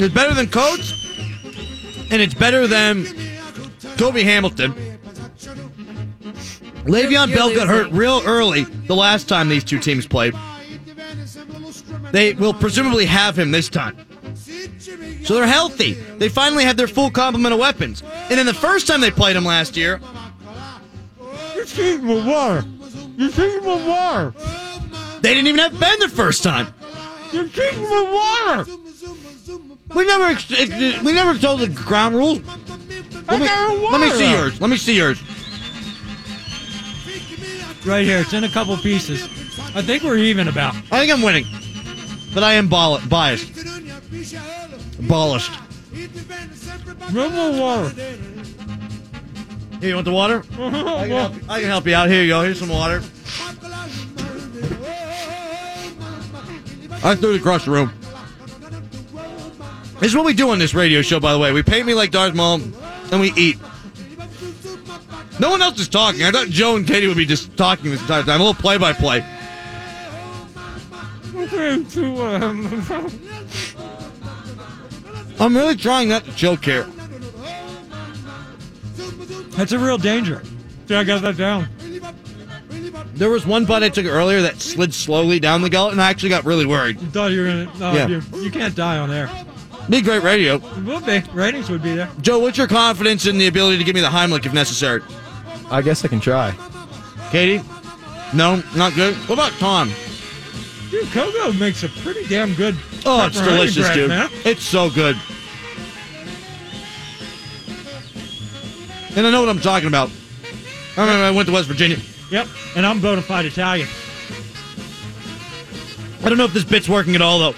It's 0.00 0.14
better 0.14 0.34
than 0.34 0.48
Coates, 0.48 0.92
and 2.10 2.22
it's 2.22 2.34
better 2.34 2.66
than 2.66 3.04
Cobi 3.96 4.22
Hamilton. 4.22 4.74
Le'Veon 6.84 7.34
Bell 7.34 7.54
got 7.54 7.68
hurt 7.68 7.90
real 7.90 8.22
early 8.24 8.64
the 8.64 8.94
last 8.96 9.28
time 9.28 9.48
these 9.48 9.64
two 9.64 9.78
teams 9.78 10.06
played. 10.06 10.34
They 12.12 12.34
will 12.34 12.54
presumably 12.54 13.04
have 13.06 13.38
him 13.38 13.50
this 13.50 13.68
time. 13.68 13.96
So 15.24 15.34
they're 15.34 15.46
healthy. 15.46 15.92
They 15.92 16.28
finally 16.28 16.64
have 16.64 16.76
their 16.76 16.88
full 16.88 17.10
complement 17.10 17.52
of 17.52 17.60
weapons. 17.60 18.02
And 18.02 18.38
then 18.38 18.46
the 18.46 18.54
first 18.54 18.86
time 18.86 19.00
they 19.00 19.10
played 19.10 19.36
him 19.36 19.44
last 19.44 19.76
year, 19.76 20.00
You're 21.54 21.64
cheating 21.66 22.06
with 22.06 22.26
water. 22.26 22.64
You're 23.16 23.30
cheating 23.30 23.64
with 23.64 23.86
water. 23.86 24.32
They 25.20 25.34
didn't 25.34 25.46
even 25.48 25.58
have 25.58 25.78
Ben 25.78 25.98
the 26.00 26.08
first 26.08 26.42
time. 26.42 26.72
You're 27.32 27.48
cheating 27.48 27.82
with 27.82 28.12
water. 28.12 28.64
We 29.94 30.06
never 30.06 30.38
we 31.04 31.12
never 31.12 31.38
told 31.38 31.60
the 31.60 31.68
ground 31.68 32.14
rules. 32.14 32.40
Let 33.28 33.40
me, 33.40 33.88
let 33.88 34.00
me 34.00 34.10
see 34.10 34.30
yours. 34.30 34.60
Let 34.60 34.70
me 34.70 34.76
see 34.76 34.96
yours. 34.96 35.20
Right 37.84 38.04
here. 38.04 38.18
It's 38.18 38.32
in 38.32 38.44
a 38.44 38.48
couple 38.48 38.76
pieces. 38.78 39.22
I 39.74 39.82
think 39.82 40.02
we're 40.02 40.16
even 40.18 40.48
about. 40.48 40.74
I 40.90 41.00
think 41.00 41.12
I'm 41.12 41.22
winning, 41.22 41.44
but 42.34 42.42
I 42.42 42.54
am 42.54 42.68
ball- 42.68 43.00
biased. 43.08 43.50
Abolished. 44.98 45.52
No 47.12 47.30
more 47.30 47.60
water. 47.60 47.88
Here, 49.80 49.90
you 49.90 49.94
want 49.94 50.04
the 50.06 50.12
water? 50.12 50.38
I 50.52 51.06
can, 51.06 51.10
help, 51.10 51.32
I 51.48 51.60
can 51.60 51.68
help 51.68 51.86
you 51.86 51.94
out. 51.94 52.08
Here 52.08 52.22
you 52.22 52.28
go. 52.28 52.42
Here's 52.42 52.58
some 52.58 52.68
water. 52.68 53.02
I 57.02 57.14
threw 57.14 57.34
it 57.34 57.40
across 57.40 57.64
the 57.64 57.70
room. 57.70 57.92
This 60.00 60.10
is 60.10 60.16
what 60.16 60.24
we 60.24 60.32
do 60.32 60.50
on 60.50 60.58
this 60.58 60.74
radio 60.74 61.02
show, 61.02 61.18
by 61.18 61.32
the 61.32 61.38
way. 61.38 61.52
We 61.52 61.62
paint 61.62 61.86
me 61.86 61.94
like 61.94 62.10
Darth 62.10 62.34
Maul, 62.34 62.60
and 63.10 63.20
we 63.20 63.32
eat. 63.36 63.58
No 65.40 65.50
one 65.50 65.62
else 65.62 65.78
is 65.78 65.88
talking. 65.88 66.24
I 66.24 66.30
thought 66.30 66.48
Joe 66.48 66.76
and 66.76 66.86
Katie 66.86 67.06
would 67.06 67.16
be 67.16 67.26
just 67.26 67.56
talking 67.56 67.90
this 67.90 68.00
entire 68.00 68.22
time. 68.22 68.40
A 68.40 68.44
little 68.44 68.54
play-by-play. 68.54 69.24
I'm 75.40 75.56
really 75.56 75.76
trying 75.76 76.08
not 76.08 76.24
to 76.24 76.34
choke 76.34 76.64
here. 76.64 76.84
That's 79.50 79.72
a 79.72 79.78
real 79.78 79.98
danger. 79.98 80.42
See, 80.86 80.94
I 80.94 81.04
got 81.04 81.22
that 81.22 81.36
down. 81.36 81.68
There 83.18 83.30
was 83.30 83.44
one 83.44 83.64
bite 83.64 83.82
I 83.82 83.88
took 83.88 84.06
earlier 84.06 84.40
that 84.42 84.60
slid 84.60 84.94
slowly 84.94 85.40
down 85.40 85.60
the 85.62 85.68
gullet, 85.70 85.92
and 85.92 86.00
I 86.00 86.08
actually 86.08 86.28
got 86.28 86.44
really 86.44 86.64
worried. 86.66 87.00
You 87.00 87.08
thought 87.08 87.32
you 87.32 87.40
were 87.40 87.46
gonna. 87.48 87.78
No, 87.78 87.92
Yeah. 87.92 88.06
you, 88.06 88.22
you 88.40 88.50
can't 88.50 88.74
die 88.76 88.96
on 88.98 89.10
air. 89.10 89.28
Be 89.90 90.00
great 90.02 90.22
radio. 90.22 90.56
It 90.56 90.84
would 90.84 91.04
be. 91.04 91.20
Ratings 91.32 91.68
would 91.68 91.82
be 91.82 91.96
there. 91.96 92.08
Joe, 92.20 92.38
what's 92.38 92.56
your 92.58 92.68
confidence 92.68 93.26
in 93.26 93.38
the 93.38 93.46
ability 93.48 93.78
to 93.78 93.84
give 93.84 93.94
me 93.96 94.00
the 94.02 94.08
Heimlich 94.08 94.46
if 94.46 94.52
necessary? 94.52 95.02
I 95.70 95.82
guess 95.82 96.04
I 96.04 96.08
can 96.08 96.20
try. 96.20 96.54
Katie? 97.30 97.64
No, 98.34 98.62
not 98.76 98.94
good. 98.94 99.14
What 99.28 99.34
about 99.34 99.52
Tom? 99.52 99.88
Dude, 100.90 101.04
Kogo 101.06 101.58
makes 101.58 101.82
a 101.82 101.88
pretty 101.88 102.26
damn 102.28 102.54
good. 102.54 102.76
Oh, 103.04 103.26
it's 103.26 103.40
delicious, 103.40 103.78
bread, 103.86 103.94
dude. 103.94 104.08
Man. 104.10 104.30
It's 104.44 104.62
so 104.62 104.90
good. 104.90 105.16
And 109.16 109.26
I 109.26 109.30
know 109.30 109.40
what 109.40 109.48
I'm 109.48 109.60
talking 109.60 109.88
about. 109.88 110.10
I 110.96 111.00
remember 111.00 111.24
I 111.24 111.30
went 111.30 111.48
to 111.48 111.52
West 111.54 111.66
Virginia. 111.68 111.98
Yep. 112.30 112.48
And 112.76 112.86
I'm 112.86 113.00
bona 113.00 113.22
fide 113.22 113.46
Italian. 113.46 113.88
I 116.24 116.28
don't 116.28 116.38
know 116.38 116.44
if 116.44 116.52
this 116.52 116.64
bit's 116.64 116.88
working 116.88 117.14
at 117.14 117.22
all, 117.22 117.38
though. 117.38 117.54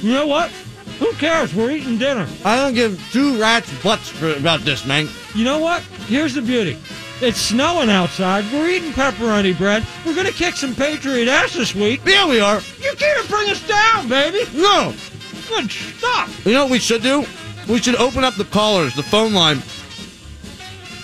You 0.00 0.12
know 0.12 0.26
what? 0.26 0.50
Who 1.00 1.12
cares? 1.14 1.54
We're 1.54 1.70
eating 1.70 1.98
dinner. 1.98 2.26
I 2.44 2.56
don't 2.56 2.74
give 2.74 3.02
two 3.12 3.40
rats 3.40 3.70
butts 3.82 4.08
for, 4.08 4.32
about 4.34 4.60
this, 4.60 4.86
man. 4.86 5.08
You 5.34 5.44
know 5.44 5.58
what? 5.58 5.82
Here's 6.08 6.34
the 6.34 6.42
beauty. 6.42 6.78
It's 7.20 7.38
snowing 7.38 7.90
outside. 7.90 8.50
We're 8.52 8.68
eating 8.68 8.92
pepperoni 8.92 9.56
bread. 9.56 9.86
We're 10.06 10.14
gonna 10.14 10.32
kick 10.32 10.56
some 10.56 10.74
Patriot 10.74 11.28
ass 11.28 11.52
this 11.54 11.74
week. 11.74 12.00
Yeah, 12.06 12.26
we 12.26 12.40
are. 12.40 12.60
You 12.80 12.94
can't 12.96 13.28
bring 13.28 13.50
us 13.50 13.66
down, 13.66 14.08
baby. 14.08 14.44
No. 14.54 14.94
Good 15.48 15.70
stuff. 15.70 16.46
You 16.46 16.52
know 16.52 16.64
what 16.64 16.70
we 16.70 16.78
should 16.78 17.02
do? 17.02 17.26
We 17.68 17.78
should 17.78 17.96
open 17.96 18.24
up 18.24 18.36
the 18.36 18.44
callers, 18.44 18.94
the 18.94 19.02
phone 19.02 19.34
line. 19.34 19.62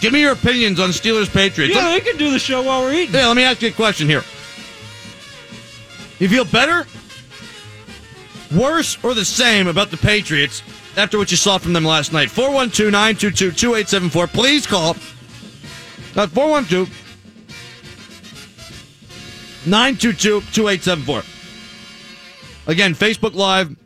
Give 0.00 0.12
me 0.12 0.20
your 0.20 0.32
opinions 0.32 0.78
on 0.78 0.90
Steelers 0.90 1.32
Patriots. 1.32 1.74
Yeah, 1.74 1.90
they 1.90 2.00
can 2.00 2.16
do 2.16 2.30
the 2.30 2.38
show 2.38 2.62
while 2.62 2.82
we're 2.82 2.92
eating. 2.92 3.14
Yeah, 3.14 3.28
let 3.28 3.36
me 3.36 3.42
ask 3.44 3.62
you 3.62 3.68
a 3.68 3.72
question 3.72 4.08
here. 4.08 4.22
You 6.18 6.28
feel 6.28 6.44
better, 6.44 6.86
worse, 8.54 9.02
or 9.04 9.14
the 9.14 9.24
same 9.24 9.66
about 9.68 9.90
the 9.90 9.96
Patriots 9.96 10.62
after 10.96 11.18
what 11.18 11.30
you 11.30 11.36
saw 11.36 11.58
from 11.58 11.72
them 11.72 11.84
last 11.84 12.12
night? 12.12 12.30
412 12.30 12.90
922 12.92 13.50
2874. 13.52 14.26
Please 14.28 14.66
call. 14.66 14.90
Uh, 14.90 14.94
That's 16.14 16.32
412 16.32 16.88
922 19.66 20.40
2874. 20.52 21.22
Again, 22.68 22.94
Facebook 22.94 23.34
Live, 23.34 23.76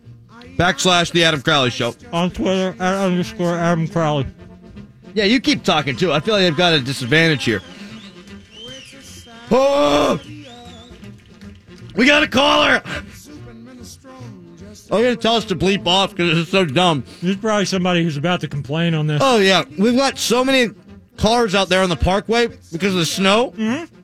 backslash 0.56 1.10
The 1.12 1.24
Adam 1.24 1.42
Crowley 1.42 1.70
Show. 1.70 1.94
On 2.12 2.30
Twitter 2.30 2.74
at 2.80 2.94
underscore 3.06 3.56
Adam 3.56 3.88
Crowley. 3.88 4.26
Yeah, 5.14 5.24
you 5.24 5.40
keep 5.40 5.64
talking 5.64 5.96
too. 5.96 6.12
I 6.12 6.20
feel 6.20 6.34
like 6.34 6.44
I've 6.44 6.56
got 6.56 6.72
a 6.72 6.80
disadvantage 6.80 7.44
here. 7.44 7.62
Oh! 9.50 10.20
We 11.96 12.06
got 12.06 12.22
a 12.22 12.28
caller! 12.28 12.82
Oh, 14.92 14.98
you're 14.98 15.10
gonna 15.10 15.16
tell 15.16 15.36
us 15.36 15.44
to 15.46 15.56
bleep 15.56 15.86
off 15.86 16.10
because 16.10 16.36
it's 16.36 16.50
so 16.50 16.64
dumb. 16.64 17.04
There's 17.22 17.36
probably 17.36 17.64
somebody 17.64 18.02
who's 18.02 18.16
about 18.16 18.40
to 18.40 18.48
complain 18.48 18.94
on 18.94 19.06
this. 19.06 19.20
Oh 19.24 19.38
yeah, 19.38 19.64
we've 19.78 19.96
got 19.96 20.18
so 20.18 20.44
many 20.44 20.70
cars 21.16 21.54
out 21.54 21.68
there 21.68 21.82
on 21.82 21.88
the 21.90 21.96
parkway 21.96 22.48
because 22.72 22.92
of 22.92 22.98
the 22.98 23.06
snow. 23.06 23.52
Mm-hmm. 23.52 23.96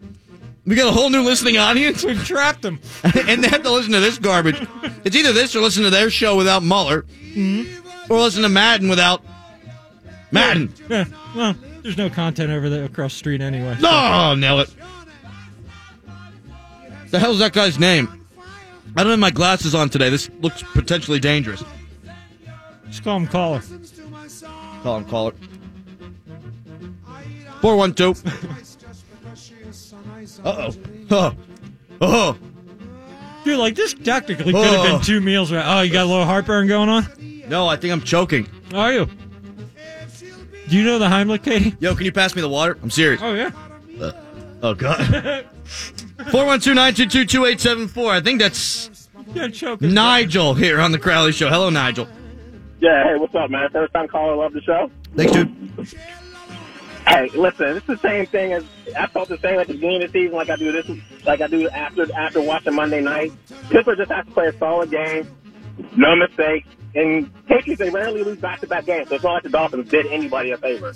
We 0.67 0.75
got 0.75 0.89
a 0.89 0.93
whole 0.93 1.11
new 1.11 1.23
listening 1.23 1.59
audience, 1.59 2.05
We've 2.05 2.25
trapped 2.25 2.63
them. 2.63 2.81
and 3.05 3.43
they 3.43 3.49
have 3.49 3.63
to 3.63 3.71
listen 3.71 3.93
to 3.93 4.01
this 4.01 4.19
garbage. 4.19 4.61
It's 5.05 5.15
either 5.15 5.33
this 5.33 5.55
or 5.55 5.61
listen 5.61 5.85
to 5.85 5.91
their 5.91 6.11
show 6.11 6.37
without 6.37 6.65
Mueller, 6.65 7.05
or 8.11 8.19
listen 8.19 8.43
to 8.43 8.49
Madden 8.49 8.89
without 8.89 9.23
Madden. 10.31 10.73
Yeah, 10.89 11.05
well, 11.35 11.55
there's 11.83 11.97
no 11.97 12.11
content 12.11 12.51
over 12.51 12.69
there 12.69 12.85
across 12.85 13.13
the 13.13 13.19
street 13.19 13.41
anyway. 13.41 13.77
Oh, 13.83 14.35
nail 14.37 14.61
it. 14.61 14.75
The 17.11 17.19
hell's 17.19 17.39
that 17.39 17.53
guy's 17.53 17.79
name? 17.79 18.27
I 18.97 19.03
don't 19.03 19.11
have 19.11 19.19
my 19.19 19.31
glasses 19.31 19.75
on 19.75 19.89
today. 19.89 20.11
This 20.11 20.31
looks 20.41 20.63
potentially 20.63 21.21
dangerous. 21.21 21.63
Just 22.89 23.05
call 23.05 23.19
him 23.19 23.27
caller. 23.27 23.63
Call 24.83 24.99
him, 24.99 25.05
caller. 25.05 25.33
412. 27.61 28.63
Uh 30.45 30.71
oh. 30.71 30.75
Oh. 31.11 31.35
Oh. 32.01 32.39
Dude, 33.45 33.59
like 33.59 33.75
this 33.77 33.95
technically 33.95 34.53
could 34.53 34.65
have 34.65 34.83
been 34.85 35.01
two 35.01 35.21
meals. 35.21 35.53
Right? 35.53 35.65
Oh, 35.65 35.83
you 35.83 35.93
got 35.93 36.05
a 36.05 36.09
little 36.09 36.25
heartburn 36.25 36.67
going 36.67 36.89
on? 36.89 37.07
No, 37.49 37.69
I 37.69 37.77
think 37.77 37.93
I'm 37.93 38.01
choking. 38.01 38.49
How 38.73 38.81
are 38.81 38.93
you? 38.93 39.09
Do 40.69 40.77
you 40.77 40.85
know 40.85 40.99
the 40.99 41.07
Heimlich, 41.07 41.43
Katie? 41.45 41.77
Yo, 41.81 41.95
can 41.95 42.05
you 42.05 42.13
pass 42.13 42.35
me 42.35 42.41
the 42.43 42.49
water? 42.49 42.77
I'm 42.83 42.91
serious. 42.91 43.21
Oh, 43.23 43.33
yeah. 43.35 43.51
Uh, 44.01 44.13
oh, 44.63 44.75
God. 44.75 44.99
412-922-2874. 46.17 48.09
I 48.11 48.21
think 48.21 48.41
that's 48.41 49.09
Yeah, 49.35 49.49
choke. 49.49 49.81
Nigel 49.81 50.55
here 50.55 50.81
on 50.81 50.93
the 50.93 50.99
Crowley 50.99 51.33
Show. 51.33 51.49
Hello, 51.49 51.71
Nigel. 51.71 52.09
Yeah, 52.81 53.05
hey, 53.05 53.17
what's 53.17 53.35
up, 53.35 53.51
man? 53.51 53.69
First 53.71 53.93
time 53.95 54.09
caller, 54.09 54.37
love 54.37 54.53
the 54.53 54.61
show. 54.63 54.91
Thanks, 55.17 55.33
dude. 55.33 55.49
Hey, 57.07 57.29
listen, 57.31 57.77
it's 57.77 57.87
the 57.87 57.97
same 57.99 58.27
thing 58.27 58.53
as 58.53 58.65
I 58.99 59.07
felt 59.07 59.29
the 59.29 59.39
same 59.39 59.59
at 59.61 59.69
the 59.69 59.75
beginning 59.75 60.03
of 60.03 60.13
the 60.13 60.19
season, 60.21 60.37
like 60.37 60.51
I 60.51 60.57
do 60.57 60.73
this, 60.73 60.91
like 61.25 61.41
I 61.41 61.47
do 61.47 61.69
after 61.71 62.13
after 62.15 62.43
watching 62.43 62.75
Monday 62.75 63.01
night. 63.01 63.33
Pittsburgh 63.71 63.97
just 63.99 64.11
has 64.11 64.27
to 64.27 64.33
play 64.33 64.49
a 64.49 64.59
solid 64.59 64.91
game, 64.91 65.27
no 65.97 66.17
mistake. 66.17 66.65
and 66.95 67.31
Patriots 67.47 67.81
they 67.81 67.91
rarely 67.91 68.23
lose 68.23 68.39
back 68.39 68.61
to 68.61 68.67
back 68.67 68.87
games, 68.87 69.09
so 69.09 69.17
it's 69.17 69.25
not 69.25 69.35
like 69.35 69.43
the 69.43 69.49
Dolphins 69.51 69.89
did 69.89 70.07
anybody 70.07 70.53
a 70.53 70.59
favor. 70.59 70.93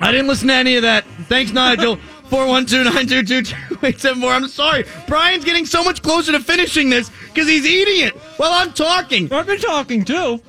I 0.00 0.10
didn't 0.10 0.26
listen 0.26 0.48
to 0.48 0.54
any 0.54 0.76
of 0.76 0.82
that. 0.82 1.04
Thanks, 1.28 1.52
Nigel. 1.52 1.98
412-922-2874. 2.32 4.34
I'm 4.34 4.48
sorry. 4.48 4.84
Brian's 5.06 5.44
getting 5.44 5.66
so 5.66 5.84
much 5.84 6.02
closer 6.02 6.32
to 6.32 6.40
finishing 6.40 6.88
this 6.90 7.10
because 7.28 7.46
he's 7.46 7.66
eating 7.66 8.06
it 8.06 8.14
while 8.38 8.52
I'm 8.52 8.72
talking. 8.72 9.30
I've 9.32 9.46
been 9.46 9.60
talking 9.60 10.04
too. 10.04 10.40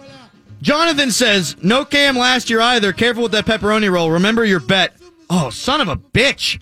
Jonathan 0.61 1.11
says, 1.11 1.57
no 1.61 1.83
cam 1.83 2.17
last 2.17 2.49
year 2.49 2.61
either. 2.61 2.93
Careful 2.93 3.23
with 3.23 3.33
that 3.33 3.45
pepperoni 3.45 3.91
roll. 3.91 4.11
Remember 4.11 4.45
your 4.45 4.61
bet. 4.61 4.95
Oh, 5.29 5.49
son 5.49 5.81
of 5.81 5.89
a 5.89 5.97
bitch! 5.97 6.61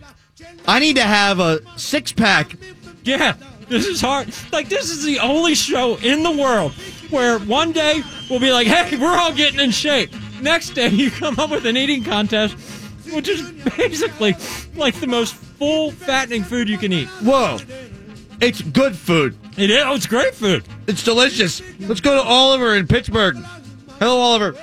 I 0.68 0.80
need 0.80 0.96
to 0.96 1.04
have 1.04 1.40
a 1.40 1.60
six 1.78 2.12
pack. 2.12 2.56
Yeah, 3.04 3.36
this 3.72 3.88
is 3.88 4.02
hard. 4.02 4.34
Like, 4.52 4.70
this 4.70 4.90
is 4.90 5.04
the 5.04 5.20
only 5.20 5.56
show 5.56 5.98
in 5.98 6.24
the 6.24 6.32
world 6.32 6.74
where 7.10 7.40
one 7.40 7.72
day 7.72 8.04
we'll 8.30 8.40
be 8.40 8.52
like, 8.52 8.68
hey, 8.68 8.98
we're 8.98 9.16
all 9.18 9.34
getting 9.34 9.60
in 9.60 9.72
shape. 9.72 10.12
Next 10.42 10.72
day, 10.72 10.90
you 10.92 11.10
come 11.12 11.40
up 11.40 11.50
with 11.50 11.66
an 11.66 11.78
eating 11.78 12.04
contest, 12.04 12.56
which 13.14 13.28
is 13.28 13.50
basically 13.78 14.36
like 14.76 14.96
the 15.00 15.08
most 15.08 15.36
full, 15.36 15.92
fattening 15.92 16.44
food 16.44 16.68
you 16.70 16.78
can 16.78 16.92
eat. 16.92 17.08
Whoa, 17.22 17.60
it's 18.40 18.62
good 18.62 18.96
food. 18.96 19.38
It 19.58 19.70
is. 19.70 19.84
Oh, 19.86 19.96
it's 19.96 20.08
great 20.08 20.34
food. 20.34 20.64
It's 20.88 21.04
delicious. 21.04 21.62
Let's 21.80 22.02
go 22.02 22.16
to 22.16 22.22
Oliver 22.22 22.76
in 22.76 22.88
Pittsburgh. 22.88 23.36
Hello, 24.00 24.18
Oliver. 24.18 24.54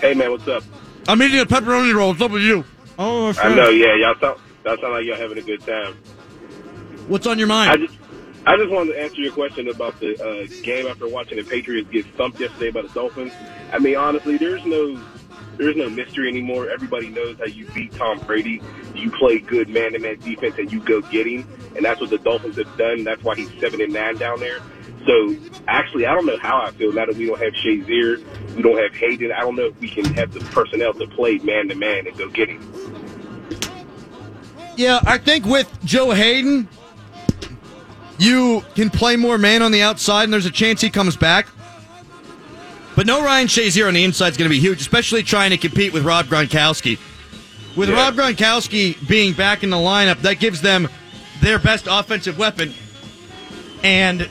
Hey 0.00 0.14
man, 0.14 0.30
what's 0.30 0.46
up? 0.48 0.62
I'm 1.08 1.22
eating 1.22 1.40
a 1.40 1.46
pepperoni 1.46 1.94
roll. 1.94 2.10
What's 2.10 2.20
up 2.20 2.30
with 2.30 2.42
you? 2.42 2.64
Oh, 2.98 3.32
I 3.40 3.54
know, 3.54 3.70
yeah, 3.70 3.94
y'all 3.94 4.14
sound 4.20 4.38
y'all 4.64 4.76
sound 4.76 4.92
like 4.92 5.06
y'all 5.06 5.16
having 5.16 5.38
a 5.38 5.42
good 5.42 5.60
time. 5.62 5.94
What's 7.06 7.26
on 7.26 7.38
your 7.38 7.50
I 7.50 7.68
mind? 7.68 7.88
just 7.88 7.98
I 8.48 8.56
just 8.56 8.70
wanted 8.70 8.94
to 8.94 8.98
answer 9.02 9.20
your 9.20 9.32
question 9.32 9.68
about 9.68 10.00
the 10.00 10.14
uh, 10.16 10.46
game 10.62 10.86
after 10.86 11.06
watching 11.06 11.36
the 11.36 11.44
Patriots 11.44 11.86
get 11.90 12.06
thumped 12.14 12.40
yesterday 12.40 12.70
by 12.70 12.80
the 12.80 12.88
Dolphins. 12.88 13.30
I 13.74 13.78
mean, 13.78 13.94
honestly, 13.94 14.38
there's 14.38 14.64
no 14.64 14.98
there's 15.58 15.76
no 15.76 15.90
mystery 15.90 16.30
anymore. 16.30 16.70
Everybody 16.70 17.10
knows 17.10 17.36
how 17.38 17.44
you 17.44 17.66
beat 17.72 17.92
Tom 17.92 18.18
Brady. 18.20 18.62
You 18.94 19.10
play 19.10 19.40
good 19.40 19.68
man-to-man 19.68 20.20
defense 20.20 20.54
and 20.56 20.72
you 20.72 20.80
go 20.80 21.02
get 21.02 21.26
him, 21.26 21.46
and 21.76 21.84
that's 21.84 22.00
what 22.00 22.08
the 22.08 22.16
Dolphins 22.16 22.56
have 22.56 22.74
done. 22.78 23.04
That's 23.04 23.22
why 23.22 23.34
he's 23.34 23.50
seven 23.60 23.82
and 23.82 23.92
nine 23.92 24.16
down 24.16 24.40
there. 24.40 24.60
So 25.04 25.36
actually, 25.66 26.06
I 26.06 26.14
don't 26.14 26.24
know 26.24 26.38
how 26.38 26.62
I 26.62 26.70
feel 26.70 26.90
now 26.90 27.04
that 27.04 27.16
we 27.16 27.26
don't 27.26 27.38
have 27.38 27.52
Shazier, 27.52 28.56
we 28.56 28.62
don't 28.62 28.78
have 28.78 28.94
Haden. 28.94 29.30
I 29.30 29.40
don't 29.40 29.56
know 29.56 29.66
if 29.66 29.78
we 29.78 29.90
can 29.90 30.06
have 30.14 30.32
the 30.32 30.40
personnel 30.40 30.94
to 30.94 31.06
play 31.06 31.36
man-to-man 31.36 32.06
and 32.06 32.16
go 32.16 32.30
get 32.30 32.48
him. 32.48 32.72
Yeah, 34.78 35.00
I 35.04 35.18
think 35.18 35.44
with 35.44 35.68
Joe 35.84 36.12
Haden, 36.12 36.66
you 38.18 38.64
can 38.74 38.90
play 38.90 39.16
more 39.16 39.38
man 39.38 39.62
on 39.62 39.72
the 39.72 39.82
outside, 39.82 40.24
and 40.24 40.32
there's 40.32 40.46
a 40.46 40.50
chance 40.50 40.80
he 40.80 40.90
comes 40.90 41.16
back. 41.16 41.46
But 42.96 43.06
no 43.06 43.22
Ryan 43.22 43.46
Shazier 43.46 43.86
on 43.86 43.94
the 43.94 44.02
inside 44.02 44.30
is 44.30 44.36
going 44.36 44.50
to 44.50 44.54
be 44.54 44.60
huge, 44.60 44.80
especially 44.80 45.22
trying 45.22 45.50
to 45.50 45.56
compete 45.56 45.92
with 45.92 46.04
Rob 46.04 46.26
Gronkowski. 46.26 46.98
With 47.76 47.88
Yeah. 47.88 47.94
Rob 47.94 48.16
Gronkowski 48.16 49.06
being 49.08 49.34
back 49.34 49.62
in 49.62 49.70
the 49.70 49.76
lineup, 49.76 50.20
that 50.22 50.40
gives 50.40 50.60
them 50.60 50.88
their 51.40 51.60
best 51.60 51.86
offensive 51.88 52.36
weapon. 52.38 52.74
And 53.84 54.28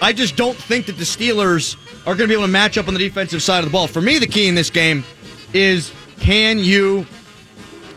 I 0.00 0.14
just 0.14 0.36
don't 0.36 0.56
think 0.56 0.86
that 0.86 0.96
the 0.96 1.04
Steelers 1.04 1.76
are 2.06 2.14
going 2.14 2.20
to 2.20 2.28
be 2.28 2.32
able 2.32 2.44
to 2.44 2.48
match 2.52 2.78
up 2.78 2.88
on 2.88 2.94
the 2.94 3.00
defensive 3.00 3.42
side 3.42 3.58
of 3.58 3.66
the 3.66 3.70
ball. 3.70 3.86
For 3.86 4.00
me, 4.00 4.18
the 4.18 4.26
key 4.26 4.48
in 4.48 4.54
this 4.54 4.70
game 4.70 5.04
is 5.52 5.92
can 6.20 6.58
you 6.58 7.06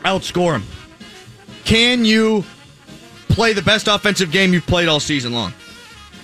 outscore 0.03 0.53
them? 0.53 0.63
Can 1.63 2.03
you 2.03 2.43
play 3.31 3.53
the 3.53 3.61
best 3.61 3.87
offensive 3.87 4.31
game 4.31 4.53
you've 4.53 4.67
played 4.67 4.87
all 4.87 4.99
season 4.99 5.33
long? 5.33 5.53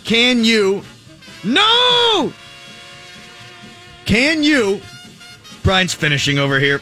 Can 0.03 0.43
you? 0.43 0.84
No! 1.43 2.34
Can 4.05 4.43
you? 4.43 4.82
Brian's 5.64 5.93
finishing 5.93 6.39
over 6.39 6.60
here. 6.60 6.82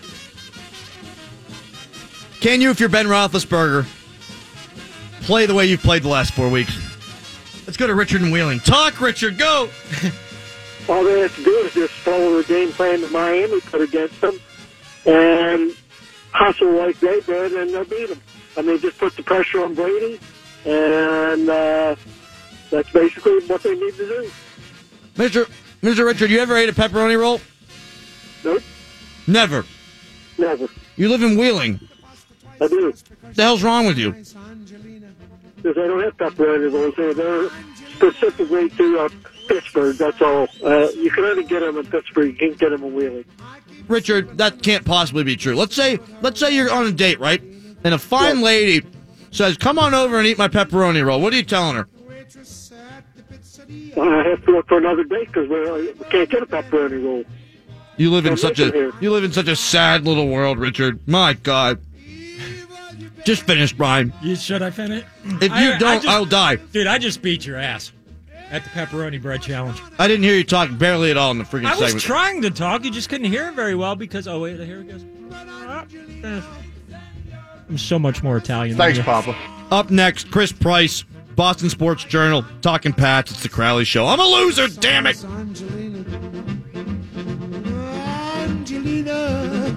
Can 2.39 2.61
you, 2.61 2.69
if 2.69 2.79
you're 2.79 2.89
Ben 2.89 3.07
Roethlisberger, 3.07 3.87
play 5.21 5.47
the 5.47 5.55
way 5.55 5.65
you've 5.65 5.81
played 5.81 6.03
the 6.03 6.09
last 6.09 6.33
four 6.33 6.49
weeks? 6.49 6.77
Let's 7.65 7.77
go 7.77 7.87
to 7.87 7.95
Richard 7.95 8.21
and 8.21 8.31
Wheeling. 8.31 8.59
Talk, 8.59 9.01
Richard. 9.01 9.39
Go. 9.39 9.69
all 10.87 11.03
they 11.03 11.21
have 11.21 11.35
to 11.35 11.43
do 11.43 11.51
is 11.65 11.73
just 11.73 11.93
follow 11.93 12.41
the 12.41 12.47
game 12.47 12.71
plan 12.71 13.01
that 13.01 13.11
Miami 13.11 13.59
put 13.61 13.81
against 13.81 14.21
them 14.21 14.39
and 15.07 15.71
hustle 16.31 16.73
like 16.73 16.99
they 16.99 17.21
did, 17.21 17.53
and 17.53 17.73
they'll 17.73 17.85
beat 17.85 18.09
them. 18.09 18.21
I 18.57 18.61
mean, 18.61 18.79
just 18.79 18.97
put 18.97 19.15
the 19.15 19.23
pressure 19.23 19.63
on 19.63 19.73
Brady, 19.75 20.19
and 20.65 21.49
uh, 21.49 21.95
that's 22.71 22.89
basically 22.91 23.45
what 23.47 23.63
they 23.63 23.75
need 23.75 23.95
to 23.95 24.07
do. 24.07 24.31
Mr. 25.15 25.49
Mr. 25.81 26.05
Richard, 26.05 26.29
you 26.29 26.39
ever 26.39 26.55
ate 26.57 26.69
a 26.69 26.73
pepperoni 26.73 27.19
roll? 27.19 27.39
Nope, 28.43 28.63
Never. 29.27 29.65
never. 30.37 30.67
You 30.95 31.09
live 31.09 31.23
in 31.23 31.37
Wheeling. 31.37 31.79
I 32.61 32.67
do. 32.67 32.85
What 33.21 33.35
the 33.35 33.43
hell's 33.43 33.63
wrong 33.63 33.85
with 33.85 33.97
you? 33.97 34.11
Because 34.11 35.77
I 35.77 35.87
don't 35.87 36.03
have 36.03 36.17
pepperoni 36.17 36.71
rolls. 36.71 36.93
They're 37.17 37.49
specifically 37.95 38.69
to 38.69 38.99
uh, 38.99 39.09
Pittsburgh, 39.47 39.95
that's 39.97 40.21
all. 40.21 40.47
Uh, 40.63 40.87
you 40.91 41.11
can 41.11 41.23
only 41.25 41.43
get 41.43 41.61
them 41.61 41.77
in 41.77 41.85
Pittsburgh. 41.85 42.27
You 42.27 42.35
can't 42.35 42.57
get 42.57 42.69
them 42.69 42.83
in 42.83 42.93
Wheeling. 42.93 43.25
Richard, 43.87 44.37
that 44.37 44.63
can't 44.63 44.85
possibly 44.85 45.23
be 45.23 45.35
true. 45.35 45.55
Let's 45.55 45.75
say 45.75 45.99
let's 46.21 46.39
say 46.39 46.55
you're 46.55 46.71
on 46.71 46.87
a 46.87 46.91
date, 46.91 47.19
right? 47.19 47.41
And 47.85 47.93
a 47.93 47.99
fine 47.99 48.41
lady 48.41 48.83
says, 49.31 49.57
"Come 49.57 49.77
on 49.77 49.93
over 49.93 50.17
and 50.17 50.25
eat 50.27 50.39
my 50.39 50.47
pepperoni 50.47 51.05
roll." 51.05 51.21
What 51.21 51.31
are 51.33 51.35
you 51.37 51.43
telling 51.43 51.75
her? 51.75 51.87
I 53.97 54.23
have 54.27 54.43
to 54.45 54.51
look 54.51 54.67
for 54.67 54.77
another 54.79 55.03
date 55.03 55.27
because 55.27 55.49
uh, 55.49 55.93
we 55.99 56.05
can't 56.09 56.29
get 56.29 56.41
a 56.41 56.45
pepperoni 56.47 57.03
roll. 57.03 57.23
You 57.97 58.11
live 58.11 58.25
in 58.25 58.33
I'm 58.33 58.37
such 58.37 58.59
a 58.59 58.71
here. 58.71 58.91
you 58.99 59.11
live 59.11 59.23
in 59.23 59.31
such 59.31 59.47
a 59.47 59.55
sad 59.55 60.03
little 60.05 60.27
world, 60.27 60.57
Richard. 60.57 61.07
My 61.07 61.33
God. 61.33 61.79
Just 63.23 63.43
finish, 63.43 63.71
Brian. 63.73 64.11
You, 64.21 64.35
should 64.35 64.61
I 64.61 64.69
finish? 64.71 65.03
If 65.23 65.51
I- 65.51 65.63
you 65.63 65.71
I 65.73 65.77
don't, 65.77 65.95
just- 66.01 66.07
I'll 66.07 66.25
die. 66.25 66.55
Dude, 66.57 66.87
I 66.87 66.97
just 66.97 67.21
beat 67.21 67.45
your 67.45 67.57
ass 67.57 67.91
at 68.51 68.63
the 68.63 68.69
pepperoni 68.71 69.21
bread 69.21 69.41
challenge. 69.43 69.79
I 69.97 70.07
didn't 70.07 70.23
hear 70.23 70.35
you 70.35 70.43
talk 70.43 70.75
barely 70.77 71.09
at 71.11 71.17
all 71.17 71.31
in 71.31 71.37
the 71.37 71.43
freaking 71.43 71.65
I 71.65 71.71
was 71.75 71.79
segment. 71.91 72.01
trying 72.03 72.41
to 72.43 72.51
talk, 72.51 72.83
you 72.83 72.91
just 72.91 73.09
couldn't 73.09 73.27
hear 73.27 73.47
it 73.49 73.55
very 73.55 73.75
well 73.75 73.95
because 73.95 74.27
oh 74.27 74.41
wait, 74.41 74.59
here 74.59 74.81
it 74.81 74.87
goes. 74.89 75.05
Ah, 75.31 75.85
I'm 77.69 77.77
so 77.77 77.97
much 77.97 78.21
more 78.23 78.37
Italian. 78.37 78.77
Thanks, 78.77 78.97
than 78.97 79.05
you. 79.05 79.11
Papa. 79.11 79.35
Up 79.71 79.89
next, 79.89 80.29
Chris 80.31 80.51
Price, 80.51 81.03
Boston 81.35 81.69
Sports 81.69 82.03
Journal, 82.03 82.45
talking 82.61 82.93
Pats. 82.93 83.31
It's 83.31 83.43
the 83.43 83.49
Crowley 83.49 83.85
Show. 83.85 84.05
I'm 84.07 84.19
a 84.19 84.25
loser, 84.25 84.67
damn 84.67 85.07
it. 85.07 85.23
Angelina, 88.45 89.75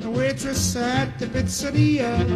the 0.00 0.10
waitress 0.10 0.76
at 0.76 1.18
the 1.18 1.26
pizzeria. 1.26 2.26